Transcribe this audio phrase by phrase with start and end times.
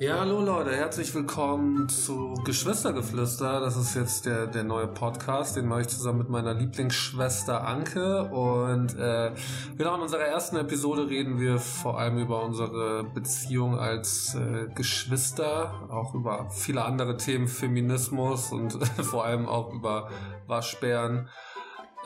[0.00, 3.60] Ja, hallo Leute, herzlich willkommen zu Geschwistergeflüster.
[3.60, 8.24] Das ist jetzt der, der neue Podcast, den mache ich zusammen mit meiner Lieblingsschwester Anke.
[8.30, 9.32] Und äh,
[9.76, 15.86] genau in unserer ersten Episode reden wir vor allem über unsere Beziehung als äh, Geschwister,
[15.90, 18.72] auch über viele andere Themen, Feminismus und
[19.04, 20.08] vor allem auch über
[20.46, 21.28] Waschbären.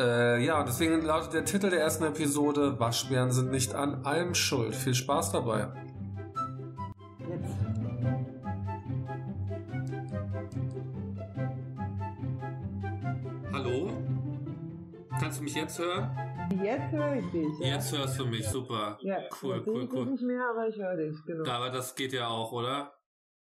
[0.00, 4.74] Äh, ja, deswegen lautet der Titel der ersten Episode Waschbären sind nicht an allem schuld.
[4.74, 5.68] Viel Spaß dabei.
[15.54, 16.10] Mich jetzt hören?
[16.62, 17.58] Jetzt höre ich dich.
[17.60, 17.74] Ja.
[17.74, 18.98] Jetzt hörst du mich, super.
[19.02, 20.06] Ja, Cool, jetzt sehe cool, ich dich cool.
[20.06, 21.48] nicht mehr, aber ich höre dich, genau.
[21.48, 22.92] Aber das geht ja auch, oder?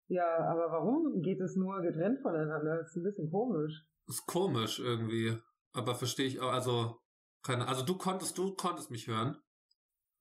[0.08, 2.78] Ja, aber warum geht es nur getrennt voneinander?
[2.78, 3.84] Das ist ein bisschen komisch.
[4.08, 5.38] Ist komisch irgendwie.
[5.74, 7.02] Aber verstehe ich auch, also,
[7.44, 9.38] keine, also du konntest, du konntest mich hören.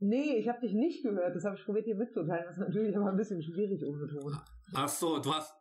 [0.01, 1.35] Nee, ich habe dich nicht gehört.
[1.35, 2.45] Das habe ich probiert dir mitzuteilen.
[2.45, 4.37] Das ist natürlich aber ein bisschen schwierig ohne Ton.
[4.75, 5.55] Ach so, du hast,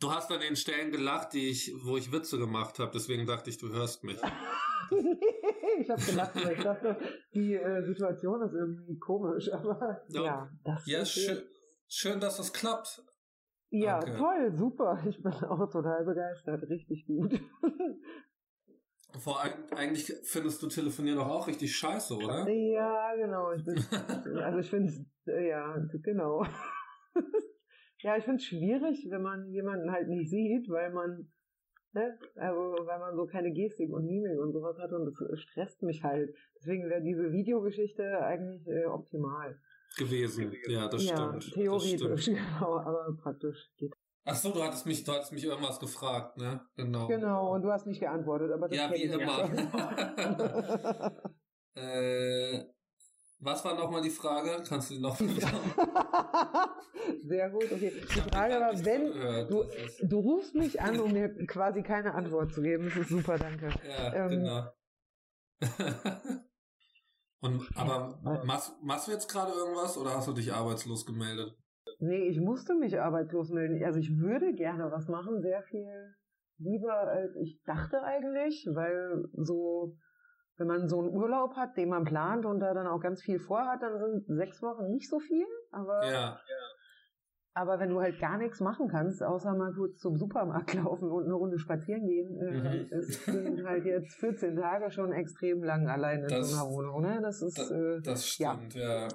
[0.00, 3.50] du hast an den Stellen gelacht, die ich, wo ich Witze gemacht habe, deswegen dachte
[3.50, 4.20] ich, du hörst mich.
[5.80, 6.96] ich habe gelacht, weil ich dachte,
[7.34, 9.48] die äh, Situation ist irgendwie komisch.
[9.52, 11.42] Aber Ja, ja, das Ja, ist schön,
[11.88, 13.02] schön, dass das klappt.
[13.70, 14.16] Ja, Danke.
[14.18, 15.00] toll, super.
[15.08, 16.62] Ich bin auch total begeistert.
[16.68, 17.40] Richtig gut.
[19.18, 22.48] Vor allem, eigentlich findest du Telefonieren doch auch richtig scheiße, oder?
[22.48, 23.52] Ja, genau.
[23.52, 23.76] Ich bin,
[24.38, 26.44] also ich finde es, ja, genau.
[27.98, 31.30] ja, ich finde es schwierig, wenn man jemanden halt nicht sieht, weil man,
[31.92, 35.82] ne, also weil man so keine Gestik und Mimik und sowas hat und das stresst
[35.82, 36.34] mich halt.
[36.56, 39.58] Deswegen wäre diese Videogeschichte eigentlich äh, optimal.
[39.96, 40.52] Gewesen.
[40.68, 41.36] Ja, das ja, stimmt.
[41.36, 42.38] Das theoretisch, stimmt.
[42.60, 43.92] genau, aber praktisch geht.
[44.24, 46.60] Ach so, du hattest mich, du hattest mich irgendwas gefragt, ne?
[46.76, 47.08] Genau.
[47.08, 49.50] Genau, und du hast nicht geantwortet, aber das Ja, wie immer.
[51.76, 52.64] Äh,
[53.40, 54.62] was war nochmal die Frage?
[54.68, 55.16] Kannst du die noch
[57.26, 57.92] Sehr gut, okay.
[58.00, 59.50] Die Frage war, wenn gehört.
[59.50, 59.64] du,
[60.02, 62.84] du rufst mich an, um mir quasi keine Antwort zu geben.
[62.84, 63.70] Das ist super, danke.
[63.88, 64.68] Ja, Ähm, genau.
[67.42, 71.56] Und, aber machst, machst du jetzt gerade irgendwas oder hast du dich arbeitslos gemeldet?
[71.98, 73.82] Nee, ich musste mich arbeitslos melden.
[73.82, 76.14] Also ich würde gerne was machen, sehr viel
[76.58, 79.96] lieber als ich dachte eigentlich, weil so,
[80.56, 83.38] wenn man so einen Urlaub hat, den man plant und da dann auch ganz viel
[83.38, 85.46] vorhat, dann sind sechs Wochen nicht so viel.
[85.70, 86.38] Aber, Ja,
[87.54, 91.24] aber wenn du halt gar nichts machen kannst, außer mal kurz zum Supermarkt laufen und
[91.24, 92.66] eine Runde spazieren gehen, Mhm.
[92.66, 96.70] äh, es sind halt jetzt 14 Tage schon extrem lang allein in Das- so einer
[96.70, 97.00] Wohnung.
[97.02, 97.20] Ne?
[97.22, 98.54] Das ist, äh, das ja.
[98.54, 99.08] stimmt, ja.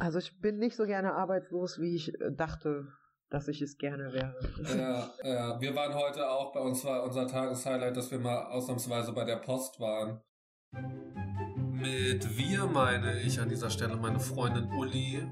[0.00, 2.86] also ich bin nicht so gerne arbeitslos, wie ich äh, dachte,
[3.30, 4.34] dass ich es gerne wäre.
[4.76, 9.12] Ja, ja, wir waren heute auch, bei uns war unser Tageshighlight, dass wir mal ausnahmsweise
[9.12, 10.20] bei der Post waren.
[11.72, 15.22] Mit wir meine ich an dieser Stelle meine Freundin Uli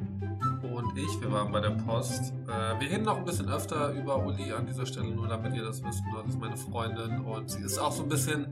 [0.62, 1.20] und ich.
[1.20, 2.32] Wir waren bei der Post.
[2.46, 5.64] Äh, wir reden noch ein bisschen öfter über Uli an dieser Stelle, nur damit ihr
[5.64, 6.02] das wisst.
[6.14, 8.46] Das ist meine Freundin und sie ist auch so ein bisschen,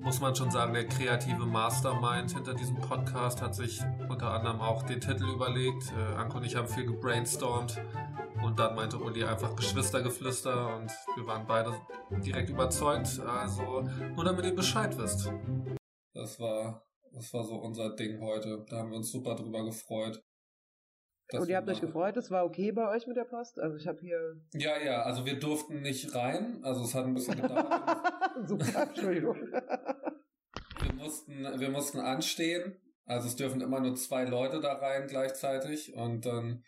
[0.00, 3.40] muss man schon sagen, der kreative Mastermind hinter diesem Podcast.
[3.40, 5.92] Hat sich unter anderem auch den Titel überlegt.
[5.92, 7.80] Äh, Anko und ich haben viel gebrainstormt.
[8.42, 11.72] Und dann meinte Uli einfach Geschwistergeflüster und wir waren beide
[12.24, 13.20] direkt überzeugt.
[13.20, 13.82] Also
[14.14, 15.32] nur damit ihr Bescheid wisst.
[16.12, 18.64] Das war, das war so unser Ding heute.
[18.68, 20.22] Da haben wir uns super drüber gefreut.
[21.32, 23.58] Und ihr habt euch gefreut, es war okay bei euch mit der Post?
[23.58, 24.40] Also ich habe hier...
[24.52, 26.60] Ja, ja, also wir durften nicht rein.
[26.62, 27.82] Also es hat ein bisschen gedauert.
[28.46, 29.36] Super, Entschuldigung.
[29.36, 32.76] wir, mussten, wir mussten anstehen.
[33.06, 35.94] Also es dürfen immer nur zwei Leute da rein gleichzeitig.
[35.94, 36.64] Und dann,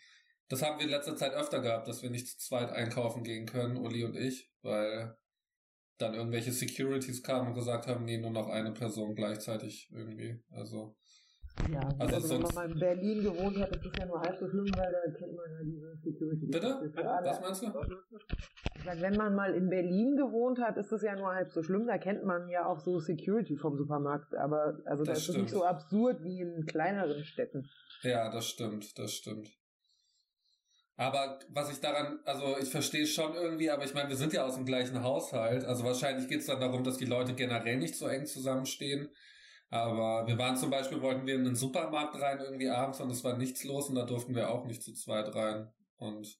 [0.49, 3.45] das haben wir in letzter Zeit öfter gehabt, dass wir nicht zu zweit einkaufen gehen
[3.45, 5.15] können, Uli und ich, weil
[5.97, 10.43] dann irgendwelche Securities kamen und gesagt haben, nee, nur noch eine Person gleichzeitig irgendwie.
[10.51, 10.95] Also
[11.71, 14.37] Ja, Also also, wenn man mal in Berlin gewohnt hat, ist das ja nur halb
[14.37, 16.45] so schlimm, weil da kennt man ja diese Security.
[16.47, 16.91] Bitte?
[17.23, 17.67] Was meinst du?
[18.75, 21.63] Ich sag, wenn man mal in Berlin gewohnt hat, ist das ja nur halb so
[21.63, 21.87] schlimm.
[21.87, 24.35] Da kennt man ja auch so Security vom Supermarkt.
[24.35, 27.69] Aber also da Das ist nicht so absurd wie in kleineren Städten.
[28.03, 29.49] Ja, das stimmt, das stimmt.
[30.97, 34.45] Aber was ich daran, also ich verstehe schon irgendwie, aber ich meine, wir sind ja
[34.45, 35.65] aus dem gleichen Haushalt.
[35.65, 39.09] Also wahrscheinlich geht es dann darum, dass die Leute generell nicht so eng zusammenstehen.
[39.69, 43.23] Aber wir waren zum Beispiel, wollten wir in den Supermarkt rein irgendwie abends und es
[43.25, 45.69] war nichts los und da durften wir auch nicht zu zweit rein.
[45.97, 46.39] Und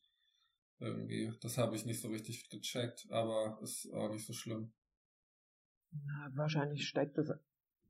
[0.80, 4.72] irgendwie, das habe ich nicht so richtig gecheckt, aber ist auch nicht so schlimm.
[5.92, 7.32] Na, wahrscheinlich steigt das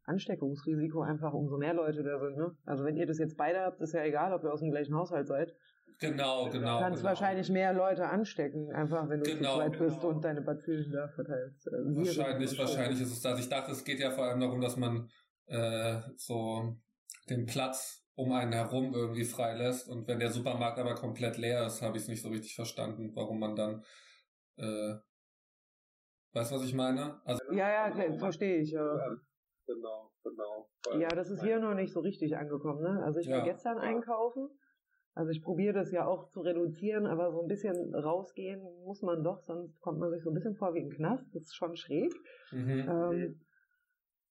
[0.03, 2.37] Ansteckungsrisiko einfach, umso mehr Leute da sind.
[2.37, 2.55] Ne?
[2.65, 4.95] Also wenn ihr das jetzt beide habt, ist ja egal, ob ihr aus dem gleichen
[4.95, 5.55] Haushalt seid.
[5.99, 6.77] Genau, genau.
[6.77, 7.09] Du kannst genau.
[7.09, 10.13] wahrscheinlich mehr Leute anstecken, einfach wenn du Genau, zu zweit bist genau.
[10.13, 11.67] und deine Bazillen da verteilst.
[11.67, 13.39] Äh, Viren Wahrscheinlich, wahrscheinlich ist es das.
[13.39, 15.09] Ich dachte, es geht ja vor allem darum, dass man
[15.47, 16.77] äh, so
[17.29, 19.89] den Platz um einen herum irgendwie freilässt.
[19.89, 23.11] Und wenn der Supermarkt aber komplett leer ist, habe ich es nicht so richtig verstanden,
[23.15, 23.83] warum man dann
[24.57, 24.95] äh,
[26.35, 27.19] weißt du, was ich meine?
[27.25, 28.71] Also, ja, ja, verstehe ich.
[28.71, 29.15] Ja.
[29.65, 30.69] Genau, genau.
[30.99, 32.83] Ja, das ist hier noch nicht so richtig angekommen.
[32.83, 33.03] Ne?
[33.03, 33.45] Also ich war ja.
[33.45, 34.49] gestern einkaufen.
[35.15, 39.23] Also ich probiere das ja auch zu reduzieren, aber so ein bisschen rausgehen muss man
[39.23, 41.33] doch, sonst kommt man sich so ein bisschen vor wie im Knast.
[41.33, 42.13] Das ist schon schräg.
[42.51, 42.85] Mhm.
[42.89, 43.39] Ähm,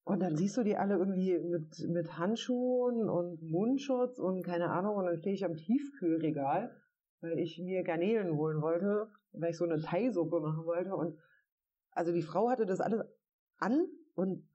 [0.05, 4.97] und dann siehst du die alle irgendwie mit, mit Handschuhen und Mundschutz und keine Ahnung.
[4.97, 6.77] Und dann stehe ich am Tiefkühlregal,
[7.23, 10.95] weil ich mir Garnelen holen wollte, weil ich so eine Thai-Suppe machen wollte.
[10.95, 11.19] Und
[11.93, 13.01] also die Frau hatte das alles
[13.57, 14.47] an und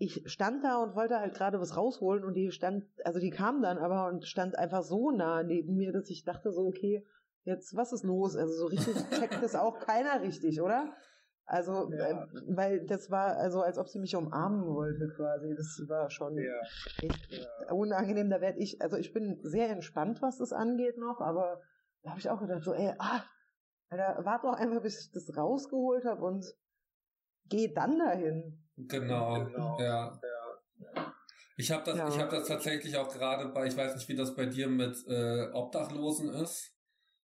[0.00, 3.60] ich stand da und wollte halt gerade was rausholen und die stand, also die kam
[3.60, 7.06] dann aber und stand einfach so nah neben mir, dass ich dachte so, okay,
[7.44, 8.34] jetzt was ist los?
[8.34, 10.94] Also so richtig checkt das auch keiner richtig, oder?
[11.44, 12.22] Also, ja.
[12.22, 15.54] äh, weil das war, also als ob sie mich umarmen wollte quasi.
[15.54, 16.60] Das war schon ja.
[17.02, 17.72] echt ja.
[17.74, 18.30] unangenehm.
[18.30, 21.60] Da werde ich, also ich bin sehr entspannt, was das angeht noch, aber
[22.02, 23.22] da habe ich auch gedacht, so, ey, ah,
[23.90, 26.46] Alter, warte doch einfach, bis ich das rausgeholt habe und
[27.50, 28.64] geh dann dahin.
[28.88, 29.80] Genau, genau.
[29.80, 30.20] ja.
[31.56, 32.08] Ich habe das, ja.
[32.08, 34.96] ich habe das tatsächlich auch gerade bei, ich weiß nicht, wie das bei dir mit
[35.08, 36.74] äh, Obdachlosen ist.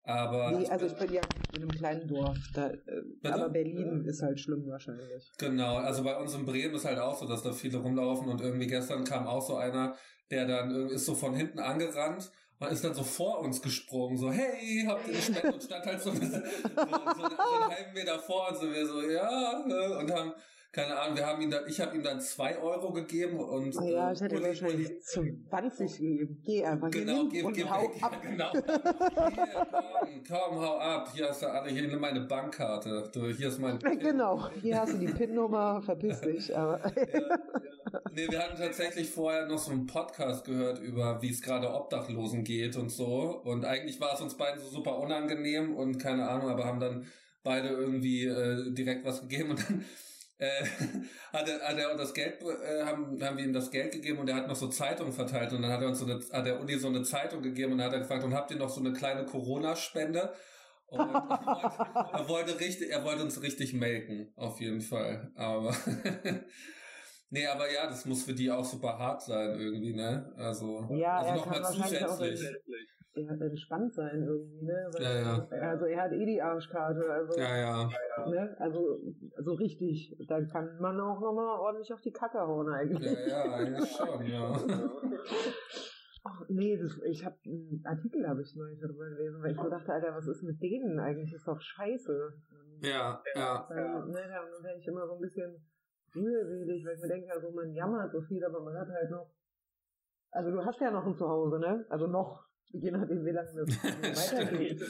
[0.04, 1.20] Aber nee, also ich bin ja
[1.54, 5.30] in einem kleinen Dorf, da, äh, aber Berlin ist halt schlimm wahrscheinlich.
[5.38, 8.40] Genau, also bei uns in Bremen ist halt auch so, dass da viele rumlaufen und
[8.40, 9.94] irgendwie gestern kam auch so einer,
[10.30, 14.32] der dann ist so von hinten angerannt und ist dann so vor uns gesprungen, so
[14.32, 18.50] hey, habt ihr gespendet und stand halt so, so, so, so, einen halben Meter vor
[18.50, 20.32] uns und wir so, ja, ne, und haben
[20.72, 23.76] keine Ahnung, wir haben ihn dann, ich habe ihm dann zwei Euro gegeben und.
[23.76, 26.42] Oh ja, ich hätte ihm wahrscheinlich 20 gegeben.
[26.42, 28.16] Geh einfach genau, geh, und geh, hau geh, ab.
[28.22, 28.52] Genau.
[28.52, 28.62] Hier,
[30.26, 31.10] komm, komm, hau ab.
[31.14, 33.10] Hier hast du alle, hier meine Bankkarte.
[33.12, 33.98] Du, hier ist mein PIN.
[34.12, 36.56] Genau, hier hast du die PIN-Nummer, verpiss dich.
[36.56, 37.38] Aber ja, ja.
[38.14, 42.44] Nee, wir hatten tatsächlich vorher noch so einen Podcast gehört über, wie es gerade Obdachlosen
[42.44, 43.42] geht und so.
[43.44, 47.06] Und eigentlich war es uns beiden so super unangenehm und keine Ahnung, aber haben dann
[47.42, 49.84] beide irgendwie äh, direkt was gegeben und dann
[50.42, 50.64] äh,
[51.32, 54.28] hat, er, hat er das Geld, äh, haben, haben wir ihm das Geld gegeben und
[54.28, 56.60] er hat noch so Zeitungen verteilt und dann hat er uns so eine, hat der
[56.60, 58.80] Uni so eine Zeitung gegeben und dann hat er gefragt, und habt ihr noch so
[58.80, 60.32] eine kleine Corona-Spende?
[60.88, 65.30] Und er wollte, er wollte richtig, er wollte uns richtig melken, auf jeden Fall.
[65.36, 65.74] Aber
[67.34, 70.34] Nee, aber ja, das muss für die auch super hart sein irgendwie, ne?
[70.36, 72.40] Also, ja, also nochmal zusätzlich
[73.14, 74.88] er entspannt sein irgendwie, ne?
[74.92, 75.68] Weil, ja, ja.
[75.70, 77.90] Also er hat eh die Arschkarte, also, ja, ja.
[78.26, 78.56] Ne?
[78.58, 79.00] also
[79.38, 83.18] so richtig, da kann man auch nochmal ordentlich auf die Kacke hauen eigentlich.
[83.26, 84.52] Ja, ja, eigentlich schon, ja.
[86.24, 89.68] Ach nee, das, ich habe einen Artikel habe ich neulich darüber gelesen, weil ich so
[89.68, 91.32] dachte, Alter, was ist mit denen eigentlich?
[91.32, 92.32] ist doch scheiße.
[92.80, 93.66] Ja, ja.
[93.68, 94.04] Weil, ja.
[94.06, 95.66] Ne, da werde ich immer so ein bisschen
[96.14, 99.32] mühselig, weil ich mir denke, also man jammert so viel, aber man hat halt noch
[100.32, 101.84] also du hast ja noch ein Zuhause, ne?
[101.90, 103.68] Also noch je nachdem, wie lange das
[104.32, 104.82] weitergeht.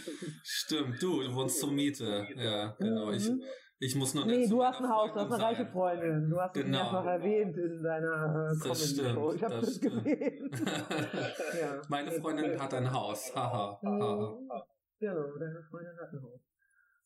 [0.42, 2.26] Stimmt, du, du wohnst zur Miete.
[2.36, 3.10] Ja, genau.
[3.10, 3.42] Ich, mhm.
[3.78, 6.28] ich muss noch Nee, du hast ein Haus, du hast eine reiche Freundin.
[6.28, 6.66] Du hast genau.
[6.66, 10.50] es mehrfach erwähnt in deiner äh, das stimmt, Ich habe das, das gesehen.
[11.60, 11.82] ja.
[11.88, 13.34] Meine Freundin hat ein Haus.
[13.34, 13.80] Haha.
[13.82, 14.66] Ha.
[15.00, 16.40] Genau, deine Freundin hat ein Haus.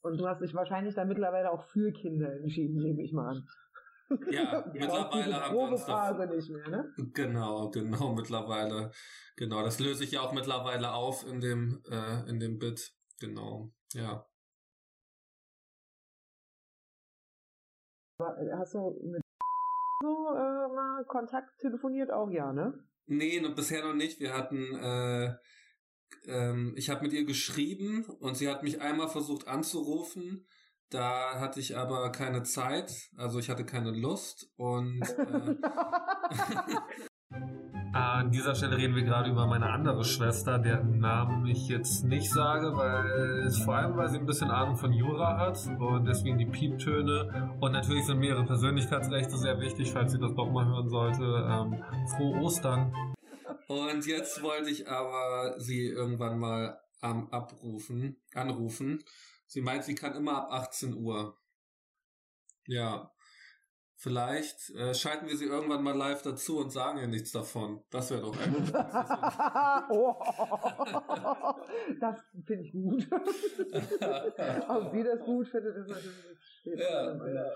[0.03, 3.49] Und du hast dich wahrscheinlich dann mittlerweile auch für Kinder entschieden, nehme ich mal an.
[4.31, 6.95] Ja, mittlerweile haben wir uns Phase nicht mehr, ne?
[7.13, 8.93] Genau, genau, mittlerweile.
[9.37, 12.95] Genau, das löse ich ja auch mittlerweile auf in dem, äh, in dem Bit.
[13.21, 14.27] Genau, ja.
[18.19, 19.23] Hast du mit
[20.03, 22.87] so äh, mal Kontakt telefoniert auch, ja, ne?
[23.07, 24.21] Nee, noch, bisher noch nicht.
[24.21, 25.35] Wir hatten, äh,
[26.27, 30.47] ähm, ich habe mit ihr geschrieben und sie hat mich einmal versucht anzurufen
[30.91, 35.57] da hatte ich aber keine Zeit, also ich hatte keine Lust und äh,
[37.93, 42.31] An dieser Stelle reden wir gerade über meine andere Schwester, deren Namen ich jetzt nicht
[42.31, 46.45] sage, weil vor allem, weil sie ein bisschen Ahnung von Jura hat und deswegen die
[46.45, 47.57] Pieptöne.
[47.59, 51.23] Und natürlich sind mir ihre Persönlichkeitsrechte sehr wichtig, falls sie das doch mal hören sollte.
[51.23, 51.83] Ähm,
[52.17, 52.93] frohe Ostern.
[53.67, 59.03] Und jetzt wollte ich aber sie irgendwann mal am Abrufen, anrufen
[59.47, 61.39] Sie meint, sie kann immer ab 18 Uhr.
[62.67, 63.13] Ja.
[63.99, 67.83] Vielleicht äh, schalten wir sie irgendwann mal live dazu und sagen ihr nichts davon.
[67.89, 68.71] Das wäre doch eigentlich.
[72.01, 73.09] das finde ich gut.
[74.69, 76.15] Ob sie das gut findet, ist natürlich
[76.67, 77.55] steht ja, ja.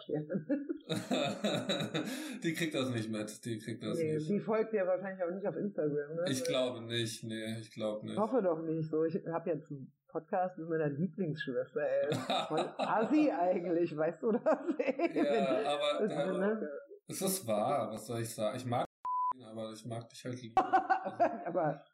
[2.43, 3.45] Die kriegt das nicht mit.
[3.45, 4.29] Die kriegt das nee, nicht.
[4.29, 6.25] Die folgt ja wahrscheinlich auch nicht auf Instagram, ne?
[6.29, 8.15] Ich glaube nicht, nee, ich glaube nicht.
[8.15, 9.05] Ich hoffe doch nicht so.
[9.05, 12.15] Ich habe jetzt einen Podcast mit meiner Lieblingsschwester, ey.
[12.49, 14.43] Voll assi eigentlich, weißt du das?
[14.45, 16.71] ja, aber das, da, ne?
[17.09, 18.57] es ist wahr, was soll ich sagen?
[18.57, 18.87] Ich mag
[19.51, 21.47] aber ich mag dich halt lieber.
[21.47, 21.85] aber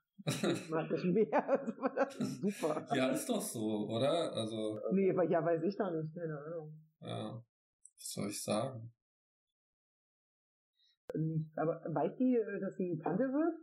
[0.69, 1.49] mag ich mehr.
[1.49, 2.87] Also, das ist super.
[2.95, 4.33] Ja, ist doch so, oder?
[4.33, 4.81] Also.
[4.93, 6.86] Nee, aber ja, weiß ich doch nicht, keine Ahnung.
[7.07, 7.45] Ja.
[7.97, 8.93] Was soll ich sagen?
[11.55, 13.55] Aber weiß die, äh, dass sie Tante wird?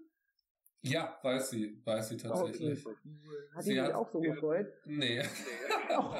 [0.81, 2.85] Ja, weiß sie, weiß sie tatsächlich.
[2.85, 3.49] Okay, cool.
[3.55, 4.67] Hat sie sich auch so gefreut?
[4.85, 5.21] Nee.
[5.89, 6.11] oh,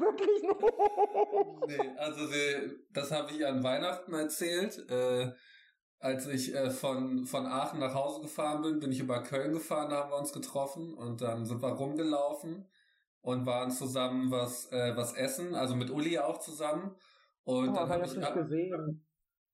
[0.00, 0.42] wirklich
[1.68, 1.78] nicht?
[1.78, 4.88] nee, also sie, das habe ich an Weihnachten erzählt.
[4.90, 5.32] Äh,
[6.00, 9.90] als ich äh, von, von Aachen nach Hause gefahren bin, bin ich über Köln gefahren,
[9.90, 12.66] da haben wir uns getroffen und dann sind wir rumgelaufen
[13.22, 16.94] und waren zusammen was, äh, was essen, also mit Uli auch zusammen.
[17.44, 19.06] Und oh, dann habe ich nicht gesehen.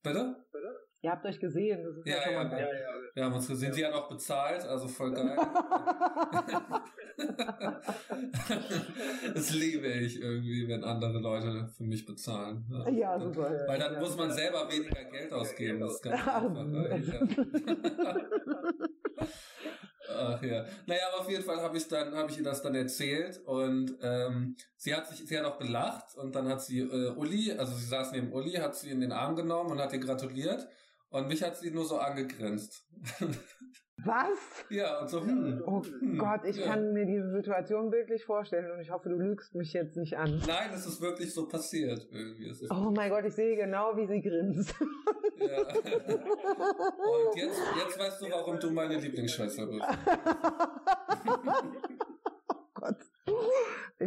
[0.02, 0.36] Bitte?
[0.52, 0.88] Bitte?
[1.00, 1.80] Ihr habt euch gesehen.
[1.84, 2.66] Das ist ja, ja, ja, ja, ja,
[3.14, 3.72] Wir haben uns gesehen.
[3.72, 5.36] Sie hat auch bezahlt, also voll geil.
[9.34, 12.66] das liebe ich irgendwie, wenn andere Leute für mich bezahlen.
[12.68, 13.48] Ja, ja super.
[13.68, 15.78] Weil dann muss man selber weniger Geld ausgeben.
[15.78, 16.66] Das ist ganz einfach.
[20.18, 20.64] Ach ja.
[20.86, 23.96] Naja, aber auf jeden Fall habe ich dann, habe ich ihr das dann erzählt und
[24.02, 27.74] ähm, sie hat sich, sie hat auch gelacht und dann hat sie äh, Uli, also
[27.74, 30.68] sie saß neben Uli, hat sie in den Arm genommen und hat ihr gratuliert
[31.10, 32.84] und mich hat sie nur so angegrinst.
[34.04, 34.64] Was?
[34.70, 35.62] Ja, und so, hm.
[35.66, 36.66] Oh hm, Gott, ich ja.
[36.66, 40.40] kann mir diese Situation wirklich vorstellen und ich hoffe, du lügst mich jetzt nicht an.
[40.46, 42.52] Nein, es ist wirklich so passiert irgendwie.
[42.70, 44.74] oh mein Gott, ich sehe genau, wie sie grinst.
[45.38, 45.58] Ja.
[47.28, 49.84] Und jetzt, jetzt weißt du, warum du meine Lieblingsschwester bist.
[52.48, 52.96] oh Gott.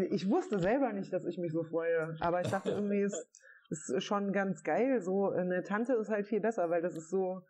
[0.10, 3.26] Ich wusste selber nicht, dass ich mich so freue, aber ich dachte irgendwie, es
[3.70, 5.02] ist schon ganz geil.
[5.02, 7.42] So eine Tante ist halt viel besser, weil das ist so.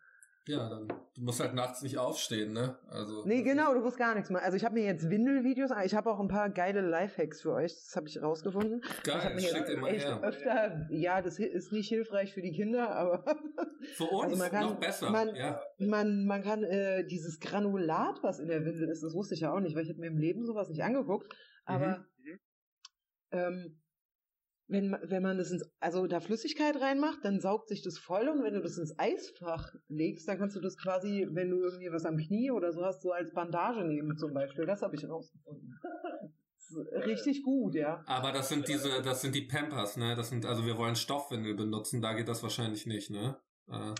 [0.48, 2.76] Ja, dann du musst halt nachts nicht aufstehen, ne?
[2.88, 4.44] Also Nee, genau, du musst gar nichts machen.
[4.44, 7.72] Also ich habe mir jetzt Windelvideos, ich habe auch ein paar geile Lifehacks für euch,
[7.72, 8.82] das habe ich rausgefunden.
[9.04, 10.20] Geil, ich schickt immer echt her.
[10.20, 13.24] öfter, ja, das ist nicht hilfreich für die Kinder, aber
[13.94, 15.10] für uns also man kann, noch besser.
[15.10, 15.62] Man, ja.
[15.78, 19.52] man, man kann äh, dieses Granulat, was in der Windel ist, das wusste ich ja
[19.52, 21.32] auch nicht, weil ich hätte mir im Leben sowas nicht angeguckt,
[21.64, 22.40] aber mhm.
[23.30, 23.81] ähm,
[24.72, 28.42] wenn, wenn man das ins, also da Flüssigkeit reinmacht, dann saugt sich das voll und
[28.42, 32.04] wenn du das ins Eisfach legst, dann kannst du das quasi, wenn du irgendwie was
[32.04, 34.66] am Knie oder so hast, so als Bandage nehmen zum Beispiel.
[34.66, 35.78] Das habe ich rausgefunden.
[37.06, 38.02] richtig gut, ja.
[38.06, 40.14] Aber das sind diese, das sind die Pampers, ne?
[40.16, 43.36] Das sind, also wir wollen Stoffwindel benutzen, da geht das wahrscheinlich nicht, ne?
[43.68, 43.94] Äh.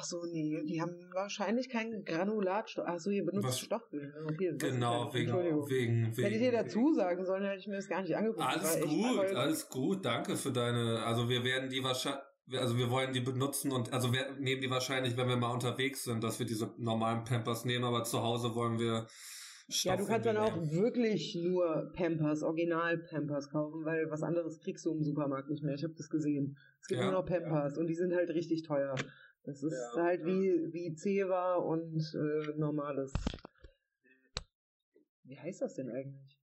[0.00, 2.86] Ach so, nee, die haben wahrscheinlich keinen Granulatstoff.
[2.88, 3.60] Ach so, ihr benutzt Was?
[3.60, 4.30] Stoffwindeln.
[4.30, 6.04] Okay, genau, wegen, wegen, wegen.
[6.14, 8.46] Hätte ich dir dazu sagen sollen, hätte ich mir das gar nicht angeguckt.
[8.46, 12.22] Alles gut, alles gut, danke für deine, also wir werden die wahrscheinlich,
[12.54, 16.04] also wir wollen die benutzen und, also wir nehmen die wahrscheinlich, wenn wir mal unterwegs
[16.04, 19.06] sind, dass wir diese normalen Pampers nehmen, aber zu Hause wollen wir
[19.84, 24.84] ja, du kannst dann auch wirklich nur Pampers, Original Pampers kaufen, weil was anderes kriegst
[24.84, 25.74] du im Supermarkt nicht mehr.
[25.74, 26.56] Ich habe das gesehen.
[26.80, 27.80] Es gibt ja, nur noch Pampers ja.
[27.80, 28.96] und die sind halt richtig teuer.
[29.44, 33.12] Das ist ja, halt wie, wie Ceva und äh, normales.
[35.24, 36.38] Wie heißt das denn eigentlich?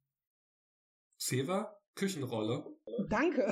[1.19, 1.77] Ceva?
[1.95, 2.65] Küchenrolle.
[3.09, 3.45] Danke.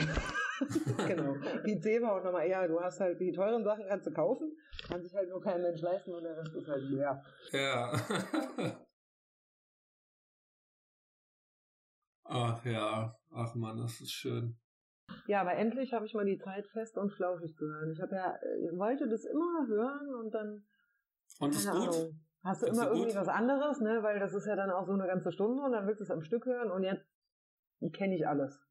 [1.07, 1.35] genau.
[1.63, 4.55] Wie Ceva und nochmal, ja, du hast halt die teuren Sachen kannst du kaufen,
[4.87, 7.23] kann sich halt nur kein Mensch leisten und der Rest ist halt leer.
[7.51, 8.85] Ja.
[12.27, 14.57] Ach ja, ach man, das ist schön.
[15.27, 17.91] Ja, aber endlich habe ich mal die Zeit fest und flauschig zu hören.
[17.91, 20.65] Ich habe ja, ich äh, wollte das immer hören und dann.
[21.39, 21.89] Und ist gut?
[21.89, 23.15] Ahnung, hast du immer irgendwie gut?
[23.15, 24.03] was anderes, ne?
[24.03, 26.11] Weil das ist ja dann auch so eine ganze Stunde und dann willst du es
[26.11, 27.05] am Stück hören und jetzt
[27.93, 28.61] kenne ich alles.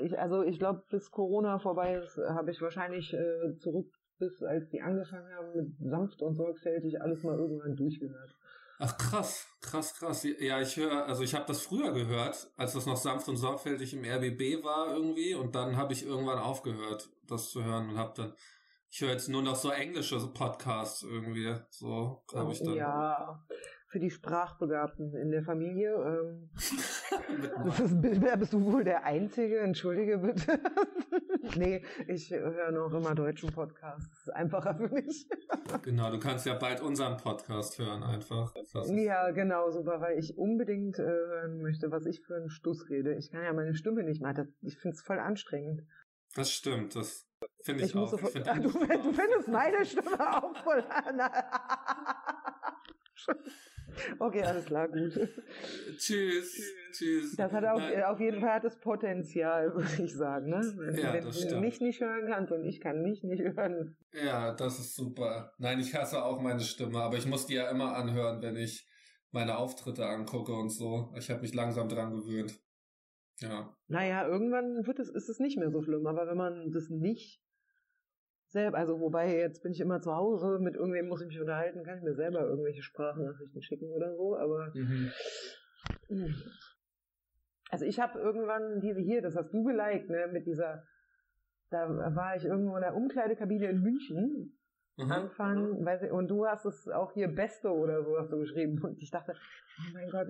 [0.00, 4.68] Ich, also ich glaube, bis Corona vorbei ist, habe ich wahrscheinlich äh, zurück bis als
[4.70, 8.36] die angefangen haben mit sanft und sorgfältig alles mal irgendwann durchgehört.
[8.78, 10.26] Ach krass, krass, krass.
[10.40, 13.94] Ja, ich höre, also ich habe das früher gehört, als das noch sanft und sorgfältig
[13.94, 18.12] im RBB war irgendwie und dann habe ich irgendwann aufgehört, das zu hören und habe
[18.16, 18.34] dann
[18.92, 22.74] ich höre jetzt nur noch so englische Podcasts irgendwie, so habe ich dann.
[22.74, 23.42] Ja,
[23.88, 25.94] für die Sprachbegabten in der Familie.
[25.94, 26.50] Ähm,
[28.00, 29.60] bist, bist du wohl der Einzige?
[29.60, 30.60] Entschuldige bitte.
[31.56, 34.08] nee, ich höre noch immer deutschen Podcasts.
[34.10, 35.28] Das ist einfacher für mich.
[35.82, 38.54] genau, du kannst ja bald unseren Podcast hören einfach.
[38.88, 43.14] Ja, genau, super, weil ich unbedingt äh, hören möchte, was ich für einen Stuss rede.
[43.14, 44.54] Ich kann ja meine Stimme nicht machen.
[44.62, 45.82] Ich finde es voll anstrengend.
[46.34, 47.26] Das stimmt, das
[47.62, 48.12] finde ich, ich, auch.
[48.14, 51.20] Ich find ah, du, du, findest meine Stimme auch voll an.
[54.18, 55.12] Okay, alles klar, gut.
[55.98, 56.62] Tschüss.
[56.92, 57.36] Tschüss.
[57.36, 60.50] Das hat auf, auf jeden Fall das Potenzial, würde ich sagen.
[60.50, 60.72] Ne?
[60.76, 63.96] Wenn, ja, wenn du mich nicht hören kannst und ich kann mich nicht hören.
[64.12, 65.52] Ja, das ist super.
[65.58, 68.86] Nein, ich hasse auch meine Stimme, aber ich muss die ja immer anhören, wenn ich
[69.30, 71.12] meine Auftritte angucke und so.
[71.16, 72.58] Ich habe mich langsam dran gewöhnt.
[73.38, 73.74] Ja.
[73.88, 77.41] Naja, irgendwann wird es, ist es nicht mehr so schlimm, aber wenn man das nicht
[78.52, 81.84] selber, also wobei jetzt bin ich immer zu Hause, mit irgendwem muss ich mich unterhalten,
[81.84, 85.10] kann ich mir selber irgendwelche Sprachnachrichten schicken oder so, aber Mhm.
[86.08, 86.34] hm.
[87.70, 90.84] also ich habe irgendwann diese hier, das hast du geliked, ne, mit dieser,
[91.70, 94.58] da war ich irgendwo in der Umkleidekabine in München,
[94.98, 95.10] Mhm.
[95.10, 98.78] Anfang, weiß ich, und du hast es auch hier Beste oder so hast du geschrieben
[98.82, 100.28] und ich dachte, oh mein Gott,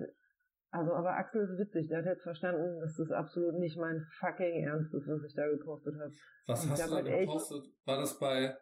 [0.73, 4.63] also aber Axel ist witzig, der hat jetzt verstanden, dass das absolut nicht mein fucking
[4.65, 6.11] Ernst ist, was ich da gepostet habe.
[6.47, 7.63] Was Ich hast du da halt echt- gepostet?
[7.85, 8.57] War das bei.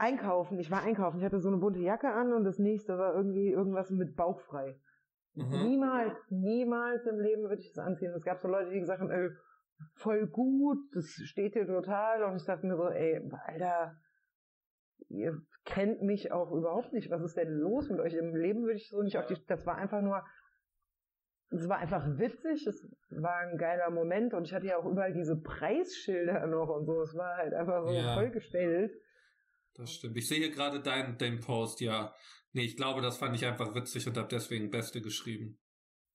[0.00, 3.14] Einkaufen, ich war einkaufen, ich hatte so eine bunte Jacke an und das nächste war
[3.14, 4.78] irgendwie irgendwas mit bauchfrei.
[5.34, 5.50] Mhm.
[5.50, 8.12] Niemals, niemals im Leben würde ich das anziehen.
[8.12, 9.28] Es gab so Leute, die gesagt haben, ey,
[9.94, 12.22] voll gut, das steht dir total.
[12.24, 13.96] Und ich dachte mir so, ey, Alter,
[15.08, 17.10] ihr kennt mich auch überhaupt nicht.
[17.10, 18.14] Was ist denn los mit euch?
[18.14, 20.24] Im Leben würde ich so nicht auf die, das war einfach nur,
[21.50, 25.12] es war einfach witzig, es war ein geiler Moment und ich hatte ja auch überall
[25.12, 27.00] diese Preisschilder noch und so.
[27.02, 28.14] Es war halt einfach so Ja.
[28.14, 28.92] vollgestellt.
[29.74, 30.16] Das stimmt.
[30.16, 32.12] Ich sehe hier gerade deinen dein Post, ja.
[32.52, 35.58] Nee, ich glaube, das fand ich einfach witzig und habe deswegen Beste geschrieben.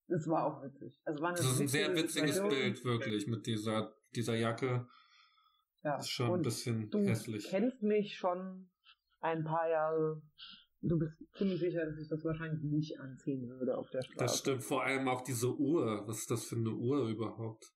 [0.08, 1.00] Es war auch witzig.
[1.06, 2.50] Also war Das ist ein sehr witzige witziges Situation.
[2.50, 4.88] Bild, wirklich, mit dieser, dieser Jacke.
[5.82, 5.96] Ja.
[5.96, 7.48] Das ist schon ein bisschen du hässlich.
[7.50, 8.70] kennst mich schon
[9.22, 10.22] ein paar Jahre.
[10.86, 14.18] Du bist ziemlich sicher, dass ich das wahrscheinlich nicht anziehen würde auf der Straße.
[14.18, 16.04] Das stimmt, vor allem auch diese Uhr.
[16.08, 17.74] Was ist das für eine Uhr überhaupt?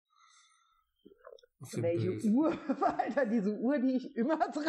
[1.73, 2.29] Dem Welche.
[2.29, 2.53] Uhr?
[2.97, 4.65] Alter, diese Uhr, die ich immer trage,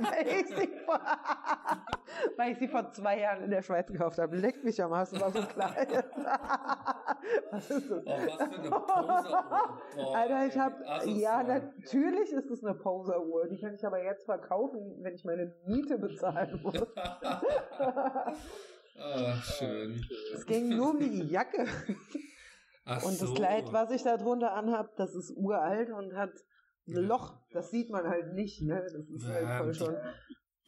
[0.00, 1.00] weil ich, sie vor,
[2.36, 4.36] weil ich sie vor zwei Jahren in der Schweiz gekauft habe.
[4.36, 5.86] Leck mich am Arsch, das war so klein.
[7.50, 8.02] Was ist das?
[8.04, 9.80] Oh, was für eine Poser-Uhr.
[9.96, 13.48] Boah, Alter, ich habe, ja, natürlich ist es eine Poser-Uhr.
[13.48, 16.86] Die kann ich aber jetzt verkaufen, wenn ich meine Miete bezahlen muss.
[18.98, 20.00] ah, schön.
[20.34, 21.66] Es ging nur um die Jacke.
[22.88, 23.34] Ach Und das so.
[23.34, 26.30] Kleid, was ich da drunter anhab, das ist uralt und hat
[26.86, 26.94] ein.
[26.94, 27.34] Loch.
[27.50, 28.80] Das sieht man halt nicht, ne?
[28.80, 29.96] Das ist halt Ja, voll die schon,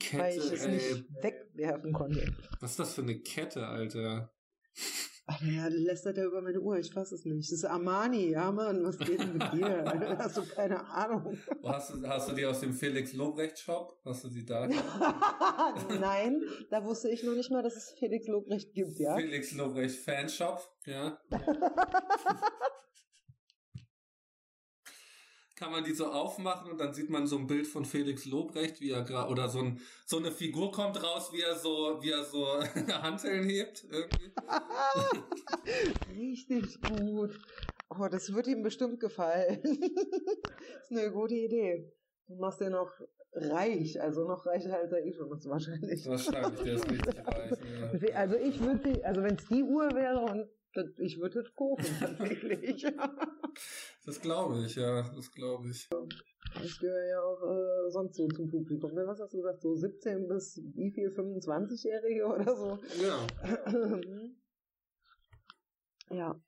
[0.01, 0.73] Kette, weil ich es ey.
[0.73, 2.35] nicht wegwerfen konnte.
[2.61, 4.33] Was ist das für eine Kette, Alter?
[5.31, 7.53] Ach ja, lästert er über meine Uhr, ich fass es nicht.
[7.53, 9.85] Das ist Armani, ja Mann, was geht denn mit dir?
[10.19, 11.37] Hast du keine Ahnung.
[11.63, 14.01] Hast du, hast du die aus dem Felix Lobrecht Shop?
[14.07, 14.67] Hast du die da?
[16.01, 19.17] Nein, da wusste ich noch nicht mal, dass es Felix Lobrecht gibt, ja?
[19.17, 21.21] Felix Lobrecht Fanshop, ja.
[25.59, 28.81] Kann man die so aufmachen und dann sieht man so ein Bild von Felix Lobrecht,
[28.81, 32.13] wie er gerade, oder so, ein, so eine Figur kommt raus, wie er so, wie
[32.13, 32.47] er so
[33.03, 34.31] Hanteln hebt, irgendwie.
[36.17, 37.41] Richtig gut.
[37.91, 39.61] Oh, das wird ihm bestimmt gefallen.
[40.83, 41.93] ist eine gute Idee.
[42.29, 42.93] Du machst den noch
[43.33, 46.07] reich, also noch reicher als er eh schon ist wahrscheinlich.
[46.07, 47.51] Wahrscheinlich, der ist richtig reich.
[48.11, 48.17] Ja.
[48.17, 50.49] Also ich würde, also wenn es die Uhr wäre und
[50.99, 52.87] ich würde es kaufen tatsächlich.
[54.05, 55.89] Das glaube ich, ja, das glaube ich.
[56.63, 58.95] ich gehöre ja auch äh, sonst so zum Publikum.
[58.95, 59.07] Ne?
[59.07, 59.63] Was hast du gesagt?
[59.63, 62.79] So 17 bis wie viel 25-Jährige oder so?
[63.03, 63.27] Ja.
[66.17, 66.41] ja.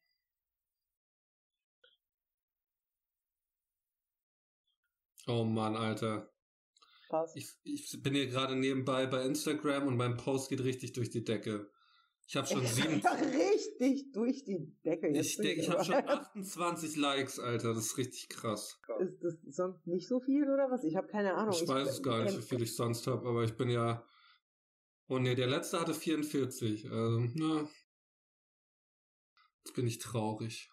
[5.26, 6.30] Oh Mann, Alter.
[7.10, 7.34] Was?
[7.34, 11.24] Ich, ich bin hier gerade nebenbei bei Instagram und mein Post geht richtig durch die
[11.24, 11.70] Decke.
[12.26, 13.02] Ich habe schon sieben.
[13.80, 15.08] Richtig durch die Decke.
[15.08, 17.74] Jetzt Ich denke, ich habe schon 28 Likes, Alter.
[17.74, 18.78] Das ist richtig krass.
[19.00, 20.84] Ist das sonst nicht so viel oder was?
[20.84, 21.54] Ich habe keine Ahnung.
[21.54, 24.04] Ich weiß es gar nicht, wie viel ich sonst habe, aber ich bin ja.
[25.08, 26.90] Oh ne, der letzte hatte 44.
[26.90, 27.68] Also, na.
[29.64, 30.70] Jetzt bin ich traurig.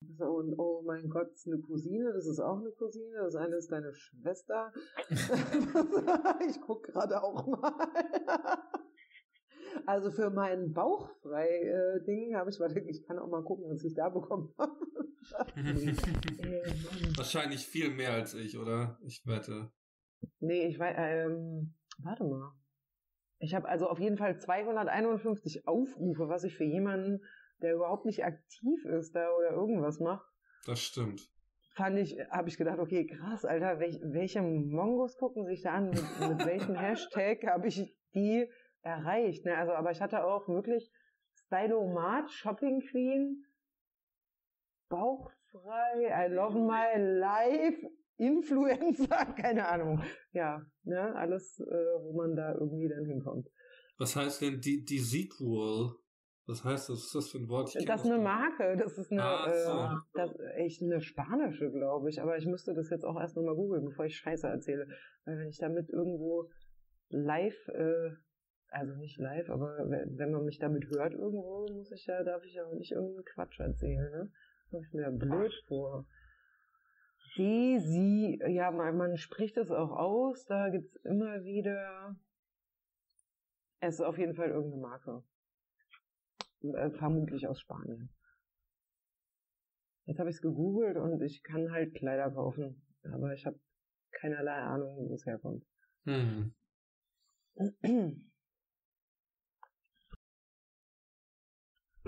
[0.00, 3.34] So, und oh mein Gott, das ist eine Cousine, das ist auch eine Cousine, das
[3.34, 4.72] eine ist deine Schwester.
[6.48, 8.58] ich guck gerade auch mal.
[9.88, 14.10] Also für mein Bauchfrei-Ding habe ich, warte, ich kann auch mal gucken, was ich da
[14.10, 14.72] bekommen habe.
[17.16, 18.98] Wahrscheinlich viel mehr als ich, oder?
[19.06, 19.70] Ich wette.
[20.40, 21.72] nee, ich weiß, ähm,
[22.02, 22.52] warte mal.
[23.38, 27.22] Ich habe also auf jeden Fall 251 Aufrufe, was ich für jemanden,
[27.62, 30.26] der überhaupt nicht aktiv ist da oder irgendwas macht,
[30.66, 31.30] Das stimmt.
[31.76, 35.88] fand ich, habe ich gedacht, okay, krass, Alter, welch, welche Mongos gucken sich da an?
[35.88, 38.50] Mit, mit welchem Hashtag habe ich die
[38.88, 39.44] erreicht?
[39.44, 39.56] Ne?
[39.56, 40.90] Also, aber ich hatte auch wirklich
[41.34, 43.44] Stylomat, Shopping Queen,
[44.88, 50.02] Bauchfrei, I love my life, Influencer, keine Ahnung.
[50.32, 51.64] Ja, ne, alles, äh,
[52.02, 53.48] wo man da irgendwie dann hinkommt.
[53.98, 55.92] Was heißt denn die, die Sequel?
[56.46, 56.96] Was heißt das?
[56.96, 57.74] Was ist das für ein Wort?
[57.74, 59.70] Das ist eine gar Marke, das ist eine, Ach so.
[59.70, 62.22] äh, das echt eine spanische, glaube ich.
[62.22, 64.88] Aber ich müsste das jetzt auch erst nochmal googeln, bevor ich Scheiße erzähle.
[65.26, 66.48] Weil wenn ich damit irgendwo
[67.10, 68.12] live, äh,
[68.70, 72.54] also nicht live, aber wenn man mich damit hört irgendwo, muss ich ja, darf ich
[72.54, 74.32] ja auch nicht irgendeinen Quatsch erzählen, ne?
[74.70, 76.06] Komm ich mir ja blöd vor.
[77.36, 82.16] Desi, ja, man, man spricht es auch aus, da gibt's immer wieder,
[83.80, 85.22] es ist auf jeden Fall irgendeine Marke.
[86.62, 88.10] Äh, vermutlich aus Spanien.
[90.06, 93.60] Jetzt habe ich es gegoogelt und ich kann halt Kleider kaufen, aber ich habe
[94.10, 95.64] keinerlei Ahnung, wo es herkommt.
[96.04, 96.54] Hm.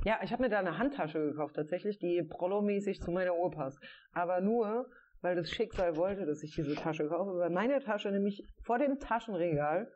[0.05, 3.79] Ja, ich habe mir da eine Handtasche gekauft, tatsächlich, die Prollo-mäßig zu meiner Uhr passt.
[4.13, 4.89] Aber nur,
[5.21, 8.99] weil das Schicksal wollte, dass ich diese Tasche kaufe, weil meine Tasche nämlich vor dem
[8.99, 9.93] Taschenregal,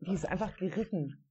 [0.00, 1.24] die ist einfach gerissen.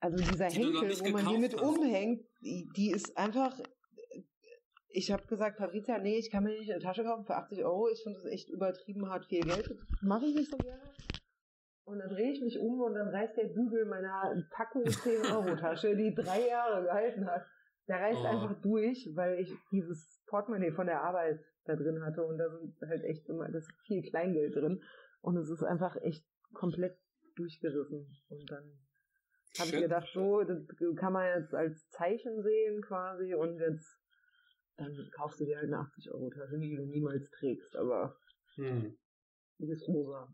[0.00, 1.62] Also dieser Die Henkel, wo man die gekauft mit hast.
[1.62, 3.56] umhängt, die, die ist einfach.
[4.88, 7.88] Ich habe gesagt, Patricia, nee, ich kann mir nicht eine Tasche kaufen für 80 Euro.
[7.88, 9.70] Ich finde das echt übertrieben hart viel Geld.
[10.02, 10.82] Mache ich nicht so gerne.
[11.84, 16.14] Und dann drehe ich mich um und dann reißt der Bügel meiner Packung 10-Euro-Tasche, die
[16.14, 17.44] drei Jahre gehalten hat,
[17.88, 18.26] der reißt Oh.
[18.28, 22.76] einfach durch, weil ich dieses Portemonnaie von der Arbeit da drin hatte und da sind
[22.88, 24.82] halt echt immer, das viel Kleingeld drin
[25.20, 26.96] und es ist einfach echt komplett
[27.34, 28.06] durchgerissen.
[28.28, 28.78] Und dann
[29.58, 30.58] habe ich gedacht, so, das
[30.96, 33.98] kann man jetzt als Zeichen sehen quasi und jetzt
[34.76, 38.16] dann kaufst du dir halt eine 80-Euro-Tasche, die du niemals trägst, aber
[38.54, 38.96] Hm.
[39.58, 40.32] die ist rosa.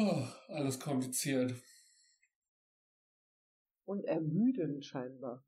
[0.00, 1.52] Oh, alles kompliziert.
[3.84, 5.44] Und ermüdend scheinbar.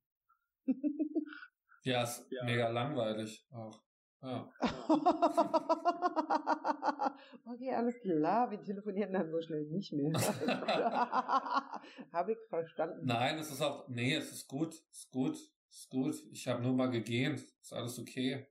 [1.84, 2.42] Ja, ist Ja.
[2.44, 3.80] mega langweilig auch.
[4.22, 4.52] Ja.
[7.44, 10.12] okay, alles klar, wir telefonieren dann so schnell nicht mehr.
[12.12, 13.06] Habe ich verstanden.
[13.06, 16.16] Nein, es ist auch, nee, es ist gut, es ist gut, es ist gut.
[16.32, 18.48] Ich habe nur mal gegähnt, ist alles okay.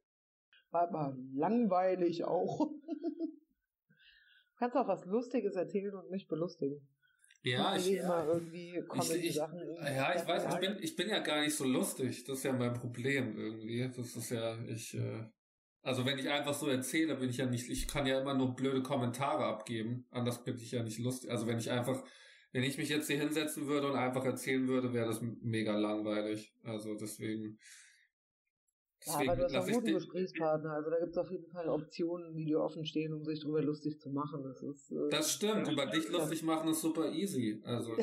[0.71, 2.71] War aber langweilig auch.
[4.59, 6.85] Du kannst auch was Lustiges erzählen und mich belustigen.
[7.43, 9.61] Ja, ich, irgendwie ich, Comedy-Sachen.
[9.81, 12.25] ja, ich weiß, ich bin, ich bin ja gar nicht so lustig.
[12.25, 13.89] Das ist ja mein Problem irgendwie.
[13.95, 15.23] Das ist ja, ich, äh,
[15.81, 18.53] also wenn ich einfach so erzähle, bin ich ja nicht, ich kann ja immer nur
[18.53, 20.05] blöde Kommentare abgeben.
[20.11, 21.31] Anders bin ich ja nicht lustig.
[21.31, 22.03] Also wenn ich einfach,
[22.51, 26.53] wenn ich mich jetzt hier hinsetzen würde und einfach erzählen würde, wäre das mega langweilig.
[26.63, 27.57] Also deswegen,
[29.05, 30.71] Ja, aber du hast ich guten Gesprächspartner.
[30.73, 33.61] Also da gibt es auf jeden Fall Optionen, die dir offen stehen, um sich drüber
[33.61, 34.43] lustig zu machen.
[34.43, 34.91] Das ist.
[34.91, 37.61] Äh, Das stimmt, über dich lustig machen ist super easy.
[37.65, 37.91] Also,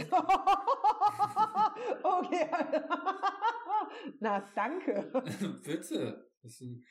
[2.03, 2.47] okay.
[4.21, 5.11] Na, danke.
[5.65, 6.31] bitte.
[6.43, 6.85] Das ist, ein,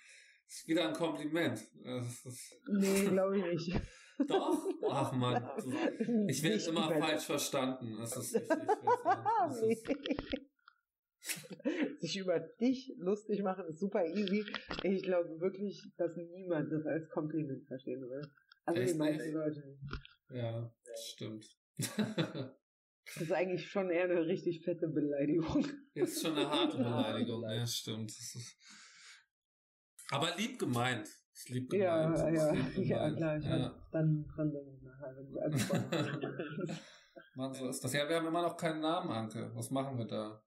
[0.46, 1.60] das ist wieder ein Kompliment.
[2.68, 3.82] Nee, glaube ich nicht.
[4.28, 5.36] doch, ach man.
[6.30, 7.98] Ich werde Nicht immer falsch verstanden.
[8.00, 9.88] Das ist, nicht, das ist,
[12.00, 14.46] Sich über dich lustig machen ist super easy.
[14.84, 18.22] Ich glaube wirklich, dass niemand das als Kompliment verstehen will.
[18.66, 19.34] Also Echt die meisten?
[19.34, 19.78] Leute.
[20.30, 21.46] ja, das stimmt.
[21.78, 25.66] Das ist eigentlich schon eher eine richtig fette Beleidigung.
[25.94, 28.12] Ist schon eine harte Beleidigung, ja, stimmt.
[30.12, 31.08] Aber lieb gemeint.
[31.34, 32.36] Ist lieb Ja, gemeint.
[32.38, 33.18] ja, ja, gemeint.
[33.18, 33.38] klar.
[33.38, 33.58] Ich Ja.
[33.58, 33.88] ja.
[33.92, 36.80] dann dran denken nachher, wenn ich.
[37.36, 37.94] Mann, so ist das.
[37.94, 39.52] Ja, wir haben immer noch keinen Namen, Anke.
[39.54, 40.42] Was machen wir da?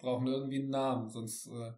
[0.00, 1.72] Brauchen irgendwie einen Namen, sonst äh,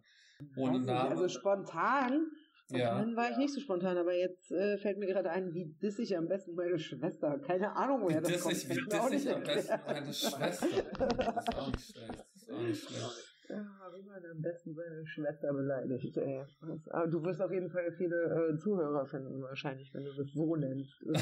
[0.57, 1.11] ohne Namen.
[1.11, 2.27] Also spontan,
[2.69, 2.97] ja.
[2.97, 5.99] dann war ich nicht so spontan, aber jetzt äh, fällt mir gerade ein, wie diss
[5.99, 7.37] ich am besten meine Schwester.
[7.39, 8.55] Keine Ahnung, Wie woher das diss kommt.
[8.55, 10.67] ich, wie diss ich am besten meine Schwester.
[10.97, 12.25] Das ist auch nicht schlecht.
[12.33, 13.29] Das ist auch nicht schlecht.
[13.49, 13.57] Ja,
[13.93, 16.45] wie man am besten seine Schwester beleidigt, ey.
[16.89, 18.15] Aber du wirst auf jeden Fall viele
[18.53, 21.03] äh, Zuhörer finden, wahrscheinlich, wenn du das so nennst.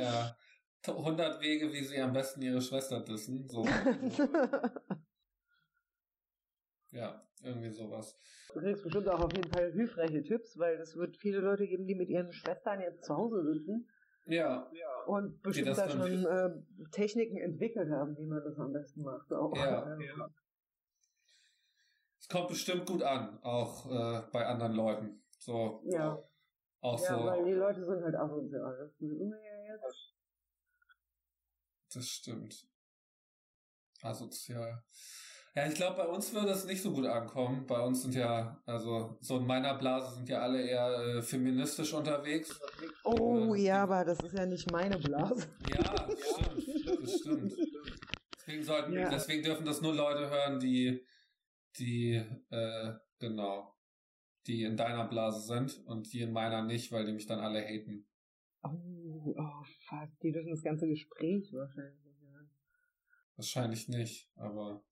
[0.00, 0.36] Ja.
[0.86, 3.48] 100 Wege, wie sie am besten ihre Schwester dissen.
[3.48, 3.64] So.
[6.90, 8.18] Ja, irgendwie sowas.
[8.52, 11.86] Du kriegst bestimmt auch auf jeden Fall hilfreiche Tipps, weil es wird viele Leute geben,
[11.86, 13.88] die mit ihren Schwestern jetzt zu Hause sitzen
[14.24, 15.02] Ja, Ja.
[15.06, 16.50] und bestimmt da schon äh,
[16.92, 19.30] Techniken entwickelt haben, wie man das am besten macht.
[19.32, 19.54] Auch.
[19.56, 20.30] Ja, ja.
[22.18, 25.22] es kommt bestimmt gut an, auch äh, bei anderen Leuten.
[25.38, 26.22] So, Ja.
[26.80, 27.24] auch ja, so.
[27.26, 28.78] weil die Leute sind halt asozial.
[28.78, 30.14] Das wissen wir ja jetzt.
[31.92, 32.66] Das stimmt.
[34.02, 34.82] Asozial.
[35.56, 37.66] Ja, ich glaube, bei uns würde es nicht so gut ankommen.
[37.66, 41.94] Bei uns sind ja, also so in meiner Blase sind ja alle eher äh, feministisch
[41.94, 42.60] unterwegs.
[43.04, 45.48] Oh Äh, ja, aber das ist ja nicht meine Blase.
[45.74, 47.02] Ja, das stimmt.
[47.02, 47.52] Das stimmt.
[48.38, 49.08] Deswegen, sollten, Ja.
[49.08, 51.02] deswegen dürfen das nur Leute hören, die,
[51.78, 53.74] die, äh, genau,
[54.46, 57.62] die in deiner Blase sind und die in meiner nicht, weil die mich dann alle
[57.64, 58.06] haten.
[58.62, 60.10] Oh, oh, fuck.
[60.22, 62.50] Die dürfen das ganze Gespräch wahrscheinlich hören.
[63.36, 64.84] Wahrscheinlich nicht, aber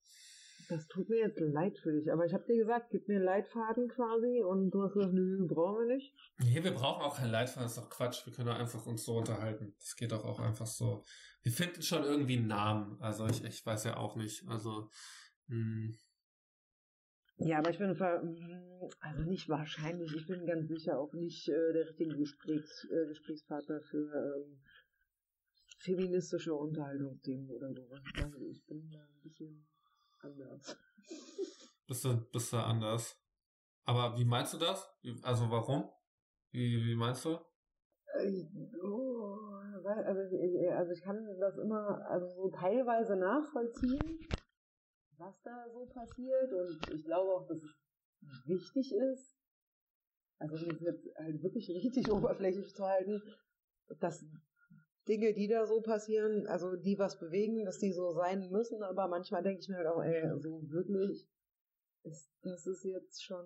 [0.69, 3.25] Das tut mir jetzt leid für dich, aber ich habe dir gesagt, gib mir einen
[3.25, 6.13] Leitfaden quasi und du hast gesagt, nö, brauchen wir nicht.
[6.39, 8.25] Nee, wir brauchen auch keinen Leitfaden, das ist doch Quatsch.
[8.25, 9.75] Wir können doch einfach uns so unterhalten.
[9.79, 11.03] Das geht doch auch einfach so.
[11.43, 12.99] Wir finden schon irgendwie einen Namen.
[13.01, 14.47] Also ich, ich weiß ja auch nicht.
[14.47, 14.89] Also,
[15.47, 15.95] hm,
[17.37, 21.87] Ja, aber ich bin also nicht wahrscheinlich, ich bin ganz sicher auch nicht äh, der
[21.87, 24.59] richtige Gesprächs, äh, Gesprächspartner für ähm,
[25.79, 28.01] feministische Unterhaltungsthemen oder sowas.
[28.23, 29.67] Also ich bin da ein bisschen
[30.25, 30.77] anders.
[31.87, 33.15] Bist du, bist du anders?
[33.85, 34.89] Aber wie meinst du das?
[35.21, 35.89] Also warum?
[36.51, 37.37] Wie, wie meinst du?
[38.17, 38.45] Äh,
[38.81, 39.35] oh,
[39.85, 44.19] also, ich, also ich kann das immer also so teilweise nachvollziehen,
[45.17, 49.37] was da so passiert und ich glaube auch, dass es wichtig ist,
[50.39, 53.21] also um es jetzt halt wirklich richtig oberflächlich zu halten,
[53.99, 54.25] dass
[55.07, 59.07] Dinge, die da so passieren, also die was bewegen, dass die so sein müssen, aber
[59.07, 61.27] manchmal denke ich mir halt auch, ey, so wirklich,
[62.03, 63.45] ist, das ist jetzt schon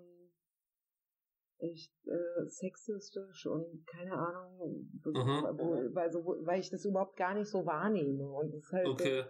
[1.59, 5.57] echt äh, sexistisch und keine Ahnung, mhm.
[5.57, 8.29] wo, weil, so, weil ich das überhaupt gar nicht so wahrnehme.
[8.29, 9.23] Und es ist halt okay.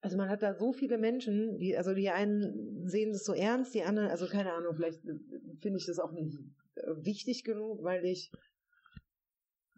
[0.00, 3.74] also man hat da so viele Menschen, die, also die einen sehen das so ernst,
[3.74, 5.14] die anderen, also keine Ahnung, vielleicht äh,
[5.60, 6.36] finde ich das auch nicht
[6.74, 8.32] äh, wichtig genug, weil ich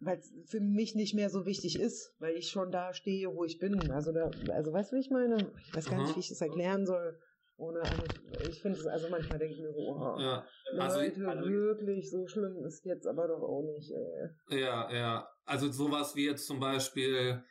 [0.01, 3.45] weil es für mich nicht mehr so wichtig ist, weil ich schon da stehe, wo
[3.45, 3.91] ich bin.
[3.91, 5.51] Also da, also weißt du, wie ich meine?
[5.63, 6.03] Ich weiß gar Aha.
[6.03, 7.19] nicht, wie ich das erklären soll.
[7.57, 8.03] Ohne, also
[8.49, 10.43] ich finde es, also manchmal denke ich mir so, oh, ja.
[10.79, 14.59] also, Leute, also, wirklich, so schlimm ist jetzt aber doch auch nicht, ey.
[14.61, 15.29] Ja, ja.
[15.45, 17.43] Also sowas wie jetzt zum Beispiel,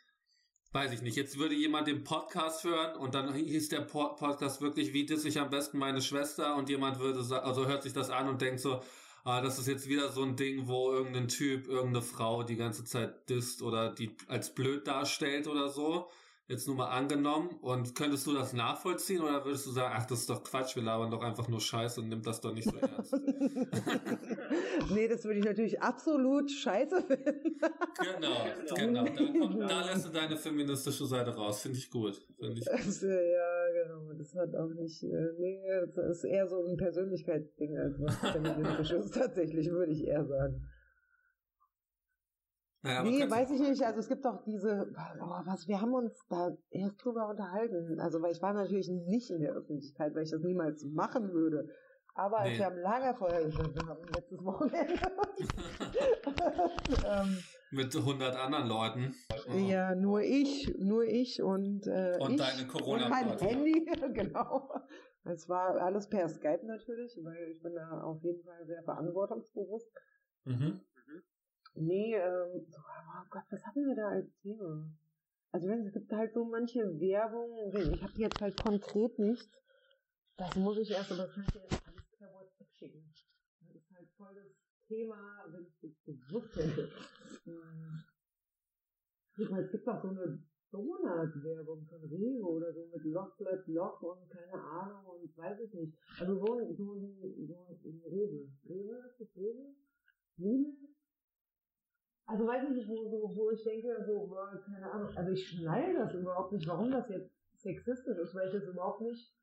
[0.73, 4.93] weiß ich nicht, jetzt würde jemand den Podcast hören und dann hieß der Podcast wirklich,
[4.93, 8.29] wie disse ich am besten meine Schwester und jemand würde, also hört sich das an
[8.29, 8.81] und denkt so,
[9.25, 12.85] ah, das ist jetzt wieder so ein Ding, wo irgendein Typ irgendeine Frau die ganze
[12.85, 16.11] Zeit disst oder die als blöd darstellt oder so.
[16.51, 17.49] Jetzt nur mal angenommen.
[17.63, 20.83] Und könntest du das nachvollziehen oder würdest du sagen, ach, das ist doch Quatsch, wir
[20.83, 23.13] labern doch einfach nur Scheiße und nimm das doch nicht so ernst?
[24.93, 27.61] nee, das würde ich natürlich absolut scheiße finden.
[28.03, 29.05] genau, genau.
[29.05, 31.63] Da, kommt, da lässt du deine feministische Seite raus.
[31.63, 32.21] Finde ich gut.
[32.41, 33.03] Find ich gut.
[33.03, 34.13] Ja, genau.
[34.19, 35.63] Das hat auch nicht, äh, nee,
[35.95, 39.15] das ist eher so ein Persönlichkeitsding als was feministisch ist.
[39.15, 40.67] Tatsächlich, würde ich eher sagen.
[42.83, 43.83] Naja, nee, weiß ich nicht.
[43.83, 44.91] Also es gibt doch diese,
[45.21, 48.01] oh, was, wir haben uns da erst drüber unterhalten.
[48.01, 51.69] Also weil ich war natürlich nicht in der Öffentlichkeit, weil ich das niemals machen würde.
[52.15, 52.51] Aber nee.
[52.51, 54.95] als wir am Lagerfeuer gestanden haben, letztes Wochenende.
[57.07, 57.39] ähm,
[57.71, 59.15] Mit 100 anderen Leuten.
[59.49, 59.57] Oh.
[59.57, 64.75] Ja, nur ich, nur ich und äh, Und ich deine corona Und mein Handy, genau.
[65.25, 69.93] Es war alles per Skype natürlich, weil ich bin da auf jeden Fall sehr verantwortungsbewusst.
[70.45, 70.81] Mhm.
[71.81, 74.85] Nee, ähm, oh Gott, was hatten wir da als Thema?
[75.51, 79.51] Also wenn es gibt halt so manche Werbung, ich habe jetzt halt konkret nichts,
[80.37, 83.13] das muss ich erst, aber das kannst du jetzt alles per WhatsApp schicken.
[83.61, 84.53] Das ist halt voll das
[84.89, 86.89] Thema, wenn ich das gewusst hätte.
[87.47, 88.05] Ähm,
[89.37, 90.39] es gibt auch so eine
[90.71, 95.73] Donut-Werbung von Rewe oder so mit Loch bleibt Loch und keine Ahnung und weiß ich
[95.73, 95.97] nicht.
[96.21, 98.49] Also so, so, so, so Rewe.
[98.69, 99.75] Rewe, ist das Rewe?
[100.37, 100.77] Lidl?
[102.31, 105.49] Also weiß ich nicht, wo, wo, wo ich denke, so, boah, keine Ahnung, also ich
[105.49, 109.35] schneide das überhaupt nicht, warum das jetzt sexistisch ist, weil ich das überhaupt nicht,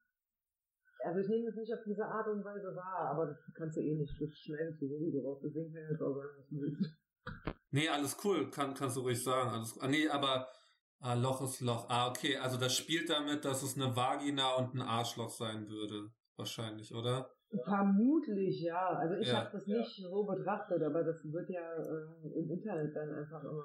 [1.04, 3.82] also ich nehme es nicht auf diese Art und Weise wahr, aber das kannst du
[3.82, 6.62] eh nicht, das schneidest du sowieso raus, deswegen kann ich jetzt auch sagen, was du
[6.62, 6.98] willst.
[7.72, 9.50] Nee, alles cool, kann, kannst du ruhig sagen.
[9.50, 10.48] Alles, ah, nee, aber
[11.00, 11.90] ah, Loch ist Loch.
[11.90, 16.10] Ah, okay, also das spielt damit, dass es eine Vagina und ein Arschloch sein würde.
[16.38, 17.30] Wahrscheinlich, oder?
[17.50, 18.90] Vermutlich, ja.
[18.90, 19.78] Also ich ja, habe das ja.
[19.78, 23.64] nicht so betrachtet, aber das wird ja äh, im Internet dann einfach immer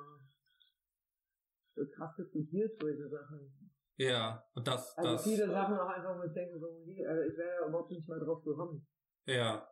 [1.75, 3.73] so krass diskutiert, solche Sachen.
[3.97, 5.25] Ja, und das, also das.
[5.25, 8.21] viele Sachen auch einfach, wo ich denke, so, also ich wäre ja überhaupt nicht mal
[8.21, 8.87] drauf gekommen.
[9.27, 9.69] Ja.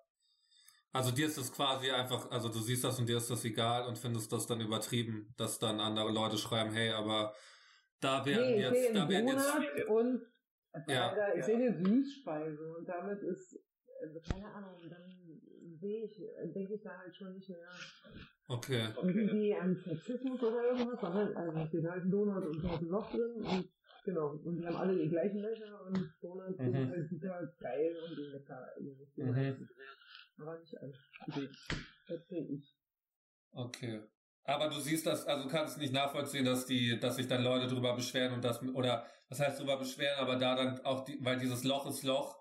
[0.93, 3.87] Also dir ist das quasi einfach, also du siehst das und dir ist das egal
[3.87, 7.33] und findest das dann übertrieben, dass dann andere Leute schreiben, hey, aber
[8.01, 9.89] da werden nee, jetzt, da werden jetzt.
[9.89, 10.23] Und
[10.89, 11.35] ja.
[11.35, 13.57] ich sehe eine Süßspeise und damit ist
[14.29, 15.41] keine Ahnung, dann
[15.81, 16.17] sehe ich,
[16.55, 17.69] denke ich da halt schon nicht mehr
[18.49, 18.89] okay.
[18.97, 22.83] irgendwie an Sexismus oder irgendwas, sondern also es steht halt ein Donut und da ist
[22.83, 23.69] ein Loch drin und
[24.05, 26.73] genau, und die haben alle die gleichen Löcher und Donuts mhm.
[26.73, 28.67] sind halt super geil und lecker.
[29.17, 29.69] Mhm.
[30.39, 30.97] Aber nicht alles.
[32.09, 32.77] Das sehe ich.
[33.53, 34.03] Okay.
[34.45, 37.67] Aber du siehst das, also du kannst nicht nachvollziehen, dass die, dass sich dann Leute
[37.67, 41.39] drüber beschweren und das, oder was heißt drüber beschweren, aber da dann auch die, weil
[41.39, 42.40] dieses Loch ist Loch,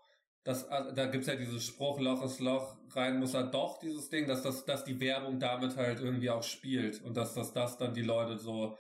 [0.50, 4.10] das, also, da gibt's ja dieses Spruch, Loch ist Loch, rein muss er doch, dieses
[4.10, 7.78] Ding, dass das, dass die Werbung damit halt irgendwie auch spielt und dass das, das
[7.78, 8.76] dann die Leute so,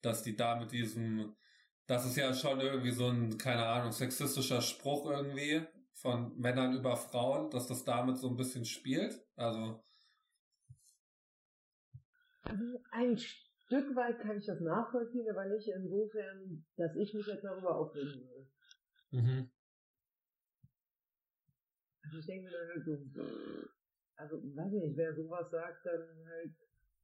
[0.00, 1.36] dass die da mit diesem,
[1.86, 5.60] das ist ja schon irgendwie so ein, keine Ahnung, sexistischer Spruch irgendwie
[5.92, 9.78] von Männern über Frauen, dass das damit so ein bisschen spielt, also.
[12.92, 17.76] Ein Stück weit kann ich das nachvollziehen, aber nicht insofern, dass ich mich jetzt darüber
[17.76, 18.48] aufregen würde.
[19.10, 19.50] Mhm.
[22.18, 22.92] Ich denke mir dann halt so,
[24.16, 26.52] also weiß ich nicht, wer sowas sagt, dann halt,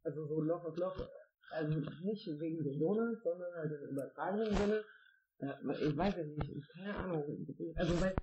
[0.03, 1.09] also so Loch auf Loch,
[1.51, 4.85] also nicht wegen den Donuts, sondern halt im übertragenen Sinne,
[5.39, 8.15] ja, ich weiß es nicht, keine Ahnung, also weil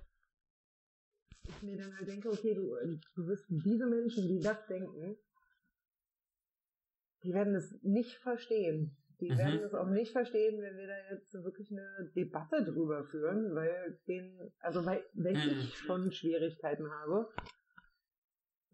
[1.46, 2.76] ich mir dann halt denke, okay, du,
[3.14, 5.16] du wirst diese Menschen, die das denken,
[7.22, 8.96] die werden es nicht verstehen.
[9.20, 9.38] Die mhm.
[9.38, 13.98] werden es auch nicht verstehen, wenn wir da jetzt wirklich eine Debatte drüber führen, weil
[14.08, 15.60] den, also weil, wenn mhm.
[15.60, 17.28] ich schon Schwierigkeiten habe,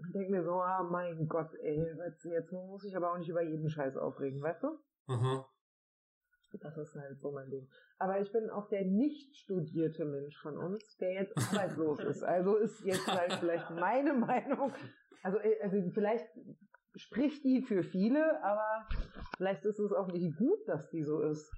[0.03, 3.43] und denke mir so, ah mein Gott, ey, jetzt muss ich aber auch nicht über
[3.43, 4.79] jeden Scheiß aufregen, weißt du?
[5.09, 5.45] Mhm.
[6.59, 7.69] Das ist halt so mein Ding.
[7.99, 12.25] Aber ich bin auch der nicht studierte Mensch von uns, der jetzt arbeitslos ist.
[12.25, 14.73] Also ist jetzt halt vielleicht meine Meinung.
[15.23, 16.27] Also, äh, also vielleicht
[16.97, 18.89] spricht die für viele, aber
[19.37, 21.51] vielleicht ist es auch nicht gut, dass die so ist.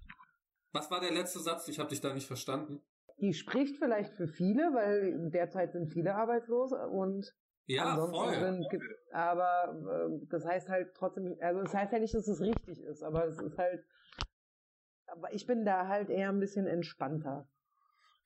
[0.73, 1.69] Was war der letzte Satz?
[1.69, 2.83] Ich habe dich da nicht verstanden.
[3.19, 7.33] Die spricht vielleicht für viele, weil derzeit sind viele arbeitslos und
[7.67, 8.35] ja, voll.
[8.35, 8.67] Sind,
[9.13, 13.03] aber äh, das heißt halt trotzdem, also das heißt ja nicht, dass es richtig ist,
[13.03, 13.85] aber es ist halt,
[15.07, 17.49] aber ich bin da halt eher ein bisschen entspannter.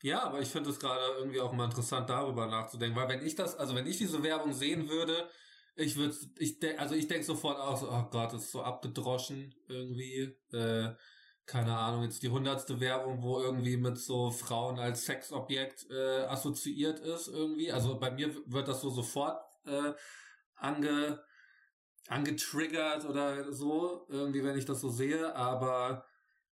[0.03, 3.35] Ja, aber ich finde es gerade irgendwie auch mal interessant, darüber nachzudenken, weil wenn ich
[3.35, 5.29] das, also wenn ich diese Werbung sehen würde,
[5.77, 9.55] ich würde, ich denk, also ich denke sofort aus, oh Gott, das ist so abgedroschen
[9.69, 10.35] irgendwie.
[10.53, 10.95] Äh,
[11.45, 16.99] keine Ahnung, jetzt die hundertste Werbung, wo irgendwie mit so Frauen als Sexobjekt äh, assoziiert
[16.99, 17.71] ist irgendwie.
[17.71, 19.93] Also bei mir wird das so sofort äh,
[20.57, 21.23] ange,
[22.09, 25.37] angetriggert oder so, irgendwie, wenn ich das so sehe.
[25.37, 26.05] Aber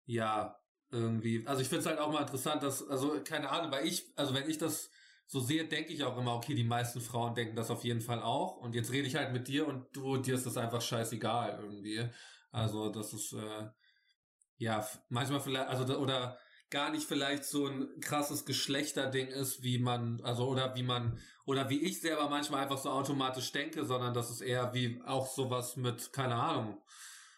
[0.06, 0.58] ja,
[0.92, 1.46] irgendwie.
[1.46, 4.34] Also ich finde es halt auch mal interessant, dass, also keine Ahnung, weil ich, also
[4.34, 4.90] wenn ich das
[5.32, 8.20] so sehe, denke ich auch immer, okay, die meisten Frauen denken das auf jeden Fall
[8.20, 8.58] auch.
[8.58, 12.10] Und jetzt rede ich halt mit dir und du, dir ist das einfach scheißegal irgendwie.
[12.50, 13.70] Also das ist äh,
[14.58, 16.40] ja manchmal vielleicht, also oder
[16.72, 21.70] gar nicht vielleicht so ein krasses Geschlechterding ist, wie man, also oder wie man, oder
[21.70, 25.76] wie ich selber manchmal einfach so automatisch denke, sondern dass es eher wie auch sowas
[25.76, 26.82] mit, keine Ahnung,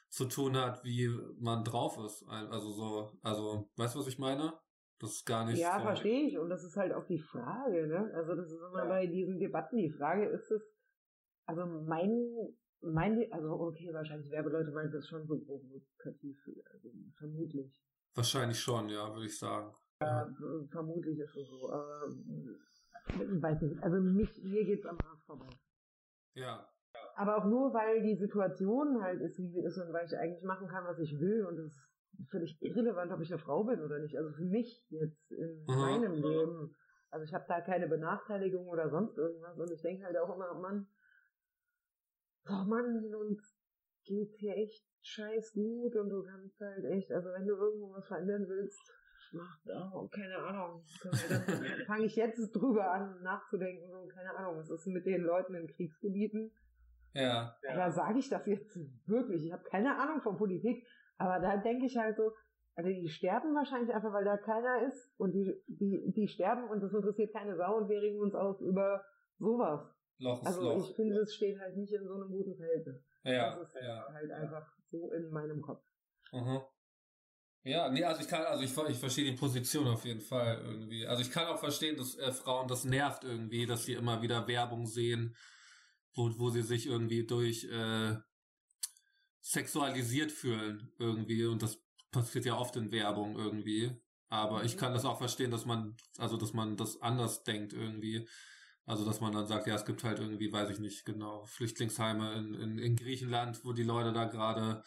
[0.10, 2.23] zu tun hat, wie man drauf ist.
[2.30, 4.54] Also so, also, weißt du, was ich meine?
[5.01, 5.59] Das ist gar nicht.
[5.59, 5.85] Ja, so.
[5.85, 6.37] verstehe ich.
[6.37, 8.11] Und das ist halt auch die Frage, ne?
[8.13, 8.89] Also das ist immer ja.
[8.89, 10.61] bei diesen Debatten die Frage, ist es,
[11.47, 16.37] also mein, mein, also okay, wahrscheinlich Werbeleute meinen das schon so provokativ,
[16.71, 17.73] also vermutlich.
[18.13, 19.73] Wahrscheinlich schon, ja, würde ich sagen.
[20.01, 20.29] Ja,
[20.71, 22.07] vermutlich ist es so, aber
[23.07, 23.81] ich weiß nicht.
[23.81, 25.49] Also mich, mir geht's am Arsch vorbei.
[26.35, 26.67] Ja.
[27.15, 30.43] Aber auch nur, weil die Situation halt ist, wie sie ist und weil ich eigentlich
[30.43, 31.90] machen kann, was ich will und es
[32.29, 34.17] völlig irrelevant, ob ich eine Frau bin oder nicht.
[34.17, 35.75] Also für mich jetzt in mhm.
[35.75, 36.75] meinem Leben.
[37.10, 39.57] Also ich habe da keine Benachteiligung oder sonst irgendwas.
[39.57, 40.88] Und ich denke halt auch immer, Mann,
[42.47, 43.57] oh Mann, uns
[44.03, 48.07] geht hier echt scheiß gut und du kannst halt echt, also wenn du irgendwo was
[48.07, 48.79] verändern willst,
[49.31, 50.84] mach da, oh, keine Ahnung.
[51.03, 51.13] Dann
[51.88, 55.67] fange ich jetzt drüber an nachzudenken, so, keine Ahnung, was ist mit den Leuten in
[55.67, 56.51] Kriegsgebieten?
[57.13, 57.57] Ja.
[57.62, 59.45] Da sage ich das jetzt wirklich.
[59.45, 60.86] Ich habe keine Ahnung von Politik,
[61.21, 62.31] aber da denke ich halt so,
[62.75, 66.81] also die sterben wahrscheinlich einfach, weil da keiner ist und die, die, die sterben und
[66.81, 69.03] das interessiert keine Sau und wir regen uns auf über
[69.38, 69.81] sowas.
[70.17, 70.89] Loch also Loch.
[70.89, 73.03] ich finde, es steht halt nicht in so einem guten Verhältnis.
[73.23, 74.36] Ja, das ist ja, halt ja.
[74.36, 75.84] einfach so in meinem Kopf.
[76.31, 76.62] Mhm.
[77.63, 81.05] Ja, nee, also ich kann, also ich, ich verstehe die Position auf jeden Fall irgendwie.
[81.05, 84.47] Also ich kann auch verstehen, dass äh, Frauen das nervt irgendwie, dass sie immer wieder
[84.47, 85.36] Werbung sehen,
[86.15, 88.15] wo, wo sie sich irgendwie durch äh,
[89.41, 93.91] sexualisiert fühlen irgendwie und das passiert ja oft in Werbung irgendwie.
[94.30, 94.80] Aber ich mhm.
[94.80, 98.27] kann das auch verstehen, dass man, also dass man das anders denkt irgendwie.
[98.86, 102.34] Also dass man dann sagt, ja, es gibt halt irgendwie, weiß ich nicht genau, Flüchtlingsheime
[102.34, 104.84] in, in, in Griechenland, wo die Leute da gerade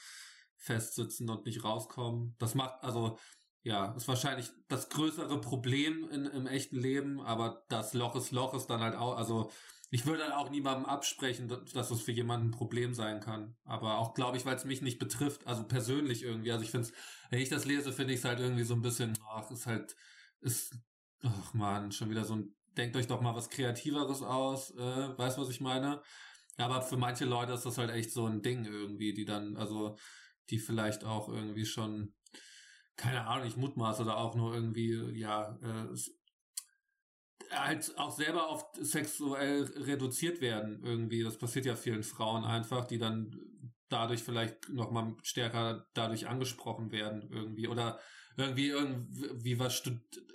[0.57, 2.35] festsitzen und nicht rauskommen.
[2.39, 3.19] Das macht, also
[3.63, 8.55] ja, ist wahrscheinlich das größere Problem in, im echten Leben, aber das Loch ist Loch
[8.55, 9.51] ist dann halt auch, also
[9.91, 13.57] ich würde dann auch niemandem absprechen, dass es für jemanden ein Problem sein kann.
[13.65, 16.53] Aber auch, glaube ich, weil es mich nicht betrifft, also persönlich irgendwie.
[16.53, 16.95] Also ich finde es,
[17.31, 19.95] wenn ich das lese, finde ich es halt irgendwie so ein bisschen, ach, ist halt,
[20.41, 20.77] ist,
[21.23, 25.39] ach man, schon wieder so ein, denkt euch doch mal was Kreativeres aus, äh, weißt
[25.39, 26.03] was ich meine?
[26.57, 29.97] Aber für manche Leute ist das halt echt so ein Ding irgendwie, die dann, also,
[30.51, 32.15] die vielleicht auch irgendwie schon,
[32.97, 35.89] keine Ahnung, ich mutmaße oder auch nur irgendwie, ja, äh,
[37.51, 41.23] halt auch selber oft sexuell reduziert werden irgendwie.
[41.23, 43.37] Das passiert ja vielen Frauen einfach, die dann
[43.89, 47.99] dadurch vielleicht nochmal stärker dadurch angesprochen werden irgendwie oder
[48.37, 49.83] irgendwie irgendwie was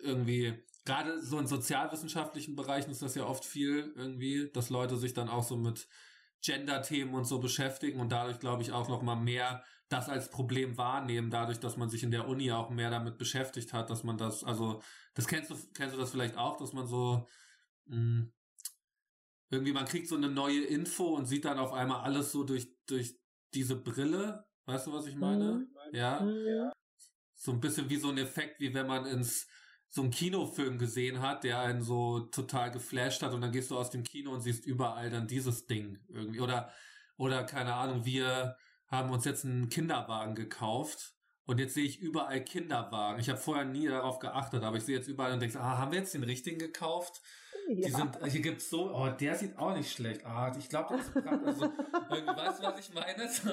[0.01, 0.53] irgendwie
[0.85, 5.29] gerade so in sozialwissenschaftlichen Bereichen ist das ja oft viel irgendwie, dass Leute sich dann
[5.29, 5.87] auch so mit
[6.41, 11.31] Gender-Themen und so beschäftigen und dadurch glaube ich auch nochmal mehr das als Problem wahrnehmen,
[11.31, 14.43] dadurch, dass man sich in der Uni auch mehr damit beschäftigt hat, dass man das,
[14.43, 14.81] also
[15.15, 17.27] das kennst du, kennst du das vielleicht auch, dass man so,
[17.85, 18.33] mh, hm,
[19.51, 22.71] irgendwie man kriegt so eine neue Info und sieht dann auf einmal alles so durch,
[22.85, 23.19] durch
[23.55, 24.45] diese Brille.
[24.65, 25.53] Weißt du, was ich meine?
[25.53, 25.95] Mhm.
[25.95, 26.19] Ja.
[26.19, 26.71] Mhm.
[27.33, 29.47] So ein bisschen wie so ein Effekt, wie wenn man ins
[29.89, 33.77] so einen Kinofilm gesehen hat, der einen so total geflasht hat und dann gehst du
[33.77, 36.41] aus dem Kino und siehst überall dann dieses Ding irgendwie.
[36.41, 36.71] Oder,
[37.17, 38.55] oder keine Ahnung, wir
[38.89, 41.13] haben uns jetzt einen Kinderwagen gekauft
[41.45, 43.19] und jetzt sehe ich überall Kinderwagen.
[43.19, 45.91] Ich habe vorher nie darauf geachtet, aber ich sehe jetzt überall und denke, ah, haben
[45.91, 47.21] wir jetzt den richtigen gekauft?
[47.75, 47.97] Die Ja.
[47.97, 50.25] sind, hier gibt's so, oh, der sieht auch nicht schlecht.
[50.25, 53.27] Ah, ich glaube, das ist gerade, also, weißt du, was ich meine?
[53.29, 53.49] So,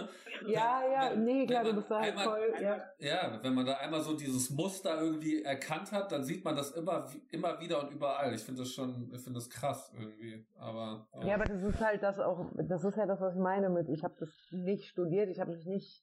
[0.50, 2.82] ja, ja, wenn- nee, wenn klar, du bist da halt voll, ja.
[2.98, 6.70] Ja, wenn man da einmal so dieses Muster irgendwie erkannt hat, dann sieht man das
[6.70, 8.32] immer, immer wieder und überall.
[8.34, 10.46] Ich finde das schon, ich finde das krass irgendwie.
[10.56, 13.68] Aber Ja, aber das ist halt das auch, das ist ja das, was ich meine
[13.68, 16.02] mit, ich habe das nicht studiert, ich habe mich nicht,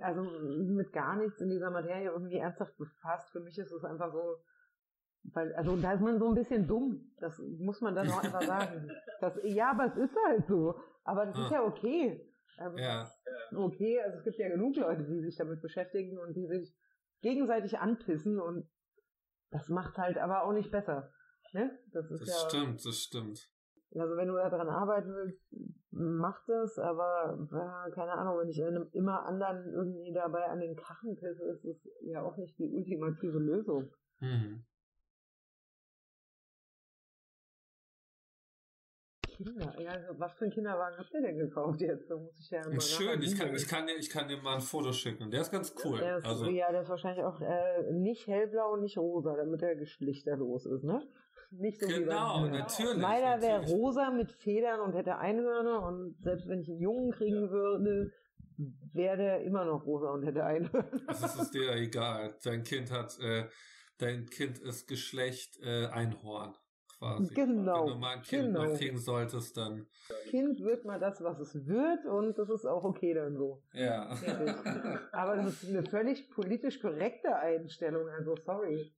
[0.00, 3.30] also mit gar nichts in dieser Materie irgendwie ernsthaft befasst.
[3.30, 4.36] Für mich ist es einfach so,
[5.24, 8.42] weil, also da ist man so ein bisschen dumm, das muss man dann auch einfach
[8.42, 8.90] sagen.
[9.20, 10.74] Das, ja, aber es ist halt so.
[11.04, 11.56] Aber das ist Ah.
[11.56, 12.26] ja okay.
[12.56, 13.06] Also, ja,
[13.54, 16.74] okay, also es gibt ja genug Leute, die sich damit beschäftigen und die sich
[17.20, 18.66] gegenseitig anpissen und
[19.50, 21.12] das macht halt aber auch nicht besser.
[21.52, 21.70] Ne?
[21.92, 22.48] Das ist das ja.
[22.48, 23.50] stimmt, das stimmt.
[23.94, 25.42] Also wenn du daran arbeiten willst,
[25.90, 30.76] mach das, aber ja, keine Ahnung, wenn ich einem immer anderen irgendwie dabei an den
[30.76, 33.90] Kachen pisse, ist das ja auch nicht die ultimative Lösung.
[34.20, 34.64] Hm.
[39.44, 42.10] Kinder, ja, was für einen Kinderwagen habt ihr denn gekauft jetzt?
[42.10, 44.54] Da muss ich ja mal schön, ich kann, ich, kann dir, ich kann dir mal
[44.56, 45.30] ein Foto schicken.
[45.30, 45.98] Der ist ganz cool.
[45.98, 49.62] Der ist, also, Ja, der ist wahrscheinlich auch äh, nicht hellblau und nicht rosa, damit
[49.62, 51.02] er geschlichterlos ist, ne?
[51.52, 53.02] Nicht so wie genau, beim- natürlich.
[53.02, 57.50] Meiner wäre rosa mit Federn und hätte Einhörner und selbst wenn ich einen Jungen kriegen
[57.50, 58.12] würde,
[58.92, 60.88] wäre der immer noch rosa und hätte Einhörner.
[61.08, 62.36] Das ist dir egal.
[62.44, 63.46] Dein Kind hat, äh,
[63.98, 66.54] dein Kind ist Geschlecht äh, Einhorn.
[67.00, 67.34] Quasi.
[67.34, 68.58] Genau, Wenn du mal ein Kind genau.
[68.58, 69.86] mal kriegen solltest, dann,
[70.28, 73.62] Kind wird mal das, was es wird und das ist auch okay dann so.
[73.72, 74.14] ja.
[74.16, 74.54] Fertig.
[75.12, 78.92] Aber das ist eine völlig politisch korrekte Einstellung, also sorry.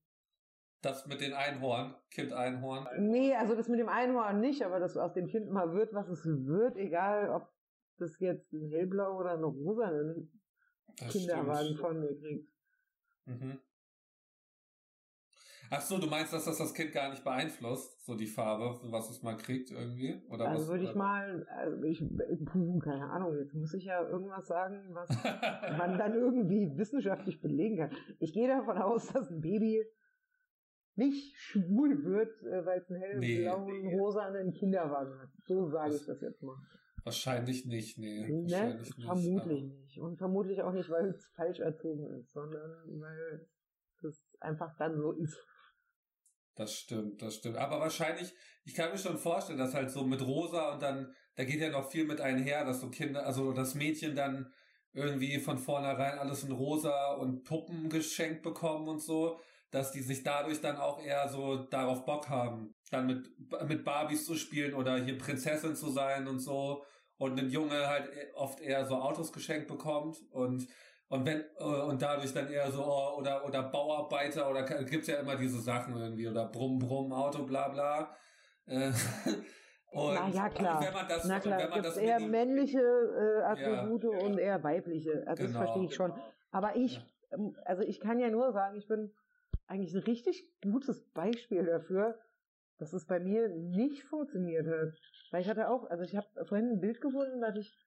[0.80, 2.88] Das mit den Einhorn, Kind Einhorn.
[2.98, 6.08] Nee, also das mit dem Einhorn nicht, aber dass aus dem Kind mal wird, was
[6.08, 7.48] es wird, egal ob
[7.98, 9.92] das jetzt ein hellblau oder ein rosa
[11.08, 12.52] Kinderwagen von mir kriegt.
[13.26, 13.60] Mhm.
[15.74, 19.08] Ach so, du meinst, dass das das Kind gar nicht beeinflusst, so die Farbe, was
[19.08, 20.22] es mal kriegt irgendwie?
[20.28, 21.98] Oder Also was, würde ich mal, also ich,
[22.84, 25.08] keine Ahnung, jetzt muss ich ja irgendwas sagen, was
[25.78, 27.90] man dann irgendwie wissenschaftlich belegen kann.
[28.18, 29.82] Ich gehe davon aus, dass ein Baby
[30.94, 33.36] nicht schwul wird, äh, weil es einen Nee.
[33.36, 35.30] hellblauen, rosanen Kinderwagen hat.
[35.46, 36.56] So sage ich das jetzt mal.
[37.02, 38.28] Wahrscheinlich nicht, nee.
[38.28, 38.42] Ne?
[38.42, 39.06] Wahrscheinlich nicht.
[39.06, 39.98] Vermutlich nicht.
[39.98, 42.70] Und vermutlich auch nicht, weil es falsch erzogen ist, sondern
[43.00, 43.48] weil
[44.02, 45.38] es einfach dann so ist.
[46.54, 47.56] Das stimmt, das stimmt.
[47.56, 48.32] Aber wahrscheinlich,
[48.64, 51.70] ich kann mir schon vorstellen, dass halt so mit Rosa und dann, da geht ja
[51.70, 54.52] noch viel mit einher, dass so Kinder, also das Mädchen dann
[54.92, 59.40] irgendwie von vornherein alles in Rosa und Puppen geschenkt bekommen und so,
[59.70, 63.30] dass die sich dadurch dann auch eher so darauf Bock haben, dann mit,
[63.66, 66.84] mit Barbies zu spielen oder hier Prinzessin zu sein und so.
[67.16, 70.66] Und ein Junge halt oft eher so Autos geschenkt bekommt und
[71.12, 75.16] und wenn äh, und dadurch dann eher so oh, oder oder Bauarbeiter oder gibt's ja
[75.16, 78.16] immer diese Sachen irgendwie oder Brumm Brumm Auto bla bla.
[78.64, 78.92] Äh,
[79.92, 80.82] und, Na ja, klar.
[80.82, 84.62] wenn man das Na klar, wenn man gibt das eher männliche äh, Attribute und eher
[84.64, 85.22] weibliche.
[85.26, 85.58] Also Genau.
[85.58, 86.14] das verstehe ich schon.
[86.50, 87.02] Aber ich, Ja.
[87.32, 89.12] ähm, also ich kann ja nur sagen, ich bin
[89.66, 92.18] eigentlich ein richtig gutes Beispiel dafür,
[92.78, 94.94] dass es bei mir nicht funktioniert hat.
[95.30, 97.78] Weil ich hatte auch, also ich habe vorhin ein Bild gefunden, da hatte ich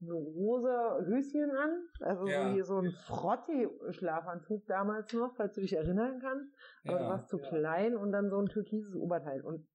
[0.00, 2.48] ein rosa Höschen an, also Ja.
[2.50, 6.52] so, wie so ein Frotti-Schlafanzug damals noch, falls du dich erinnern kannst.
[6.84, 7.10] Aber du ja.
[7.10, 9.40] warst zu klein und dann so ein türkises Oberteil.
[9.42, 9.66] Und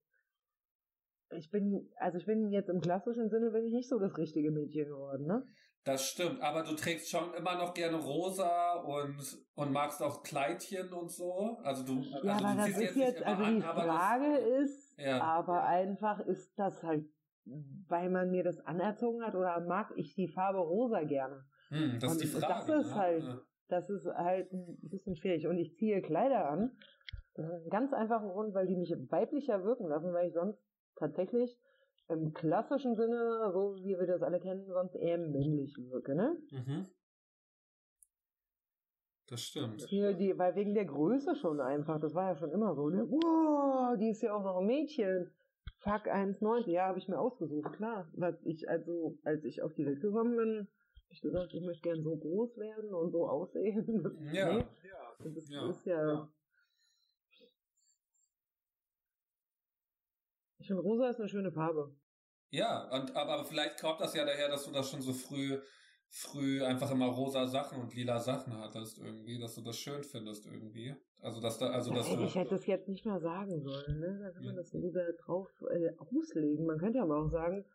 [1.32, 4.51] ich bin, also ich bin jetzt im klassischen Sinne, bin ich nicht so das richtige
[4.51, 5.45] Mädchen geworden, ne?
[5.86, 9.17] Das stimmt, aber du trägst schon immer noch gerne rosa und
[9.55, 11.57] und magst auch Kleidchen und so.
[11.63, 14.38] Also du Ja, also aber du das ziehst ist jetzt, immer also an, die Frage
[14.38, 15.22] ist, das, ja.
[15.22, 17.05] aber einfach ist das halt,
[17.88, 21.43] weil man mir das anerzogen hat oder mag ich die Farbe rosa gerne.
[21.70, 22.80] Hm, das ist die und das Frage.
[22.82, 22.95] ist ne?
[22.95, 23.41] halt- Ja.
[23.70, 25.45] Das ist halt ein bisschen schwierig.
[25.45, 26.72] Und ich ziehe Kleider an.
[27.36, 30.60] Einen ganz einfachen Grund, weil die mich weiblicher wirken lassen, weil ich sonst
[30.95, 31.56] tatsächlich
[32.08, 36.36] im klassischen Sinne, so wie wir das alle kennen, sonst eher männlich wirke, ne?
[36.52, 36.88] Mhm.
[39.28, 39.82] Das stimmt.
[39.84, 43.06] Hier, die, weil wegen der Größe schon einfach, das war ja schon immer so, ne?
[43.08, 45.30] Wow, die ist ja auch noch ein Mädchen.
[45.80, 46.70] Fuck 1,90.
[46.72, 48.10] Ja, habe ich mir ausgesucht, klar.
[48.14, 51.82] Was ich, also, als ich auf die Welt gekommen bin, hab ich gesagt, ich möchte
[51.84, 53.86] gern so groß werden und so aussehen.
[54.04, 54.54] Das, Ja.
[54.54, 55.14] nee, Ja.
[55.24, 55.70] und das Ja.
[55.70, 56.30] ist ja.
[60.58, 61.96] Ich finde, rosa ist eine schöne Farbe.
[62.52, 65.58] Ja, und, aber, aber vielleicht kommt das ja daher, dass du das schon so früh,
[66.10, 70.47] früh einfach immer rosa Sachen und lila Sachen hattest irgendwie, dass du das schön findest
[70.47, 70.95] irgendwie.
[71.22, 72.24] Also dass da, also dass ja, du.
[72.24, 74.20] Ich hätte das jetzt nicht mal sagen sollen, ne?
[74.22, 74.62] Da kann man ja.
[74.62, 76.66] das wieder drauf äh, auslegen.
[76.66, 77.66] Man könnte aber auch sagen,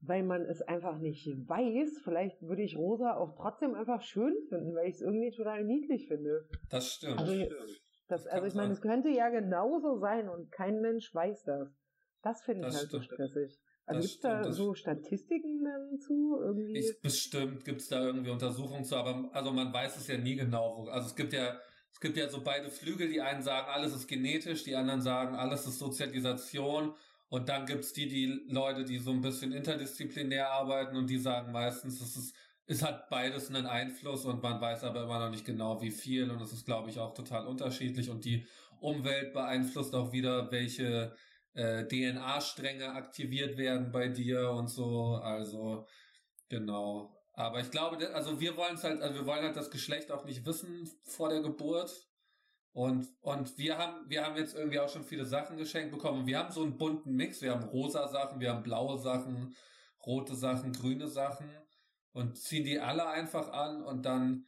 [0.00, 4.74] weil man es einfach nicht weiß, vielleicht würde ich rosa auch trotzdem einfach schön finden,
[4.74, 6.46] weil ich es irgendwie total niedlich finde.
[6.68, 7.18] Das stimmt.
[7.18, 7.32] Also,
[8.06, 11.68] das, also ich meine, es könnte ja genauso sein und kein Mensch weiß das.
[12.22, 13.04] Das finde ich das halt stimmt.
[13.04, 13.58] so stressig.
[13.88, 16.38] Also gibt es da so Statistiken dazu?
[16.40, 16.78] Irgendwie?
[16.78, 20.36] Ich, bestimmt gibt es da irgendwie Untersuchungen zu, aber also man weiß es ja nie
[20.36, 20.86] genau.
[20.88, 21.58] Also es gibt ja
[21.98, 25.34] es gibt ja so beide Flügel, die einen sagen, alles ist genetisch, die anderen sagen,
[25.34, 26.94] alles ist Sozialisation.
[27.28, 31.50] Und dann gibt's die, die Leute, die so ein bisschen interdisziplinär arbeiten und die sagen
[31.52, 32.34] meistens, es ist,
[32.66, 36.30] es hat beides einen Einfluss und man weiß aber immer noch nicht genau wie viel
[36.30, 38.46] und es ist, glaube ich, auch total unterschiedlich und die
[38.80, 41.14] Umwelt beeinflusst auch wieder, welche
[41.58, 45.16] äh, DNA-Stränge aktiviert werden bei dir und so.
[45.16, 45.86] Also,
[46.48, 47.14] genau.
[47.34, 50.46] Aber ich glaube, also wir wollen halt, also wir wollen halt das Geschlecht auch nicht
[50.46, 52.06] wissen vor der Geburt.
[52.72, 56.26] Und, und wir haben, wir haben jetzt irgendwie auch schon viele Sachen geschenkt bekommen.
[56.26, 57.42] Wir haben so einen bunten Mix.
[57.42, 59.56] Wir haben rosa Sachen, wir haben blaue Sachen,
[60.06, 61.50] rote Sachen, grüne Sachen
[62.12, 64.46] und ziehen die alle einfach an und dann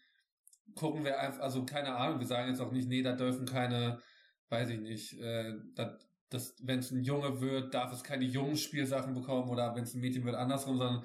[0.76, 4.00] gucken wir einfach, also keine Ahnung, wir sagen jetzt auch nicht, nee, da dürfen keine,
[4.48, 5.98] weiß ich nicht, äh, da,
[6.31, 9.95] das, wenn es ein Junge wird, darf es keine jungen Spielsachen bekommen oder wenn es
[9.95, 11.05] ein Mädchen wird, andersrum, sondern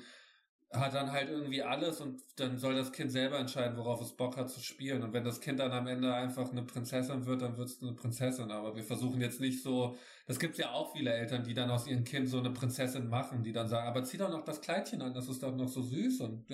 [0.72, 4.36] hat dann halt irgendwie alles und dann soll das Kind selber entscheiden, worauf es Bock
[4.38, 5.04] hat zu spielen.
[5.04, 7.94] Und wenn das Kind dann am Ende einfach eine Prinzessin wird, dann wird es eine
[7.94, 8.52] Prinzessin.
[8.52, 9.96] Aber wir versuchen jetzt nicht so,
[10.28, 13.44] das gibt ja auch viele Eltern, die dann aus ihrem Kind so eine Prinzessin machen,
[13.44, 15.82] die dann sagen, aber zieh doch noch das Kleidchen an, das ist doch noch so
[15.82, 16.46] süß und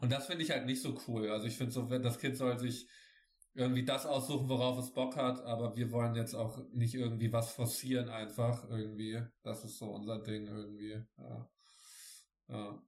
[0.00, 1.30] und das finde ich halt nicht so cool.
[1.30, 2.88] Also ich finde so, wenn das Kind soll sich
[3.54, 7.52] irgendwie das aussuchen, worauf es Bock hat, aber wir wollen jetzt auch nicht irgendwie was
[7.52, 9.22] forcieren einfach irgendwie.
[9.42, 11.02] Das ist so unser Ding irgendwie.
[11.18, 11.50] Ja.
[12.48, 12.82] Ja.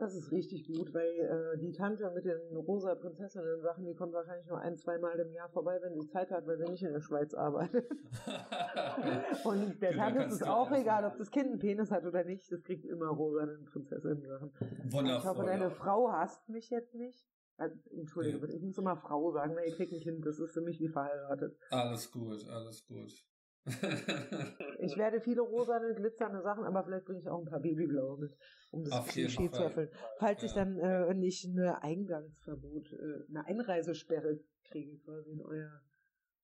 [0.00, 4.46] Das ist richtig gut, weil äh, die Tante mit den rosa Prinzessinnen-Sachen, die kommt wahrscheinlich
[4.46, 6.94] nur ein, zwei Mal im Jahr vorbei, wenn sie Zeit hat, weil sie nicht in
[6.94, 7.86] der Schweiz arbeitet.
[9.44, 12.24] und der genau, Tante ist es auch egal, ob das Kind einen Penis hat oder
[12.24, 14.52] nicht, das kriegt immer rosa Prinzessinnen-Sachen.
[14.84, 15.18] Wundervoll.
[15.18, 17.22] Ich hoffe, deine Frau hasst mich jetzt nicht.
[17.60, 18.54] Also, Entschuldige, ja.
[18.54, 20.88] ich muss immer Frau sagen, weil ihr kriegt ein Kind, das ist für mich wie
[20.88, 21.58] verheiratet.
[21.70, 23.12] Alles gut, alles gut.
[24.78, 28.32] ich werde viele rosane, glitzernde Sachen, aber vielleicht bringe ich auch ein paar Babyblaue mit,
[28.70, 29.90] um das Klischee zu erfüllen.
[30.18, 30.46] Falls ja.
[30.46, 35.82] ich dann äh, nicht eine Eingangsverbot, äh, eine Einreisesperre kriege quasi in euer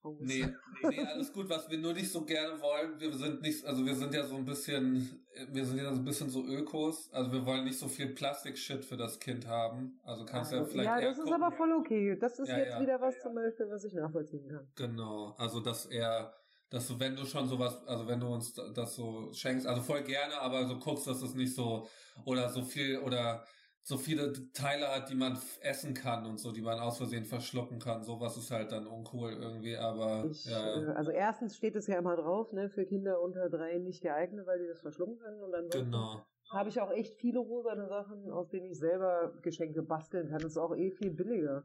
[0.07, 0.17] Haus.
[0.21, 0.47] Nee,
[0.83, 1.49] nee, alles gut.
[1.49, 4.37] Was wir nur nicht so gerne wollen, wir sind nicht, also wir sind ja so
[4.37, 7.89] ein bisschen, wir sind ja so ein bisschen so Ökos, also wir wollen nicht so
[7.89, 9.99] viel Plastik-Shit für das Kind haben.
[10.05, 10.89] Also kannst du ja vielleicht.
[10.89, 11.43] Ja, das ist gucken.
[11.43, 12.17] aber voll okay.
[12.19, 12.81] Das ist ja, jetzt ja.
[12.81, 14.69] wieder was zum Beispiel, was ich nachvollziehen kann.
[14.77, 16.33] Genau, also dass er
[16.71, 20.03] dass du, wenn du schon sowas, also wenn du uns das so schenkst, also voll
[20.03, 21.87] gerne, aber so guckst, dass es nicht so,
[22.25, 23.47] oder so viel, oder
[23.89, 27.78] so viele Teile hat, die man essen kann und so, die man aus Versehen verschlucken
[27.78, 28.03] kann.
[28.03, 30.24] Sowas ist halt dann uncool irgendwie, aber.
[30.28, 30.82] Ich, ja.
[30.82, 34.45] Äh, also erstens steht es ja immer drauf, ne, für Kinder unter drei nicht geeignet,
[34.45, 36.20] weil die das verschlucken können und dann genau.
[36.51, 40.41] habe ich auch echt viele rosane Sachen, aus denen ich selber Geschenke basteln kann.
[40.41, 41.62] Das ist auch eh viel billiger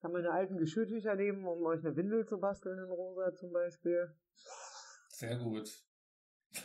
[0.00, 4.12] kann meine alten Geschirrtücher nehmen, um euch eine Windel zu basteln in rosa zum Beispiel.
[5.08, 5.70] Sehr gut.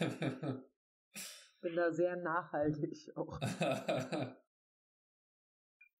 [1.61, 3.39] Bin da sehr nachhaltig auch.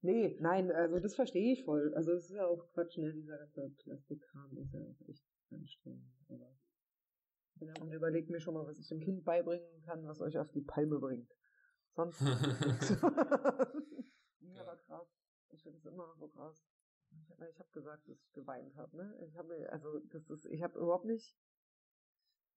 [0.07, 1.93] nee, nein, also das verstehe ich voll.
[1.93, 3.13] Also es ist ja auch Quatsch, ne?
[3.13, 6.09] Dieser ganze Plastikkram ist ja auch echt anstrengend.
[6.29, 6.55] Aber
[7.59, 10.51] ja, und überlegt mir schon mal, was ich dem Kind beibringen kann, was euch auf
[10.51, 11.31] die Palme bringt.
[11.93, 12.89] Sonst nichts.
[13.01, 15.07] ja, aber krass.
[15.49, 16.65] Ich finde es immer so krass.
[17.49, 18.95] Ich habe gesagt, dass ich geweint habe.
[18.97, 19.27] Ne?
[19.27, 21.35] Ich habe also das ist, ich habe überhaupt nicht.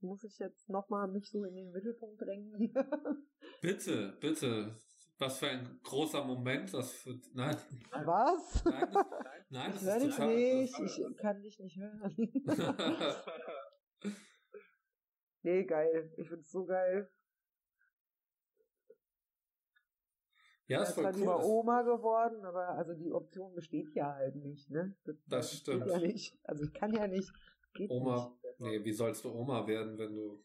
[0.03, 2.73] Muss ich jetzt nochmal mich so in den Mittelpunkt drängen?
[3.61, 4.81] Bitte, bitte.
[5.21, 7.55] Was für ein großer Moment, das für, nein.
[8.05, 8.65] Was?
[8.65, 8.89] Nein,
[9.51, 12.17] nein, ich höre dich nicht, ich kann dich nicht hören.
[15.43, 16.11] nee, geil.
[16.17, 17.13] Ich find's so geil.
[20.69, 21.29] Ja, ist voll cool.
[21.29, 24.97] Oma geworden, aber also die Option besteht ja halt nicht, ne?
[25.05, 25.87] Das, das stimmt.
[25.87, 26.39] ja nicht.
[26.45, 27.31] Also ich kann ja nicht.
[27.91, 28.61] Oma, nicht.
[28.61, 30.43] nee, wie sollst du Oma werden, wenn du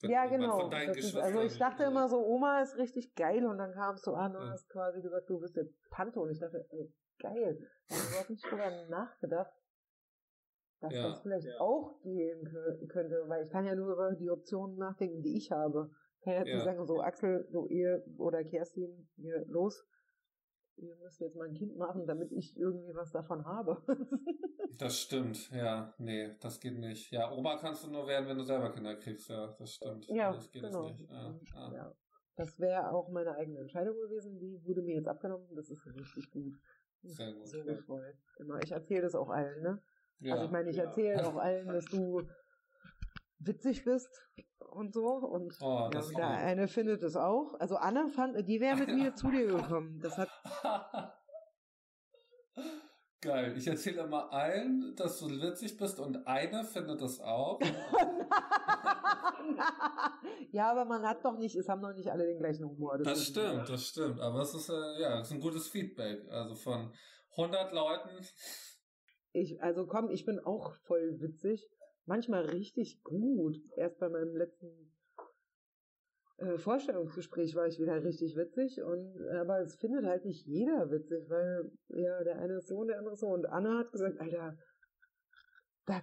[0.00, 0.68] wenn ja, genau.
[0.68, 4.44] Also ich dachte immer so, Oma ist richtig geil und dann kamst du an und
[4.44, 4.50] ja.
[4.50, 7.58] hast quasi gesagt, du bist jetzt Tante und ich dachte, ey, geil.
[7.88, 9.52] Ich habe nicht drüber nachgedacht,
[10.80, 11.08] dass ja.
[11.08, 12.44] das vielleicht auch gehen
[12.88, 15.90] könnte, weil ich kann ja nur über die Optionen nachdenken, die ich habe.
[16.22, 16.54] Kann ja jetzt ja.
[16.56, 19.84] nicht sagen, so Axel, so ihr oder Kerstin, hier los.
[20.76, 23.82] ihr müsst jetzt mal ein Kind machen, damit ich irgendwie was davon habe.
[24.76, 27.10] das stimmt, ja, nee, das geht nicht.
[27.10, 30.06] Ja, Oma kannst du nur werden, wenn du selber Kinder kriegst, ja, das stimmt.
[30.08, 30.88] Ja, das geht genau.
[30.88, 31.08] nicht.
[31.10, 31.72] Ja, ja.
[31.72, 31.92] Ja.
[32.36, 36.30] Das wäre auch meine eigene Entscheidung gewesen, die wurde mir jetzt abgenommen, das ist richtig
[36.30, 36.54] gut.
[37.02, 37.46] Sehr gut.
[37.48, 38.16] So gefreut.
[38.38, 38.62] Immer.
[38.62, 39.82] Ich erzähle das auch allen, ne?
[40.20, 40.34] Ja.
[40.34, 40.84] Also ich meine, ich Ja.
[40.84, 42.22] erzähle auch allen, dass du
[43.40, 44.08] witzig bist
[44.72, 45.06] und so.
[45.06, 47.54] Und Oh, ja, der eine findet es auch.
[47.60, 50.00] Also Anna fand, die wäre mit mir zu dir gekommen.
[50.00, 50.28] Das hat
[53.20, 53.56] Geil.
[53.56, 57.58] Ich erzähle immer allen, dass du witzig bist und eine findet das auch.
[60.52, 62.98] ja, aber man hat doch nicht, es haben doch nicht alle den gleichen Humor.
[62.98, 64.20] Das ist- stimmt, das stimmt.
[64.20, 66.28] Aber es ist, äh, ja, es ist ein gutes Feedback.
[66.30, 66.92] Also von
[67.36, 68.10] 100 Leuten.
[69.32, 71.68] Ich, also komm, ich bin auch voll witzig.
[72.06, 73.56] Manchmal richtig gut.
[73.76, 74.94] Erst bei meinem letzten
[76.38, 81.28] äh, Vorstellungsgespräch war ich wieder richtig witzig und aber es findet halt nicht jeder witzig,
[81.28, 83.28] weil ja der eine ist so und der andere ist so.
[83.28, 84.56] Und Anna hat gesagt, Alter,
[85.86, 86.00] da,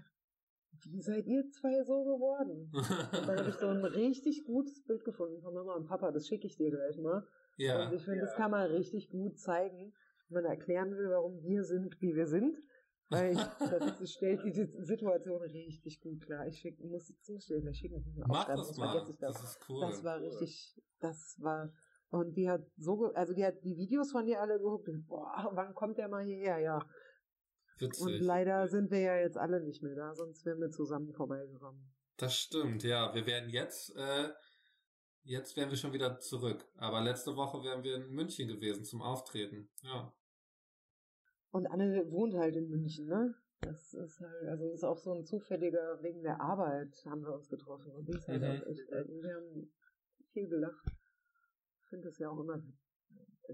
[0.88, 2.72] wie seid ihr zwei so geworden?
[2.74, 6.28] Und dann habe ich so ein richtig gutes Bild gefunden von Mama und Papa, das
[6.28, 7.26] schicke ich dir gleich mal.
[7.58, 7.88] ja.
[7.88, 8.38] Und ich finde, das Ja.
[8.38, 9.94] kann man richtig gut zeigen,
[10.30, 12.58] wenn man erklären will, warum wir sind, wie wir sind.
[13.10, 13.40] Weil ich,
[14.00, 14.52] das stellt die
[14.84, 16.48] Situation richtig gut klar.
[16.48, 18.94] Ich schick, muss zustellen, ich schicke einen Mach das mal.
[18.94, 19.18] das.
[19.18, 19.82] Das ist cool.
[19.82, 21.72] Das war richtig, das war,
[22.10, 25.52] und die hat so, also die hat die Videos von dir alle geguckt, und, boah,
[25.54, 26.80] wann kommt der mal hierher, ja.
[27.82, 28.22] Und Witzig.
[28.22, 31.94] leider sind wir ja jetzt alle nicht mehr da, sonst wären wir zusammen vorbeigekommen.
[32.18, 33.14] Das stimmt, ja.
[33.14, 34.30] Wir wären jetzt, äh,
[35.24, 36.66] jetzt wären wir schon wieder zurück.
[36.78, 39.70] Aber letzte Woche wären wir in München gewesen zum Auftreten.
[39.82, 40.14] Ja.
[41.52, 43.34] Und Anne wohnt halt in München, ne?
[43.62, 47.50] Das ist halt, also ist auch so ein zufälliger, wegen der Arbeit haben wir uns
[47.50, 47.92] getroffen.
[47.94, 48.48] Und die ist halt Mhm.
[48.62, 49.72] auch echt, also wir haben
[50.32, 50.86] viel gelacht.
[51.80, 52.62] Ich finde das ja auch immer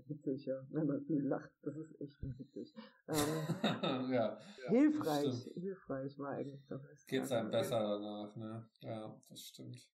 [0.07, 1.51] witzig, ja, wenn man viel lacht.
[1.61, 2.73] Das ist echt witzig.
[3.07, 3.13] Ähm,
[4.13, 4.39] ja.
[4.69, 7.05] hilfreich, hilfreich war eigentlich das.
[7.05, 8.67] Geht's einem besser danach, ne?
[8.81, 9.87] Ja, das stimmt.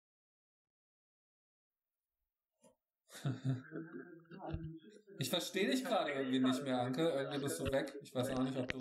[5.19, 7.09] Ich verstehe dich gerade irgendwie nicht mehr, Anke.
[7.09, 7.95] Irgendwie bist du weg.
[8.03, 8.81] Ich weiß auch nicht, ob du.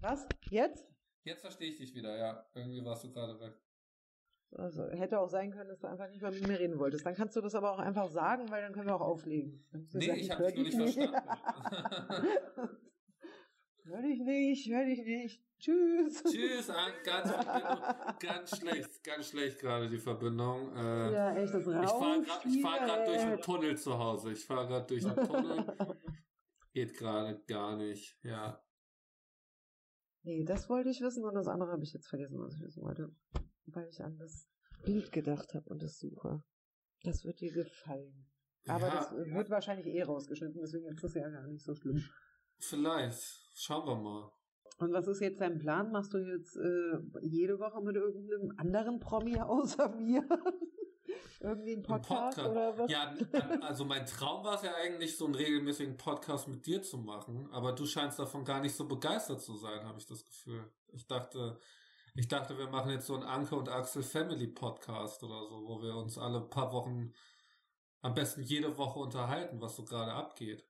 [0.00, 0.26] Was?
[0.50, 0.86] Jetzt?
[1.24, 2.46] Jetzt verstehe ich dich wieder, ja.
[2.54, 3.54] Irgendwie warst du gerade weg.
[4.54, 7.06] Also, hätte auch sein können, dass du einfach nicht mehr mit mir reden wolltest.
[7.06, 9.64] Dann kannst du das aber auch einfach sagen, weil dann können wir auch auflegen.
[9.94, 11.16] Nee, sagen, ich hör hab's nur dich nicht verstanden.
[13.84, 15.42] hör dich nicht, hör dich nicht.
[15.62, 16.24] Tschüss.
[16.24, 16.66] Tschüss.
[17.04, 17.30] Ganz,
[18.18, 20.74] ganz schlecht, ganz schlecht gerade die Verbindung.
[20.74, 24.32] Äh, Ja, echt, das Ich fahre gerade fahr durch einen Tunnel zu Hause.
[24.32, 25.66] Ich fahre gerade durch einen Tunnel.
[26.72, 28.18] Geht gerade gar nicht.
[28.24, 28.60] Ja.
[30.24, 32.82] Nee, das wollte ich wissen und das andere habe ich jetzt vergessen, was ich wissen
[32.82, 33.14] wollte.
[33.66, 34.48] Weil ich an das
[34.84, 36.42] Bild gedacht habe und das suche.
[37.04, 38.28] Das wird dir gefallen.
[38.66, 42.02] Aber ja, das wird wahrscheinlich eh rausgeschnitten, deswegen ist das ja gar nicht so schlimm.
[42.58, 43.48] vielleicht.
[43.54, 44.32] Schauen wir mal.
[44.82, 45.92] Und was ist jetzt dein Plan?
[45.92, 50.26] Machst du jetzt äh, jede Woche mit irgendeinem anderen Promi außer mir?
[51.40, 52.90] Irgendwie einen Ein Podcast, oder was?
[52.90, 53.14] Ja,
[53.60, 57.48] also mein Traum war es ja eigentlich, so einen regelmäßigen Podcast mit dir zu machen,
[57.52, 60.64] aber du scheinst davon gar nicht so begeistert zu sein, habe ich das Gefühl.
[60.92, 61.58] Ich dachte,
[62.14, 65.82] ich dachte, wir machen jetzt so einen Anke und Axel Family Podcast oder so, wo
[65.82, 67.12] wir uns alle paar Wochen,
[68.00, 70.64] am besten jede Woche unterhalten, was so gerade abgeht.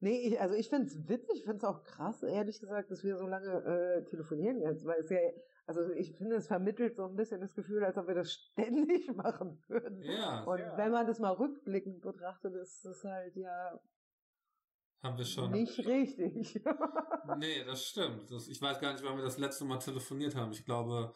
[0.00, 3.26] Nee, ich, also ich find's witzig, ich find's auch krass, ehrlich gesagt, dass wir so
[3.26, 5.18] lange äh, telefonieren jetzt, weil es ja,
[5.66, 9.12] also ich finde, es vermittelt so ein bisschen das Gefühl, als ob wir das ständig
[9.16, 10.02] machen würden.
[10.02, 10.76] Ja, Und Ja.
[10.78, 13.80] wenn man das mal rückblickend betrachtet, ist das halt ja
[15.02, 15.50] haben wir schon.
[15.52, 16.60] nicht richtig.
[17.38, 18.30] Nee, das stimmt.
[18.30, 20.50] Das, ich weiß gar nicht, wann wir das letzte Mal telefoniert haben.
[20.52, 21.12] Ich glaube,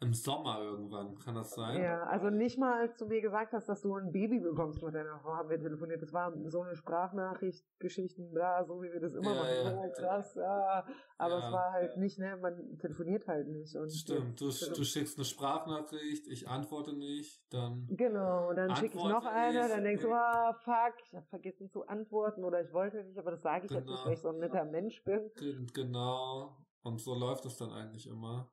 [0.00, 1.18] im Sommer irgendwann.
[1.18, 1.82] Kann das sein?
[1.82, 4.94] ja, also nicht mal, als du mir gesagt hast, dass du ein Baby bekommst mit
[4.94, 6.00] deiner Frau, haben wir telefoniert.
[6.00, 9.80] Das war so eine Sprachnachricht, Geschichten, bla, so wie wir das immer Ja, machen.
[9.80, 9.88] ja.
[9.88, 10.84] Krass, ja.
[11.18, 11.46] Aber Ja.
[11.46, 13.74] es war halt nicht, ne, man telefoniert halt nicht.
[13.74, 14.40] Und Stimmt.
[14.40, 17.86] Du, du schickst eine Sprachnachricht, ich antworte nicht, dann.
[17.90, 21.68] Genau, dann schicke ich noch eine, ich, dann denkst du, ah, fuck, ich habe vergessen
[21.70, 24.06] zu antworten oder ich wollte nicht, aber das sage ich jetzt nicht, Genau.
[24.06, 25.30] weil ich so ein netter Mensch bin.
[25.36, 26.56] Ge- Genau.
[26.84, 28.48] Und so läuft es dann eigentlich immer.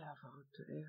[0.00, 0.86] Ja, verrückt, ey.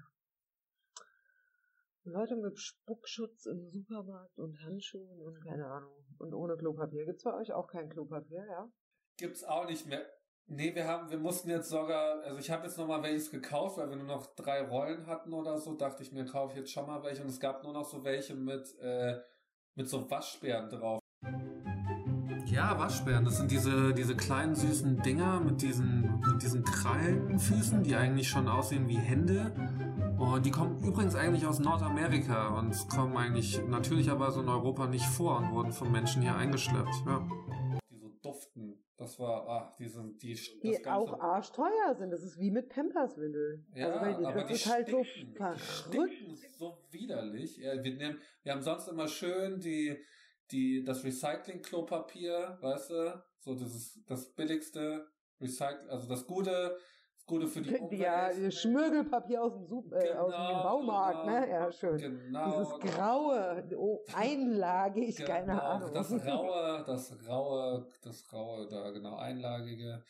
[2.04, 6.06] Leute mit Spuckschutz im Supermarkt und Handschuhen und keine Ahnung.
[6.18, 7.06] Und ohne Klopapier.
[7.06, 8.72] Gibt's bei euch auch kein Klopapier, ja?
[9.18, 10.10] Gibt's auch nicht mehr.
[10.48, 13.90] Nee, wir haben, wir mussten jetzt sogar, also ich habe jetzt nochmal welches gekauft, weil
[13.90, 16.88] wir nur noch drei Rollen hatten oder so, dachte ich mir, kaufe ich jetzt schon
[16.88, 19.20] mal welche und es gab nur noch so welche mit, äh,
[19.76, 21.01] mit so Waschbären drauf.
[22.52, 27.96] Ja, Waschbären, das sind diese, diese kleinen süßen Dinger mit diesen, mit diesen Krallenfüßen, die
[27.96, 29.54] eigentlich schon aussehen wie Hände
[30.20, 35.38] Und die kommen übrigens eigentlich aus Nordamerika und kommen eigentlich natürlicherweise in Europa nicht vor
[35.38, 36.94] und wurden von Menschen hier eingeschleppt.
[37.06, 37.26] Ja.
[37.90, 38.84] Die so duften.
[38.98, 42.12] Das war, ach, die sind, die, die das Ganze, auch arschteuer sind.
[42.12, 43.64] Das ist wie mit Pamperswindel.
[43.74, 45.32] Ja, also weil die, aber die halt so stinken.
[45.32, 45.62] Die verrückt.
[45.62, 47.58] stinken so widerlich.
[47.60, 49.98] Ja, wir, nehmen, wir haben sonst immer schön die,
[50.52, 53.24] die, das Recycling-Klopapier, weißt du?
[53.40, 55.08] So dieses, das billigste
[55.40, 56.78] Recycle, also das gute,
[57.16, 58.00] das gute für die Umwelt.
[58.00, 61.40] Ja, das Schmirgelpapier aus dem, Sup äh, aus dem Genau, Baumarkt, genau.
[61.40, 61.50] ne?
[61.50, 61.98] Ja, schön.
[61.98, 62.46] Genau.
[62.52, 65.94] Dieses graue, oh, einlagig, keine Genau, Ahnung.
[65.94, 70.04] Das raue, das raue, das raue da, genau, einlagige.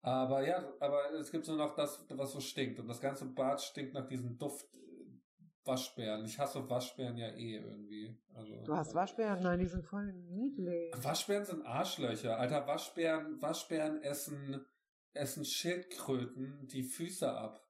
[0.00, 2.80] Aber ja, aber es gibt nur noch das, was so stinkt.
[2.80, 4.66] Und das ganze Bad stinkt nach diesem Duft
[5.64, 6.24] Waschbären.
[6.24, 8.18] Ich hasse Waschbären ja eh irgendwie.
[8.34, 9.42] Also, Du hast Waschbären?
[9.42, 10.92] Nein, die sind voll niedlich.
[10.96, 12.38] Waschbären sind Arschlöcher.
[12.38, 14.64] Alter, Waschbären, Waschbären essen,
[15.14, 17.61] essen Schildkröten die Füße ab.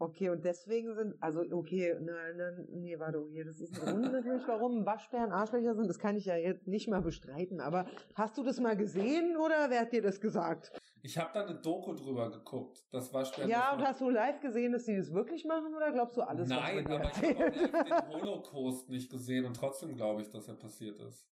[0.00, 4.12] Okay, und deswegen sind, also okay, nein, nein, nee, warte, okay, das ist ein Grund
[4.12, 7.84] natürlich, warum Waschbären Arschlöcher sind, das kann ich ja jetzt nicht mal bestreiten, aber
[8.14, 10.70] hast du das mal gesehen oder wer hat dir das gesagt?
[11.02, 13.50] Ich habe da eine Doku drüber geguckt, dass Waschbären.
[13.50, 16.22] Ja, das und hast du live gesehen, dass die das wirklich machen oder glaubst du
[16.22, 17.36] alles, Nein, aber ich habe erzählt?
[17.36, 21.26] auch live den Holocaust nicht gesehen und trotzdem glaube ich, dass er passiert ist.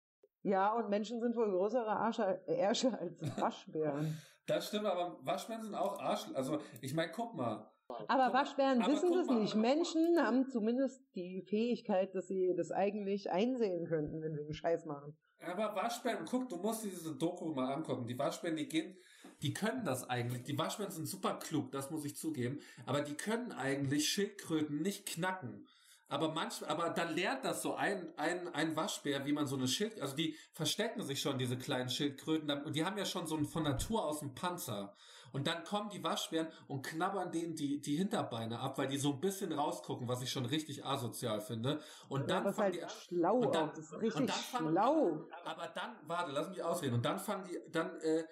[0.44, 4.18] Ja, und Menschen sind wohl größere Arsche, Ärsche als Waschbären.
[4.46, 6.28] Das stimmt, aber Waschbären sind auch Arsch.
[6.34, 7.70] Also, ich meine, guck mal.
[8.08, 9.40] Aber Waschbären aber wissen mal.
[9.40, 9.56] nicht.
[9.56, 14.86] Menschen haben zumindest die Fähigkeit, dass sie das eigentlich einsehen könnten, wenn sie einen Scheiß
[14.86, 15.16] machen.
[15.42, 18.08] Aber Waschbären, guck, du musst dir diese Doku mal angucken.
[18.08, 18.96] Die Waschbären, die gehen,
[19.42, 20.44] die können das eigentlich.
[20.44, 22.60] Die Waschbären sind super klug, das muss ich zugeben.
[22.86, 25.68] Aber die können eigentlich Schildkröten nicht knacken.
[26.08, 29.68] Aber manchmal, aber dann lernt das so ein, ein, ein Waschbär, wie man so eine
[29.68, 33.36] Schild, also die verstecken sich schon, diese kleinen Schildkröten, und die haben ja schon so
[33.36, 34.96] einen von Natur aus einen Panzer.
[35.34, 39.14] Und dann kommen die Waschbären und knabbern denen die, die Hinterbeine ab, weil die so
[39.14, 41.82] ein bisschen rausgucken, was ich schon richtig asozial finde.
[42.08, 43.74] Und Ja, dann ist fangen halt die, schlau und dann- auch.
[43.74, 45.28] Das ist und richtig dann fangen- schlau.
[45.44, 46.94] aber dann, warte, lass mich ausreden.
[46.94, 48.24] Und dann fangen die, dann äh,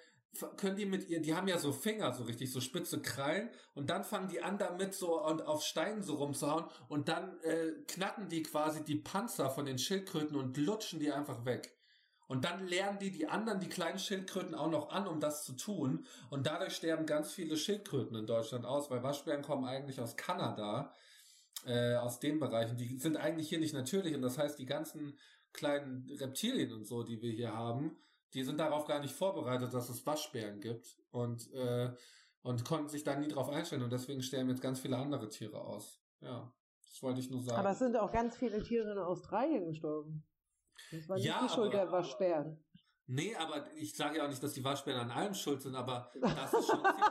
[0.56, 3.50] können die mit ihr, die haben ja so Finger, so richtig, so spitze Krallen.
[3.74, 6.64] Und dann fangen die an damit so und auf Steinen so rumzuhauen.
[6.88, 11.44] Und dann äh, knacken die quasi die Panzer von den Schildkröten und lutschen die einfach
[11.44, 11.76] weg.
[12.32, 15.52] Und dann lernen die die anderen, die kleinen Schildkröten auch noch an, um das zu
[15.52, 16.06] tun.
[16.30, 20.94] Und dadurch sterben ganz viele Schildkröten in Deutschland aus, weil Waschbären kommen eigentlich aus Kanada,
[21.66, 22.78] äh, aus den Bereichen.
[22.78, 24.14] Die sind eigentlich hier nicht natürlich.
[24.14, 25.18] Und das heißt, die ganzen
[25.52, 27.98] kleinen Reptilien und so, die wir hier haben,
[28.32, 30.96] die sind darauf gar nicht vorbereitet, dass es Waschbären gibt.
[31.10, 31.90] Und, äh,
[32.40, 33.82] und konnten sich da nie drauf einstellen.
[33.82, 36.00] Und deswegen sterben jetzt ganz viele andere Tiere aus.
[36.22, 36.50] Ja,
[36.86, 37.58] das wollte ich nur sagen.
[37.58, 40.24] Aber es sind auch ganz viele Tiere in Australien gestorben.
[40.90, 42.64] Das war nicht Ja, die Schuld aber- der Waschbären.
[43.06, 46.10] Nee, aber ich sage ja auch nicht, dass die Waschbären an allem schuld sind, aber
[46.20, 47.02] das ist schon ziemlich,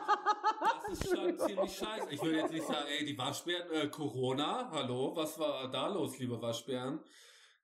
[0.90, 2.08] das ist schon ziemlich scheiße.
[2.10, 6.18] Ich will jetzt nicht sagen, ey, die Waschbären, äh, Corona, hallo, was war da los,
[6.18, 7.02] liebe Waschbären?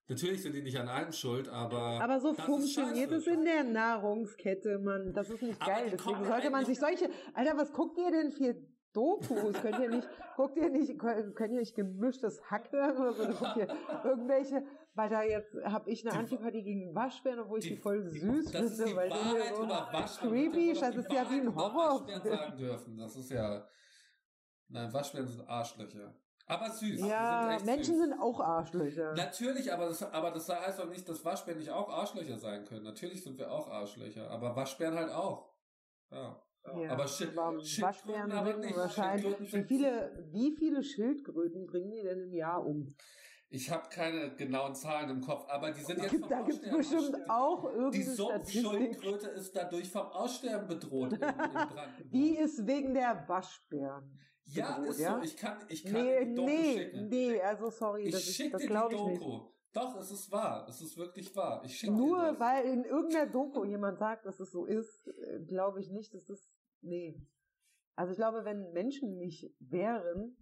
[0.09, 2.01] Natürlich sind die nicht an allem schuld, aber.
[2.01, 5.13] Aber so funktioniert es in der Nahrungskette, man.
[5.13, 5.89] Das ist nicht Aber geil.
[5.91, 7.09] Deswegen sollte man sich solche.
[7.33, 8.55] Alter, was guckt ihr denn für
[8.93, 9.53] Dokus?
[9.61, 13.23] Könnt ihr nicht, guckt ihr nicht, könnt ihr nicht gemischtes Hack hören oder so?
[13.33, 13.67] Guckt ihr
[14.05, 14.63] irgendwelche,
[14.97, 18.03] weil da jetzt habe ich eine Die- Antipathie gegen Waschbären, obwohl ich die, Die- voll
[18.03, 20.31] süß Das ist finde, die weil die Wahrheit mir so über Waschbären.
[20.33, 21.99] creepy, das die ist ja wie ein Horror.
[22.01, 22.97] Waschbären sagen dürfen.
[22.97, 23.67] Das ist ja.
[24.69, 26.13] Nein, Waschbären sind Arschlöcher.
[26.49, 27.01] Aber süß.
[27.01, 28.03] die Ja, sind Menschen süß.
[28.03, 29.13] sind auch Arschlöcher.
[29.13, 32.83] Natürlich, aber das, aber das heißt doch nicht, dass Waschbären nicht auch Arschlöcher sein können.
[32.83, 35.53] Natürlich sind wir auch Arschlöcher, aber Waschbären halt auch.
[36.11, 36.41] Ja.
[36.81, 38.75] Ja, aber Schild- Waschbären aber nicht.
[38.75, 39.39] wahrscheinlich.
[39.53, 42.93] Wie viele, wie viele Schildkröten bringen die denn im Jahr um?
[43.49, 46.73] Ich habe keine genauen Zahlen im Kopf, aber die sind jetzt vom Da gibt es
[46.73, 47.29] Aussterben bestimmt aussterben.
[47.29, 48.61] auch Die irgendeine Statistik.
[48.63, 52.11] Sumpfschildkröte ist dadurch vom Aussterben bedroht in, in Brandenburg.
[52.11, 54.19] Die ist wegen der Waschbären.
[54.47, 55.15] ja, bedroht, ist ja?
[55.15, 55.21] so.
[55.23, 57.07] Ich kann, ich kann Nee, die Doku nee, schicken.
[57.07, 59.17] nee, also sorry, Ich das, ist- schicke das dir glaube die.
[59.17, 59.39] Doku.
[59.73, 60.65] Doch, es ist wahr.
[60.67, 61.61] Es ist wirklich wahr.
[61.63, 62.39] Ich schicke dir Nur das.
[62.39, 66.25] weil in irgendeiner Doku jemand sagt, dass es so ist, äh, glaube ich nicht, dass
[66.25, 66.49] das.
[66.81, 67.21] Nee.
[67.95, 70.35] Also ich glaube, wenn Menschen nicht wären,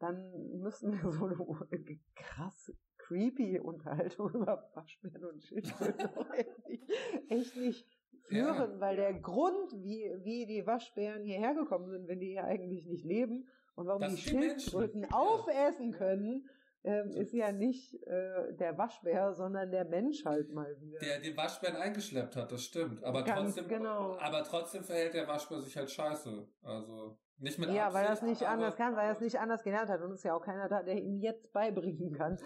[0.00, 1.26] dann müssten wir so
[1.70, 6.08] eine krass creepy Unterhaltung über Waschbären und Schildkröten
[7.28, 7.86] echt nicht,
[8.28, 12.86] führen, weil der Grund, wie, wie die Waschbären hierher gekommen sind, wenn die hier eigentlich
[12.86, 14.28] nicht leben und warum Das die die.
[14.28, 15.08] Schildkröten Ja.
[15.10, 16.48] aufessen können,
[16.82, 20.98] ähm, ist ja nicht äh, der Waschbär, sondern der Mensch halt mal wieder.
[21.00, 23.02] Der den Waschbären eingeschleppt hat, das stimmt.
[23.04, 24.16] Aber Ganz trotzdem, genau.
[24.18, 26.48] aber trotzdem verhält der Waschbär sich halt scheiße.
[26.62, 29.38] Also nicht mit ja, weil er es Absicht, nicht anders kann, weil er es nicht
[29.38, 32.38] anders gelernt hat und es ist ja auch keiner da, der ihm jetzt beibringen kann,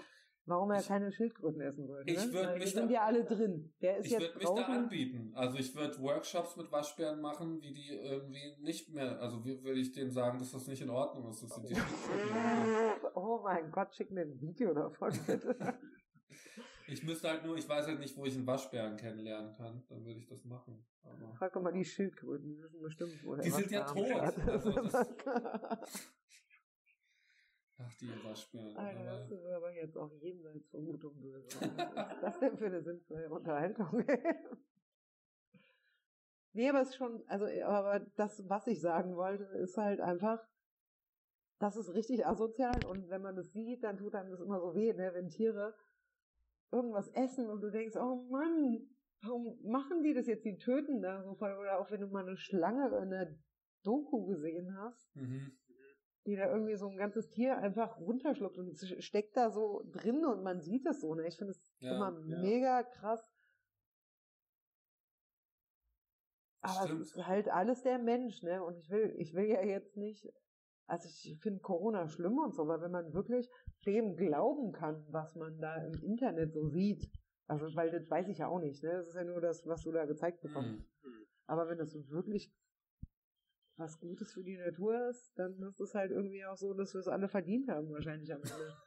[0.46, 2.10] warum er Ich- keine Schildkröten essen sollte.
[2.10, 2.32] Ich ne?
[2.32, 3.72] würd Weil mich sind da- ja alle drin.
[3.80, 5.32] Der ist Ich würde mich da anbieten.
[5.34, 9.80] Also ich würde Workshops mit Waschbären machen, wie die irgendwie nicht mehr, also wie würde
[9.80, 11.74] ich denen sagen, dass das nicht in Ordnung ist, dass sie die.
[13.14, 15.56] Oh mein Gott, schick mir ein Video davon, bitte.
[16.86, 20.04] Ich müsste halt nur, ich weiß halt nicht, wo ich einen Waschbären kennenlernen kann, dann
[20.04, 20.84] würde ich das machen.
[21.02, 24.10] Aber Frag doch mal die Schildkröten, die wissen bestimmt, wo der Die sind ja tot.
[24.46, 24.70] Also
[27.78, 28.76] ach, die Waschbären.
[28.76, 31.46] Alter, das ist aber jetzt auch jenseits von Gut und Böse.
[31.60, 34.04] Was ist das denn für eine sinnvolle Unterhaltung?
[36.52, 40.38] nee, aber es ist schon, also, aber das, was ich sagen wollte, ist halt einfach,
[41.58, 44.74] das ist richtig asozial und wenn man das sieht, dann tut einem das immer so
[44.74, 45.74] weh, ne, wenn Tiere
[46.70, 48.88] irgendwas essen und du denkst, oh Mann,
[49.22, 50.44] warum machen die das jetzt?
[50.44, 51.56] Die töten da so voll.
[51.58, 53.34] Oder auch wenn du mal eine Schlange in der
[53.82, 55.56] Doku gesehen hast, mhm.
[56.26, 60.42] die da irgendwie so ein ganzes Tier einfach runterschluckt und steckt da so drin und
[60.42, 61.14] man sieht es so.
[61.14, 61.26] Ne?
[61.26, 62.40] Ich finde es Ja, immer ja.
[62.40, 63.22] mega krass.
[66.64, 67.02] Aber Stimmt.
[67.02, 68.64] es ist halt alles der Mensch, ne?
[68.64, 70.26] Und ich will, ich will ja jetzt nicht,
[70.86, 73.50] also ich finde Corona schlimm und so, aber wenn man wirklich
[73.84, 77.10] dem glauben kann, was man da im Internet so sieht,
[77.46, 78.92] also weil das weiß ich ja auch nicht, ne?
[78.92, 80.80] Das ist ja nur das, was du da gezeigt bekommst.
[81.02, 81.26] Mhm.
[81.46, 82.52] Aber wenn das wirklich
[83.76, 87.00] was Gutes für die Natur ist, dann ist es halt irgendwie auch so, dass wir
[87.00, 88.76] es alle verdient haben, wahrscheinlich am Ende.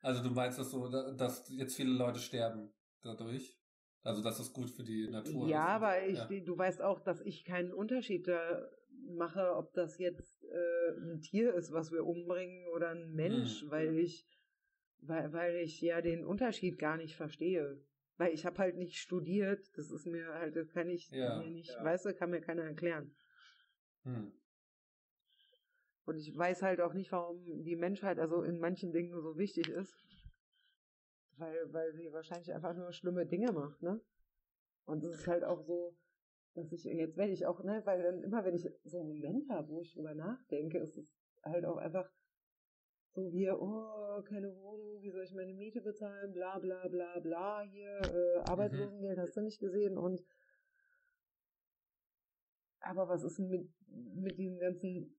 [0.00, 2.70] Also du meinst das so, da- dass jetzt viele Leute sterben
[3.02, 3.58] dadurch?
[4.02, 5.82] Also dass es gut für die Natur ja, ist?
[5.82, 6.40] aber ich, Ja.
[6.44, 8.68] du weißt auch, dass ich keinen Unterschied da
[9.16, 13.70] mache, ob das jetzt äh, ein Tier ist, was wir umbringen, oder ein Mensch, Mhm.
[13.70, 14.26] weil ich,
[14.98, 17.80] weil, weil ich ja den Unterschied gar nicht verstehe.
[18.16, 21.50] Weil ich habe halt nicht studiert, das ist mir halt, das kann ich Ja, mir
[21.50, 21.84] nicht, ja.
[21.84, 23.14] weißt du, kann mir keiner erklären.
[24.04, 24.32] Hm.
[26.04, 29.68] Und ich weiß halt auch nicht, warum die Menschheit also in manchen Dingen so wichtig
[29.68, 29.94] ist.
[31.36, 34.00] Weil, weil sie wahrscheinlich einfach nur schlimme Dinge macht, ne?
[34.84, 35.96] Und es ist halt auch so,
[36.54, 39.48] dass ich, jetzt werde ich auch, ne, weil dann immer, wenn ich so einen Moment
[39.50, 42.10] habe, wo ich drüber nachdenke, ist es halt auch einfach
[43.12, 47.62] so wie, oh, keine Wohnung, wie soll ich meine Miete bezahlen, bla bla bla bla,
[47.62, 50.20] hier, äh, Arbeitslosengeld hast du nicht gesehen und
[52.80, 53.68] aber was ist denn mit,
[54.14, 55.16] mit diesen ganzen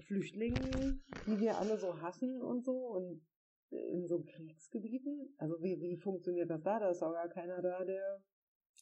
[0.00, 3.22] Flüchtlingen, die wir alle so hassen und so und
[3.70, 5.34] in so Kriegsgebieten?
[5.38, 6.78] Also wie, wie funktioniert das da?
[6.78, 8.22] Da ist auch gar keiner da, der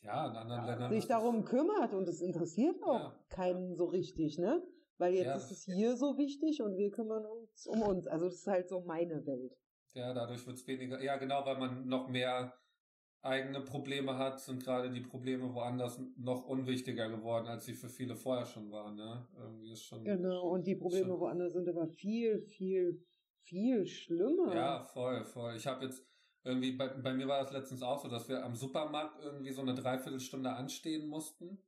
[0.02, 0.90] Ja, in anderen Ländern.
[0.90, 3.24] sich darum kümmert und es interessiert auch Ja.
[3.28, 4.62] keinen so richtig, ne?
[4.98, 8.06] Weil jetzt Ja, ist es hier so wichtig und wir kümmern uns um uns.
[8.06, 9.52] Also das ist halt so meine Welt.
[9.94, 11.02] Ja, dadurch wird es weniger.
[11.02, 12.54] Ja, genau, weil man noch mehr
[13.22, 18.14] eigene Probleme hat, sind gerade die Probleme woanders noch unwichtiger geworden, als sie für viele
[18.14, 18.94] vorher schon waren.
[18.94, 19.26] Ne?
[19.36, 20.04] Irgendwie ist schon.
[20.04, 21.20] Genau, und die Probleme Schon.
[21.20, 23.04] woanders sind aber viel, viel,
[23.42, 24.54] viel schlimmer.
[24.54, 25.56] Ja, voll, voll.
[25.56, 26.06] Ich habe jetzt
[26.46, 29.62] irgendwie, bei, bei mir war das letztens auch so, dass wir am Supermarkt irgendwie so
[29.62, 31.58] eine Dreiviertelstunde anstehen mussten.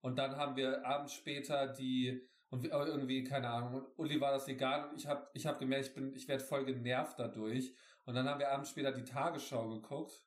[0.00, 4.90] Und dann haben wir abends später die, und irgendwie, keine Ahnung, Uli war das egal
[4.96, 7.74] ich habe ich hab gemerkt, ich bin, ich werde voll genervt dadurch.
[8.06, 10.22] Und dann haben wir abends später die Tagesschau geguckt.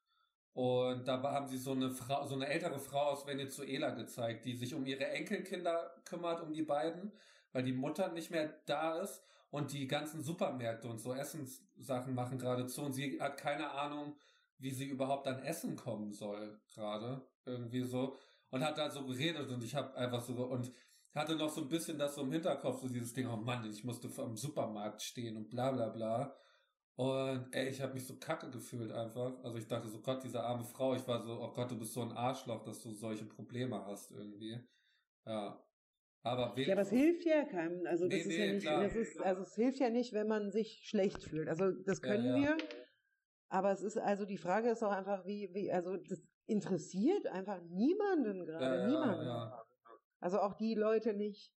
[0.53, 4.55] Und da haben sie so eine Frau, so eine ältere Frau aus Venezuela gezeigt, die
[4.55, 7.11] sich um ihre Enkelkinder kümmert, um die beiden,
[7.51, 12.37] weil die Mutter nicht mehr da ist und die ganzen Supermärkte und so Essenssachen machen
[12.37, 14.15] gerade zu und sie hat keine Ahnung,
[14.57, 18.17] wie sie überhaupt an Essen kommen soll gerade irgendwie so
[18.49, 20.71] und hat da so geredet und ich habe einfach so und
[21.13, 23.83] hatte noch so ein bisschen das so im Hinterkopf so dieses Ding oh Mann ich
[23.83, 26.35] musste am Supermarkt stehen und bla bla bla.
[26.95, 29.33] Und ey ich habe mich so kacke gefühlt einfach.
[29.43, 31.93] Also ich dachte so Gott diese arme Frau ich war so oh Gott du bist
[31.93, 34.59] so ein Arschloch dass du solche Probleme hast irgendwie.
[35.25, 35.59] Ja
[36.31, 37.85] aber Ja, aber es hilft ja keinem.
[37.87, 38.83] Also das Nee, ist ja nee, nicht, klar.
[38.83, 41.47] das ist, also es hilft ja nicht, wenn man sich schlecht fühlt.
[41.47, 42.35] Also das Ja, können ja.
[42.35, 42.57] wir.
[43.49, 47.61] Aber es ist, also die Frage ist auch einfach, wie, wie, also das interessiert einfach
[47.63, 49.25] niemanden gerade, ja, ja, niemanden.
[49.25, 49.65] ja.
[50.19, 51.53] Also auch die Leute nicht,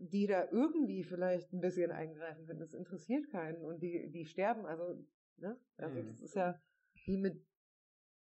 [0.00, 2.60] die da irgendwie vielleicht ein bisschen eingreifen können.
[2.60, 5.04] Das interessiert keinen und die, die sterben, also,
[5.36, 5.58] ne?
[5.76, 6.06] Also Mhm.
[6.08, 6.58] das ist ja
[7.04, 7.44] wie mit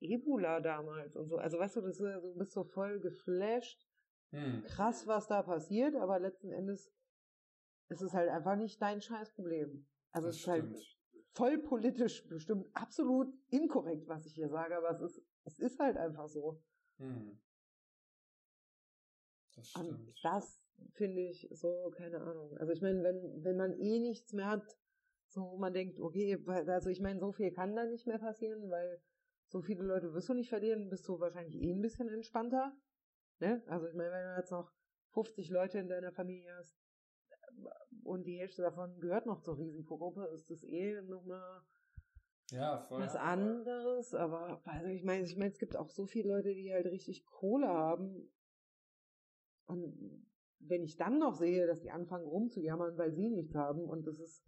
[0.00, 1.36] Ebola damals und so.
[1.36, 3.86] Also weißt du, das ist, ja so- du bist so voll geflasht
[4.32, 4.64] Hm.
[4.64, 6.90] krass, was da passiert, aber letzten Endes
[7.88, 9.86] ist es halt einfach nicht dein Scheißproblem.
[10.12, 10.98] Also Das es ist halt stimmt.
[11.32, 15.96] voll politisch bestimmt absolut inkorrekt, was ich hier sage, aber es ist, es ist halt
[15.96, 16.62] einfach so.
[16.98, 17.38] Hm.
[19.54, 20.14] Das Und stimmt.
[20.22, 20.62] das
[20.94, 22.56] finde ich so, keine Ahnung.
[22.56, 24.78] Also ich meine, wenn, wenn man eh nichts mehr hat,
[25.28, 28.70] so wo man denkt, okay, also ich meine, so viel kann da nicht mehr passieren,
[28.70, 29.00] weil
[29.48, 32.74] so viele Leute wirst du nicht verlieren, bist du wahrscheinlich eh ein bisschen entspannter.
[33.42, 33.60] Ne?
[33.66, 34.70] Also ich meine, wenn du jetzt noch
[35.14, 36.78] 50 Leute in deiner Familie hast
[38.04, 41.60] und die Hälfte davon gehört noch zur Risikogruppe, ist das eh nochmal
[42.52, 43.00] Ja, voll.
[43.00, 46.72] was anderes, aber also ich meine, ich meine, es gibt auch so viele Leute, die
[46.72, 48.32] halt richtig Kohle haben.
[49.66, 50.24] Und
[50.60, 54.20] wenn ich dann noch sehe, dass die anfangen rumzujammern, weil sie nichts haben, und das
[54.20, 54.44] ist,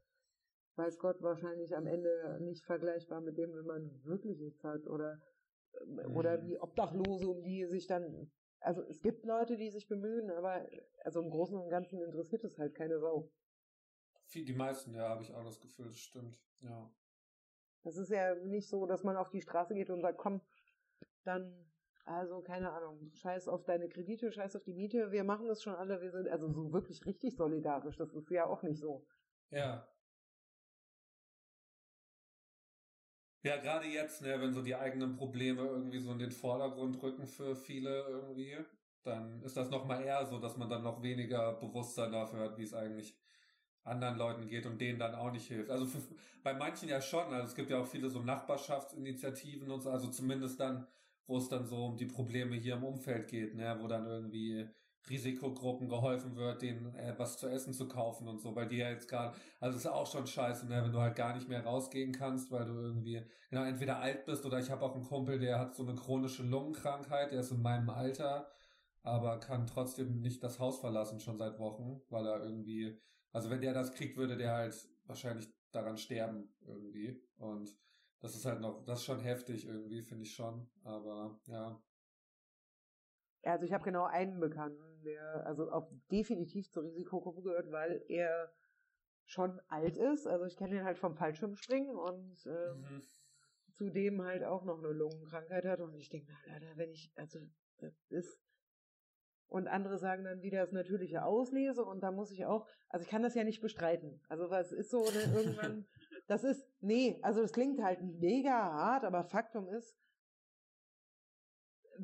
[0.76, 5.20] weiß Gott, wahrscheinlich am Ende nicht vergleichbar mit dem, wenn man wirklich nichts hat oder
[6.14, 6.46] oder Mhm.
[6.46, 8.30] wie Obdachlose, um die sich dann
[8.64, 10.66] also es gibt Leute, die sich bemühen, aber
[11.04, 13.30] also im Großen und Ganzen interessiert es halt keine Sau.
[14.34, 16.40] Die meisten, ja, habe ich auch das Gefühl, das stimmt.
[16.60, 16.90] Ja.
[17.82, 20.40] Das ist ja nicht so, dass man auf die Straße geht und sagt, komm,
[21.24, 21.70] dann,
[22.06, 25.74] also keine Ahnung, scheiß auf deine Kredite, scheiß auf die Miete, wir machen das schon
[25.74, 29.06] alle, wir sind also so wirklich richtig solidarisch, das ist ja auch nicht so.
[29.50, 29.86] Ja.
[33.44, 37.26] Ja, gerade jetzt, ne, wenn so die eigenen Probleme irgendwie so in den Vordergrund rücken
[37.26, 38.56] für viele irgendwie,
[39.02, 42.62] dann ist das nochmal eher so, dass man dann noch weniger Bewusstsein dafür hat, wie
[42.62, 43.18] es eigentlich
[43.84, 45.70] anderen Leuten geht und denen dann auch nicht hilft.
[45.70, 45.98] Also für,
[46.42, 50.08] bei manchen ja schon, also es gibt ja auch viele so Nachbarschaftsinitiativen und so, also
[50.10, 50.86] zumindest dann,
[51.26, 54.70] wo es dann so um die Probleme hier im Umfeld geht, ne, wo dann irgendwie
[55.08, 58.90] Risikogruppen geholfen wird, denen äh, was zu essen zu kaufen und so, weil die ja
[58.90, 62.12] jetzt gerade, also ist auch schon scheiße, ne, wenn du halt gar nicht mehr rausgehen
[62.12, 65.58] kannst, weil du irgendwie, genau, entweder alt bist oder ich habe auch einen Kumpel, der
[65.58, 68.48] hat so eine chronische Lungenkrankheit, der ist in meinem Alter,
[69.02, 72.98] aber kann trotzdem nicht das Haus verlassen schon seit Wochen, weil er irgendwie,
[73.32, 74.74] also wenn der das kriegt, würde der halt
[75.06, 77.76] wahrscheinlich daran sterben irgendwie und
[78.20, 81.78] das ist halt noch, das ist schon heftig irgendwie, finde ich schon, aber ja.
[83.42, 88.52] Also ich habe genau einen Bekannten, der also auch definitiv zur Risikogruppe gehört, weil er
[89.26, 90.26] schon alt ist.
[90.26, 93.02] Also ich kenne ihn halt vom Fallschirmspringen und ähm, Mhm.
[93.72, 95.80] zudem halt auch noch eine Lungenkrankheit hat.
[95.80, 97.38] Und ich denke, mir, Alter, wenn ich, also
[97.78, 98.40] das ist.
[99.48, 103.10] Und andere sagen dann wieder das natürliche Auslese und da muss ich auch, also ich
[103.10, 104.20] kann das ja nicht bestreiten.
[104.28, 105.86] Also was ist so, ne, irgendwann,
[106.26, 109.96] das ist, nee, also das klingt halt mega hart, aber Faktum ist,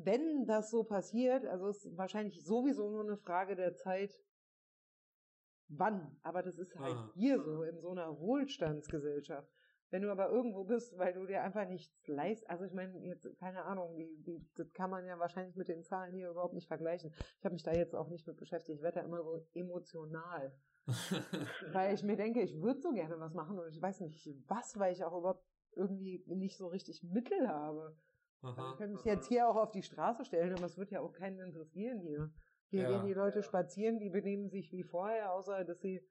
[0.05, 4.13] wenn das so passiert, also es ist wahrscheinlich sowieso nur eine Frage der Zeit,
[5.67, 6.17] wann.
[6.21, 7.11] Aber das ist halt Ah.
[7.15, 9.49] hier so, in so einer Wohlstandsgesellschaft.
[9.89, 13.27] Wenn du aber irgendwo bist, weil du dir einfach nichts leist, also ich meine, jetzt,
[13.39, 16.67] keine Ahnung, die, die, das kann man ja wahrscheinlich mit den Zahlen hier überhaupt nicht
[16.67, 17.13] vergleichen.
[17.39, 18.77] Ich habe mich da jetzt auch nicht mit beschäftigt.
[18.77, 20.55] Ich werde da immer so emotional.
[21.73, 24.79] Weil ich mir denke, ich würde so gerne was machen und ich weiß nicht was,
[24.79, 25.45] weil ich auch überhaupt
[25.75, 27.95] irgendwie nicht so richtig Mittel habe.
[28.41, 28.71] Also Aha.
[28.71, 31.13] ich könnte mich jetzt hier auch auf die Straße stellen, aber es wird ja auch
[31.13, 32.31] keinen interessieren hier.
[32.69, 32.87] Hier Ja.
[32.89, 36.01] gehen die Leute spazieren, die benehmen sich wie vorher, außer dass sie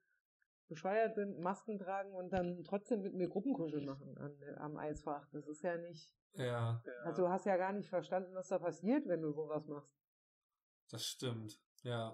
[0.69, 5.27] bescheuert sind, Masken tragen und dann trotzdem mit mir Gruppenkuschel machen an, am Eisfach.
[5.31, 6.81] Das ist ja nicht, Ja.
[7.03, 9.93] also du hast ja gar nicht verstanden, was da passiert, wenn du sowas machst.
[10.89, 11.59] das stimmt.
[11.83, 12.13] Ja.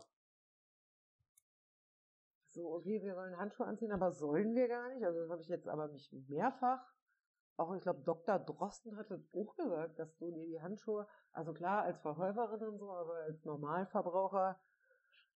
[2.45, 5.03] So, okay, wir sollen Handschuhe anziehen, aber sollen wir gar nicht?
[5.03, 6.83] Also das habe ich jetzt aber mich mehrfach,
[7.57, 8.39] auch ich glaube Dr.
[8.39, 12.77] Drosten hat das auch gesagt, dass du dir die Handschuhe, also klar als Verkäuferin und
[12.77, 14.59] so, aber als Normalverbraucher,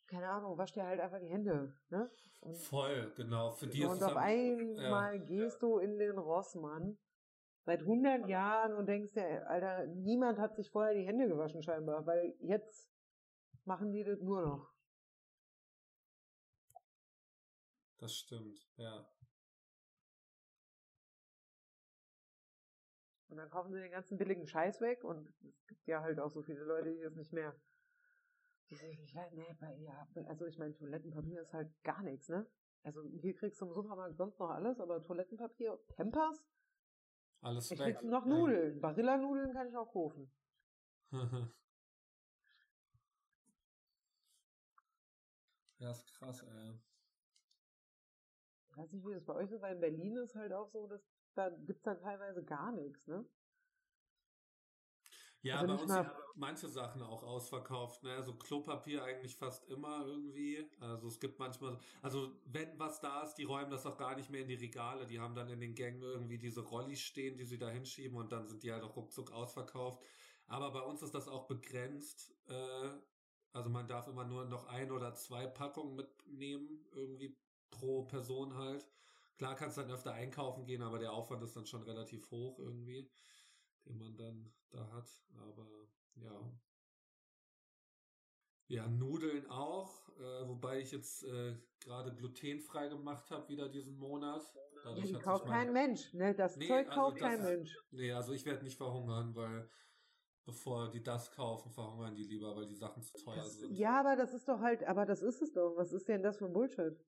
[0.07, 1.73] keine Ahnung, wasch dir halt einfach die Hände.
[1.89, 2.09] Ne?
[2.41, 3.51] Und, Voll, genau.
[3.51, 6.97] Für die ist und es auf einmal gehst du in den Rossmann
[7.65, 12.05] seit 100 Jahren und denkst dir, Alter, niemand hat sich vorher die Hände gewaschen scheinbar,
[12.05, 12.91] weil jetzt
[13.65, 14.71] machen die das nur noch.
[17.97, 19.07] Das stimmt, ja.
[23.31, 26.29] Und dann kaufen sie den ganzen billigen Scheiß weg und es gibt ja halt auch
[26.29, 27.55] so viele Leute, die das nicht mehr,
[28.69, 32.27] die sich nicht, ja, nee, bei, ja, also ich meine, Toilettenpapier ist halt gar nichts,
[32.27, 32.45] ne?
[32.83, 36.43] Also hier kriegst du im Supermarkt sonst noch alles, aber Toilettenpapier, Pampers,
[37.39, 37.99] Alles ich weg.
[37.99, 38.81] krieg noch Nudeln.
[38.81, 40.29] Barilla-Nudeln kann ich auch kaufen.
[45.79, 46.81] ja, ist krass, ey.
[48.67, 50.85] Ich weiß nicht, wie das bei euch ist, weil in Berlin ist halt auch so,
[50.87, 51.01] dass
[51.35, 53.25] da gibt's dann teilweise gar nichts, ne?
[55.43, 58.13] Ja, Also bei uns sind manche Sachen auch ausverkauft, ne?
[58.13, 60.69] Also Klopapier eigentlich fast immer irgendwie.
[60.79, 64.29] Also es gibt manchmal, also wenn was da ist, die räumen das auch gar nicht
[64.29, 65.07] mehr in die Regale.
[65.07, 68.31] Die haben dann in den Gängen irgendwie diese Rollis stehen, die sie da hinschieben und
[68.31, 70.03] dann sind die halt auch ruckzuck ausverkauft.
[70.47, 72.35] Aber bei uns ist das auch begrenzt.
[72.47, 72.89] Äh,
[73.53, 77.35] also man darf immer nur noch ein oder zwei Packungen mitnehmen, irgendwie
[77.71, 78.87] pro Person halt.
[79.41, 82.59] Klar kannst du dann öfter einkaufen gehen, aber der Aufwand ist dann schon relativ hoch
[82.59, 83.09] irgendwie,
[83.87, 85.09] den man dann da hat.
[85.35, 85.67] Aber
[86.13, 86.61] ja.
[88.67, 94.43] Ja, Nudeln auch, äh, wobei ich jetzt äh, gerade glutenfrei gemacht habe wieder diesen Monat.
[94.83, 96.35] Dadurch die kauft kein Mensch, ne?
[96.35, 97.75] Das Nee, Zeug also kauft das- kein Mensch.
[97.89, 99.67] Nee, also ich werde nicht verhungern, weil
[100.45, 103.75] bevor die das kaufen, verhungern die lieber, weil die Sachen zu teuer Das, sind.
[103.75, 105.75] ja, aber das ist doch halt, aber das ist es doch.
[105.77, 107.03] Was ist denn das für ein Bullshit?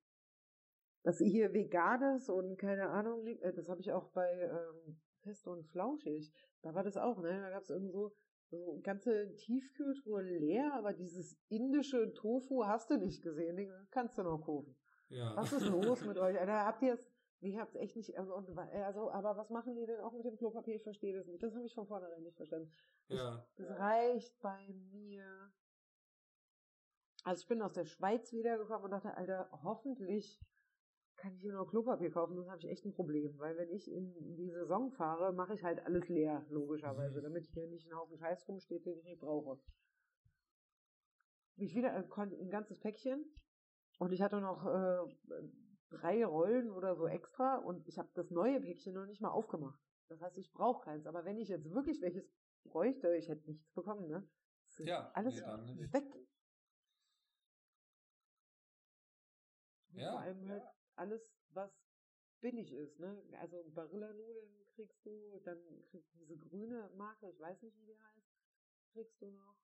[1.04, 5.66] Dass hier veganes und keine Ahnung, äh, das habe ich auch bei, ähm, fest und
[5.68, 6.34] flauschig.
[6.62, 7.42] Da war das auch, ne?
[7.42, 8.14] Da gab es irgendwie so,
[8.84, 13.58] ganze Tiefkühltruhe leer, aber dieses indische Tofu hast du nicht gesehen.
[13.58, 14.76] Den kannst du noch kaufen.
[15.10, 15.36] Ja.
[15.36, 16.40] Was ist los mit euch?
[16.40, 20.00] Alter, habt ihr es, ich hab's echt nicht, also, also, aber was machen die denn
[20.00, 20.76] auch mit dem Klopapier?
[20.76, 21.42] Ich verstehe das nicht.
[21.42, 22.72] Das habe ich von vornherein nicht verstanden.
[23.08, 23.46] Ja.
[23.58, 25.52] Das reicht bei mir.
[27.26, 30.40] Also ich bin aus der Schweiz wiedergekommen und dachte, Alter, hoffentlich
[31.24, 33.40] kann ich hier noch Klopapier kaufen, sonst habe ich echt ein Problem.
[33.40, 37.66] Weil wenn ich in die Saison fahre, mache ich halt alles leer, logischerweise, damit hier
[37.70, 39.58] nicht ein Haufen Scheiß rumsteht, den ich nicht brauche.
[41.56, 43.24] Ich wieder äh, ein ganzes Päckchen
[44.00, 45.16] und ich hatte noch äh,
[45.92, 49.80] drei Rollen oder so extra und ich habe das neue Päckchen noch nicht mal aufgemacht.
[50.10, 51.06] Das heißt, ich brauche keins.
[51.06, 52.30] Aber wenn ich jetzt wirklich welches
[52.66, 54.28] bräuchte, ich hätte nichts bekommen, ne?
[54.80, 56.04] Ja, alles nee, weg.
[59.94, 60.64] Ja, Vor allem halt
[60.96, 61.72] alles, was
[62.42, 63.24] billig ist, ne?
[63.40, 68.00] Also Barillanudeln kriegst du, dann kriegst du diese grüne Marke, ich weiß nicht, wie die
[68.00, 68.28] heißt,
[68.92, 69.56] kriegst du noch.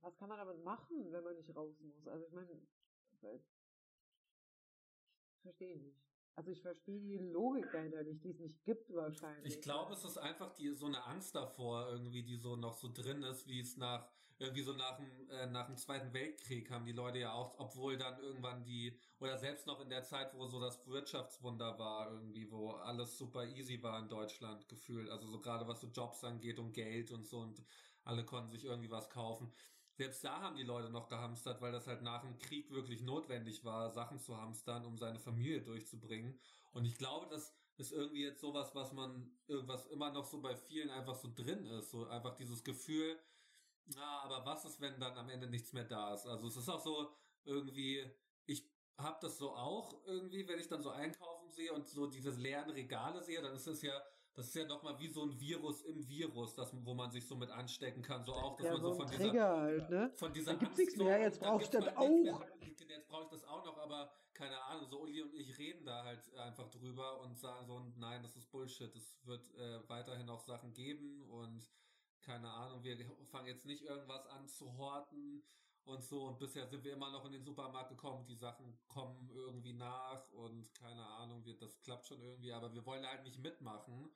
[0.00, 2.06] Was kann man damit machen, wenn man nicht raus muss?
[2.06, 2.60] Also ich meine,
[3.22, 3.42] weil-
[5.42, 6.00] verstehe ich nicht.
[6.36, 9.54] Also ich verstehe die Logik dahinter nicht, die es nicht gibt wahrscheinlich.
[9.54, 12.92] Ich glaube, es ist einfach die, so eine Angst davor, irgendwie, die so noch so
[12.92, 16.84] drin ist, wie es nach, irgendwie so nach dem, äh, nach dem Zweiten Weltkrieg haben
[16.84, 20.46] die Leute ja auch, obwohl dann irgendwann die, oder selbst noch in der Zeit, wo
[20.46, 25.40] so das Wirtschaftswunder war, irgendwie, wo alles super easy war in Deutschland gefühlt, also so
[25.40, 27.62] gerade was so Jobs angeht und Geld und so und
[28.04, 29.52] alle konnten sich irgendwie was kaufen.
[29.94, 33.64] Selbst da haben die Leute noch gehamstert, weil das halt nach dem Krieg wirklich notwendig
[33.64, 36.38] war, Sachen zu hamstern, um seine Familie durchzubringen.
[36.72, 40.54] Und ich glaube, das ist irgendwie jetzt sowas, was man, irgendwas immer noch so bei
[40.54, 41.90] vielen einfach so drin ist.
[41.90, 43.18] So einfach dieses Gefühl,
[43.94, 46.26] na, aber was ist, wenn dann am Ende nichts mehr da ist?
[46.26, 47.12] Also es ist auch so
[47.44, 48.10] irgendwie,
[48.46, 48.68] ich
[48.98, 52.70] habe das so auch irgendwie, wenn ich dann so einkaufen sehe und so diese leeren
[52.70, 53.92] Regale sehe, dann ist es ja,
[54.34, 57.36] das ist ja nochmal wie so ein Virus im Virus, das, wo man sich so
[57.36, 58.24] mit anstecken kann.
[58.24, 60.12] So auch, dass ja, man so so von ein dieser Trigger halt, ne?
[60.16, 62.08] von dieser Da gibt's nichts mehr, jetzt dann brauch ich das auch.
[62.08, 62.52] mehr.
[62.88, 66.04] Jetzt brauche ich das auch noch, aber keine Ahnung, so Uli und ich reden da
[66.04, 68.94] halt einfach drüber und sagen so, nein, das ist Bullshit.
[68.94, 71.68] Es wird äh, weiterhin auch Sachen geben und
[72.26, 72.96] keine Ahnung, wir
[73.30, 75.44] fangen jetzt nicht irgendwas an zu horten
[75.84, 79.30] und so und bisher sind wir immer noch in den Supermarkt gekommen, die Sachen kommen
[79.32, 83.38] irgendwie nach und keine Ahnung, wir, das klappt schon irgendwie, aber wir wollen halt nicht
[83.38, 84.10] mitmachen.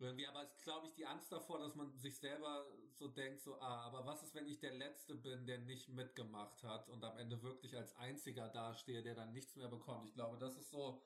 [0.00, 2.64] Irgendwie, aber es ist, glaube ich, die Angst davor, dass man sich selber
[2.94, 6.62] so denkt, so, ah, aber was ist, wenn ich der Letzte bin, der nicht mitgemacht
[6.62, 10.08] hat und am Ende wirklich als einziger dastehe, der dann nichts mehr bekommt?
[10.08, 11.02] Ich glaube, das ist so,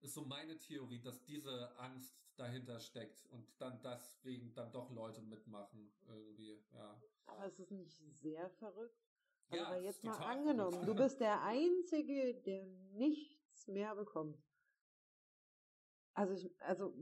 [0.00, 5.22] ist so meine Theorie, dass diese Angst dahinter steckt und dann deswegen dann doch Leute
[5.22, 7.00] mitmachen, irgendwie, ja.
[7.26, 9.00] Aber es ist nicht sehr verrückt.
[9.48, 10.88] Also Ja, aber jetzt mal angenommen, verrückt.
[10.88, 14.38] du bist der Einzige, der nichts mehr bekommt.
[16.14, 16.94] Also ich, also,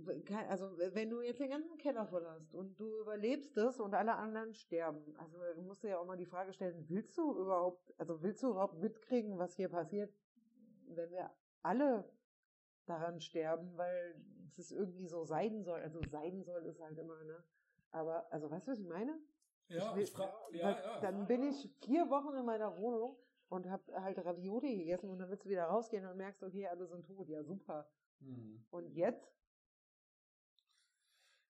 [0.49, 4.17] also wenn du jetzt den ganzen Keller voll hast und du überlebst es und alle
[4.17, 7.95] anderen sterben, also du musst dir ja auch mal die Frage stellen, willst du überhaupt,
[7.97, 10.13] also willst du überhaupt mitkriegen, was hier passiert,
[10.89, 11.31] wenn wir
[11.63, 12.11] alle
[12.87, 14.15] daran sterben, weil
[14.57, 17.43] es irgendwie so sein soll, also sein soll ist halt immer, ne?
[17.91, 19.19] Aber, also weißt du, was ich meine?
[19.69, 21.01] Ja, Ich will- ich frage, ja, ja.
[21.01, 23.17] Dann bin ich vier Wochen in meiner Wohnung
[23.49, 26.87] und habe halt Ravioli gegessen und dann willst du wieder rausgehen und merkst, okay, alle
[26.87, 27.29] sind tot.
[27.29, 27.87] Ja, super.
[28.21, 28.67] Hm.
[28.71, 29.33] Und jetzt?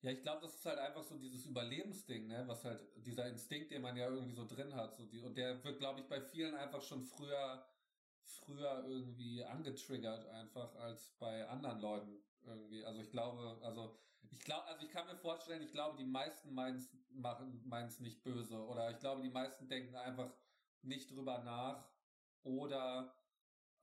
[0.01, 3.71] Ja, ich glaube, das ist halt einfach so dieses Überlebensding, ne, was halt dieser Instinkt,
[3.71, 6.19] den man ja irgendwie so drin hat, so die, und der wird, glaube ich, bei
[6.19, 7.65] vielen einfach schon früher,
[8.25, 12.85] früher irgendwie angetriggert einfach als bei anderen Leuten irgendwie.
[12.85, 13.97] Also ich glaube, also
[14.31, 18.23] ich glaube, also ich kann mir vorstellen, ich glaube, die meisten meins machen meins nicht
[18.23, 20.31] böse oder ich glaube, die meisten denken einfach
[20.81, 21.87] nicht drüber nach
[22.43, 23.15] oder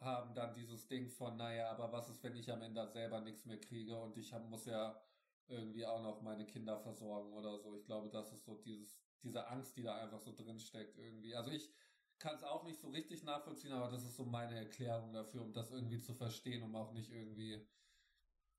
[0.00, 3.44] haben dann dieses Ding von, naja, aber was ist, wenn ich am Ende selber nichts
[3.44, 5.00] mehr kriege und ich hab, muss ja
[5.48, 7.74] irgendwie auch noch meine Kinder versorgen oder so.
[7.74, 11.34] Ich glaube, das ist so dieses, diese Angst, die da einfach so drin steckt irgendwie.
[11.34, 11.70] Also ich
[12.20, 15.52] kann es auch nicht so richtig nachvollziehen, aber das ist so meine Erklärung dafür, um
[15.52, 17.66] das irgendwie zu verstehen, um auch nicht irgendwie,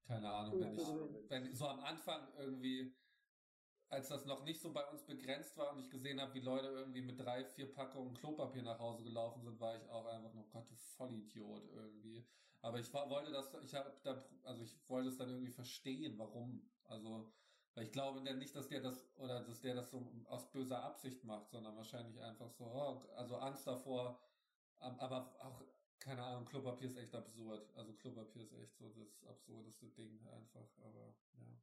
[0.03, 2.93] keine Ahnung, wenn ich, wenn so am Anfang irgendwie,
[3.87, 6.67] als das noch nicht so bei uns begrenzt war und ich gesehen habe, wie Leute
[6.67, 10.49] irgendwie mit drei, vier Packungen Klopapier nach Hause gelaufen sind, war ich auch einfach nur,
[10.49, 12.25] Gott, du Vollidiot irgendwie.
[12.61, 16.17] Aber ich war, wollte das, ich habe da, also ich wollte es dann irgendwie verstehen,
[16.17, 16.67] warum.
[16.85, 17.31] Also,
[17.73, 20.83] weil ich glaube ja nicht, dass der das, oder dass der das so aus böser
[20.83, 24.19] Absicht macht, sondern wahrscheinlich einfach so, oh, also Angst davor,
[24.79, 25.61] aber auch,
[25.99, 27.71] keine Ahnung, Klopapier ist echt absurd.
[27.75, 31.61] Also Klopapier ist echt so das absurdeste Ding einfach, aber ja.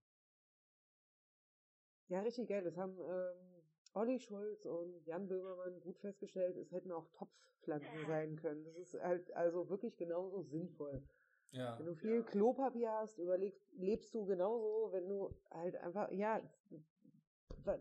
[2.08, 2.62] Ja, richtig geil.
[2.64, 3.62] Das haben ähm,
[3.92, 6.56] Olli Schulz und Jan Böhmermann gut festgestellt.
[6.56, 8.64] Es hätten auch Topfpflanzen sein können.
[8.64, 11.02] Das ist halt also wirklich genauso sinnvoll.
[11.50, 11.78] Ja.
[11.78, 16.40] Wenn du viel Klopapier hast, überlegst, lebst du genauso, wenn du halt einfach, ja,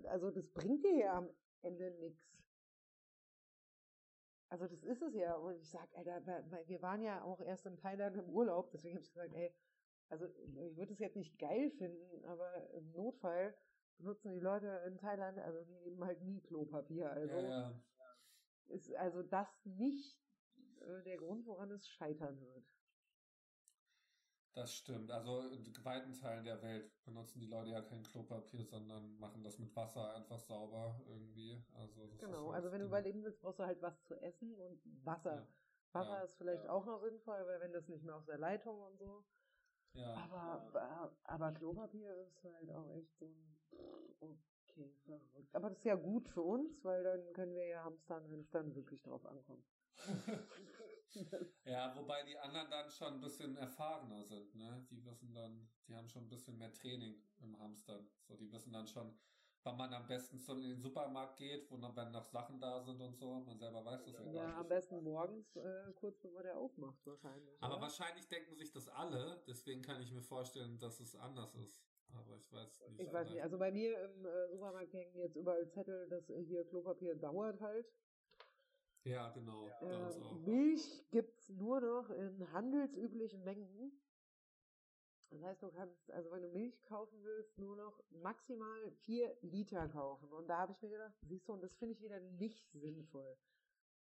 [0.06, 1.30] also das bringt dir ja am
[1.62, 2.38] Ende nichts.
[4.50, 5.36] Also das ist es ja.
[5.36, 6.26] Und ich sag, Alter,
[6.68, 9.54] wir waren ja auch erst in Thailand im Urlaub, deswegen habe ich gesagt, ey,
[10.10, 13.54] also ich würde es jetzt nicht geil finden, aber im Notfall
[13.98, 17.12] benutzen die Leute in Thailand, also die nehmen halt nie Klopapier.
[17.12, 17.84] Also Ja, ja.
[18.68, 20.18] ist also das nicht
[20.80, 22.66] äh, der Grund, woran es scheitern wird.
[24.58, 25.12] Das stimmt.
[25.12, 29.60] Also in weiten Teilen der Welt benutzen die Leute ja kein Klopapier, sondern machen das
[29.60, 31.64] mit Wasser einfach sauber irgendwie.
[31.76, 34.82] Also das Genau, also wenn du überleben willst, brauchst du halt was zu essen und
[35.06, 35.36] Wasser.
[35.36, 35.48] Ja.
[35.94, 36.22] Wasser Ja.
[36.24, 36.72] ist vielleicht Ja.
[36.72, 39.24] auch noch sinnvoll, weil wenn das nicht mehr aus der Leitung und so.
[39.94, 40.16] Ja.
[40.16, 43.58] Aber, aber Klopapier ist halt auch echt so ein,
[44.20, 45.56] okay, verrückt.
[45.56, 48.50] Aber das ist ja gut für uns, weil dann können wir ja hamstern, wenn es
[48.50, 49.66] dann wirklich drauf ankommt.
[51.66, 54.86] Ja, wobei die anderen dann schon ein bisschen erfahrener sind, ne?
[54.90, 58.08] Die wissen dann, die haben schon ein bisschen mehr Training im Hamstern.
[58.28, 59.14] So, die wissen dann schon,
[59.64, 62.80] wann man am besten so in den Supermarkt geht, wo dann wenn noch Sachen da
[62.80, 63.42] sind und so.
[63.42, 64.70] Man selber weiß das ja, Ja, gar am nicht.
[64.70, 67.62] besten morgens, äh, kurz bevor der aufmacht, wahrscheinlich.
[67.62, 67.82] Aber oder?
[67.82, 71.84] wahrscheinlich denken sich das alle, deswegen kann ich mir vorstellen, dass es anders ist.
[72.14, 73.02] Aber ich weiß nicht.
[73.02, 76.64] Ich weiß nicht, also bei mir im äh, Supermarkt hängen jetzt überall Zettel, dass hier
[76.66, 77.86] Klopapier dauert halt.
[79.08, 79.68] Ja, genau.
[79.82, 80.40] auch.
[80.40, 83.92] Milch gibt's nur noch in handelsüblichen Mengen.
[85.30, 89.88] Das heißt, du kannst, also wenn du Milch kaufen willst, nur noch maximal vier Liter
[89.90, 90.32] kaufen.
[90.32, 93.38] Und da habe ich mir gedacht, siehst du, und das finde ich wieder nicht sinnvoll.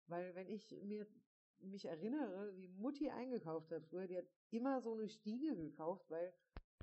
[0.08, 1.06] Weil wenn ich mir
[1.60, 6.34] mich erinnere, wie Mutti eingekauft hat früher, die hat immer so eine Stiege gekauft, weil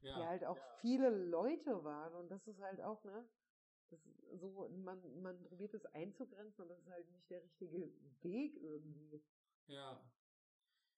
[0.02, 0.16] Ja.
[0.16, 2.14] die halt auch viele Leute waren.
[2.14, 3.28] Und das ist halt auch, ne?
[3.90, 7.92] Das ist so, man, man probiert es einzugrenzen, aber das ist halt nicht der richtige
[8.22, 9.22] Weg irgendwie.
[9.68, 10.00] ja.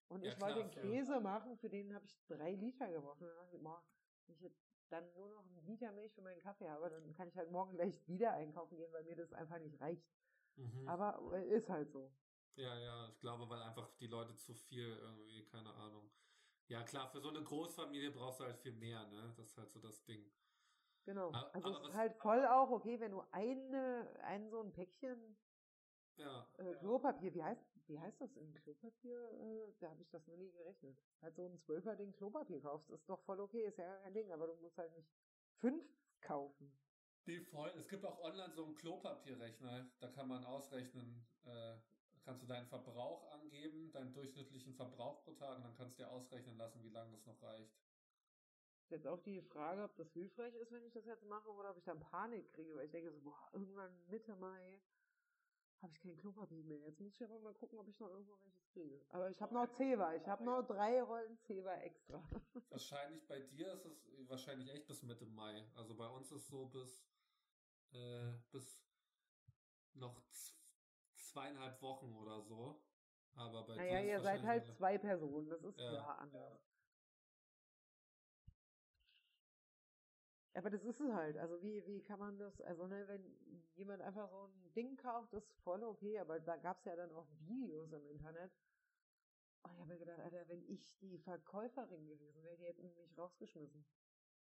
[0.08, 0.82] Und Ja, ich wollte klar, den ja.
[0.82, 3.20] Käse machen, für den habe ich drei Liter gebraucht.
[3.20, 3.84] Und dann dachte ich, boah,
[4.26, 4.60] wenn ich jetzt
[4.90, 7.72] dann nur noch einen Liter Milch für meinen Kaffee habe, dann kann ich halt morgen
[7.74, 10.06] gleich wieder einkaufen gehen, weil mir das einfach nicht reicht.
[10.56, 10.86] Mhm.
[10.86, 12.12] Aber äh, ist halt so.
[12.56, 16.10] Ja, ja, ich glaube, weil einfach die Leute zu viel irgendwie, keine Ahnung.
[16.68, 19.34] Ja, klar, für so eine Großfamilie brauchst du halt viel mehr, ne?
[19.36, 20.30] Das ist halt so das Ding.
[21.04, 21.28] Genau.
[21.28, 24.72] Aber- also aber es ist halt voll auch okay, wenn du eine, ein so ein
[24.72, 25.36] Päckchen
[26.16, 29.18] Ja, äh, Klopapier, wie heißt, wie heißt das in Klopapier?
[29.40, 30.96] Äh, da habe ich das noch nie gerechnet.
[31.20, 34.46] Halt so ein Zwölfer-Ding Klopapier kaufst, ist doch voll okay, ist ja kein Ding, aber
[34.46, 35.08] du musst halt nicht
[35.60, 35.84] fünf
[36.20, 36.70] kaufen.
[37.26, 37.70] die voll.
[37.78, 41.76] Es gibt auch online so einen Klopapierrechner, da kann man ausrechnen, äh,
[42.24, 46.10] kannst du deinen Verbrauch angeben, deinen durchschnittlichen Verbrauch pro Tag und dann kannst du dir
[46.10, 47.72] ausrechnen lassen, wie lange das noch reicht.
[48.92, 51.78] Jetzt auch die Frage, ob das hilfreich ist, wenn ich das jetzt mache, oder ob
[51.78, 54.82] ich dann Panik kriege, weil ich denke so, boah, irgendwann Mitte Mai
[55.80, 56.78] habe ich kein Klopapier mehr.
[56.86, 59.00] Jetzt muss ich aber mal gucken, ob ich noch irgendwo welches kriege.
[59.08, 60.14] Aber ich habe noch Zewa.
[60.14, 62.22] Ich habe noch drei Rollen Zewa extra.
[62.70, 65.66] Wahrscheinlich bei dir ist es wahrscheinlich echt bis Mitte Mai.
[65.74, 67.08] Also bei uns ist so bis,
[67.92, 68.86] äh, bis
[69.94, 70.20] noch
[71.14, 72.82] zweieinhalb Wochen oder so.
[73.34, 75.48] Aber bei Naja, dir ist ihr seid halt zwei Personen.
[75.48, 75.88] Das ist Ja.
[75.88, 76.71] klar anders.
[80.54, 81.36] Aber das ist es halt.
[81.38, 83.24] Also wie, wie kann man das, also ne, wenn
[83.74, 87.10] jemand einfach so ein Ding kauft, ist voll okay, aber da gab es ja dann
[87.12, 88.52] auch Videos im Internet.
[89.62, 93.16] Und ich habe mir gedacht, Alter, wenn ich die Verkäuferin gewesen wäre, die hätten mich
[93.16, 93.84] rausgeschmissen.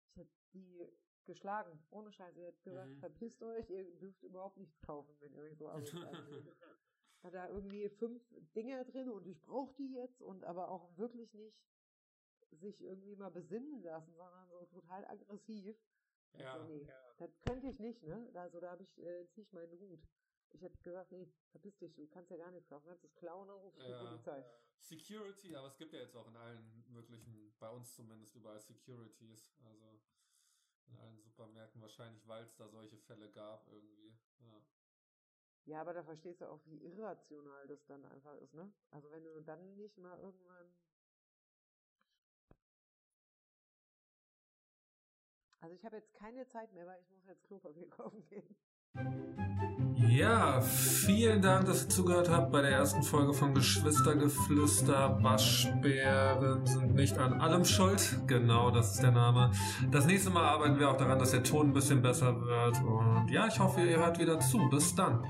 [0.08, 0.88] Ich hätte die
[1.26, 2.34] geschlagen, ohne Scheiße.
[2.40, 2.98] Sie hätte gesagt, Mhm.
[2.98, 5.68] verpisst euch, ihr dürft überhaupt nichts kaufen, wenn ihr euch so
[6.44, 6.56] seht.
[7.22, 8.22] Hat da irgendwie fünf
[8.56, 11.62] Dinge drin und ich brauche die jetzt und aber auch wirklich nicht
[12.52, 15.76] sich irgendwie mal besinnen lassen, sondern so total aggressiv.
[16.38, 16.54] Ja.
[16.54, 16.86] Also, nee,
[17.18, 18.30] das könnte ich nicht, ne?
[18.34, 20.00] Also da habe ich, äh, ziehe ich meinen Hut.
[20.52, 23.46] Ich hätte gesagt, nee, verpiss dich, du kannst ja gar nichts kaufen, kannst es klauen,
[23.48, 24.04] dann rufst du die Ja.
[24.04, 24.44] Polizei.
[24.80, 29.54] Security, aber es gibt ja jetzt auch in allen möglichen, bei uns zumindest überall Securities.
[29.64, 30.00] Also
[30.86, 34.18] in allen Supermärkten wahrscheinlich, weil es da solche Fälle gab irgendwie.
[34.40, 34.60] Ja.
[35.66, 38.72] Ja, aber da verstehst du auch, wie irrational das dann einfach ist, ne?
[38.90, 40.74] Also wenn du dann nicht mal irgendwann.
[45.60, 48.56] Also ich habe jetzt keine Zeit mehr, weil ich muss jetzt Klopapier kaufen gehen.
[49.94, 55.22] Ja, vielen Dank, dass ihr zugehört habt bei der ersten Folge von Geschwistergeflüster.
[55.22, 58.18] Waschbären sind nicht an allem schuld.
[58.26, 59.52] Genau, das ist der Name.
[59.92, 62.82] Das nächste Mal arbeiten wir auch daran, dass der Ton ein bisschen besser wird.
[62.82, 64.68] Und ja, ich hoffe, ihr hört wieder zu.
[64.70, 65.22] Bis dann.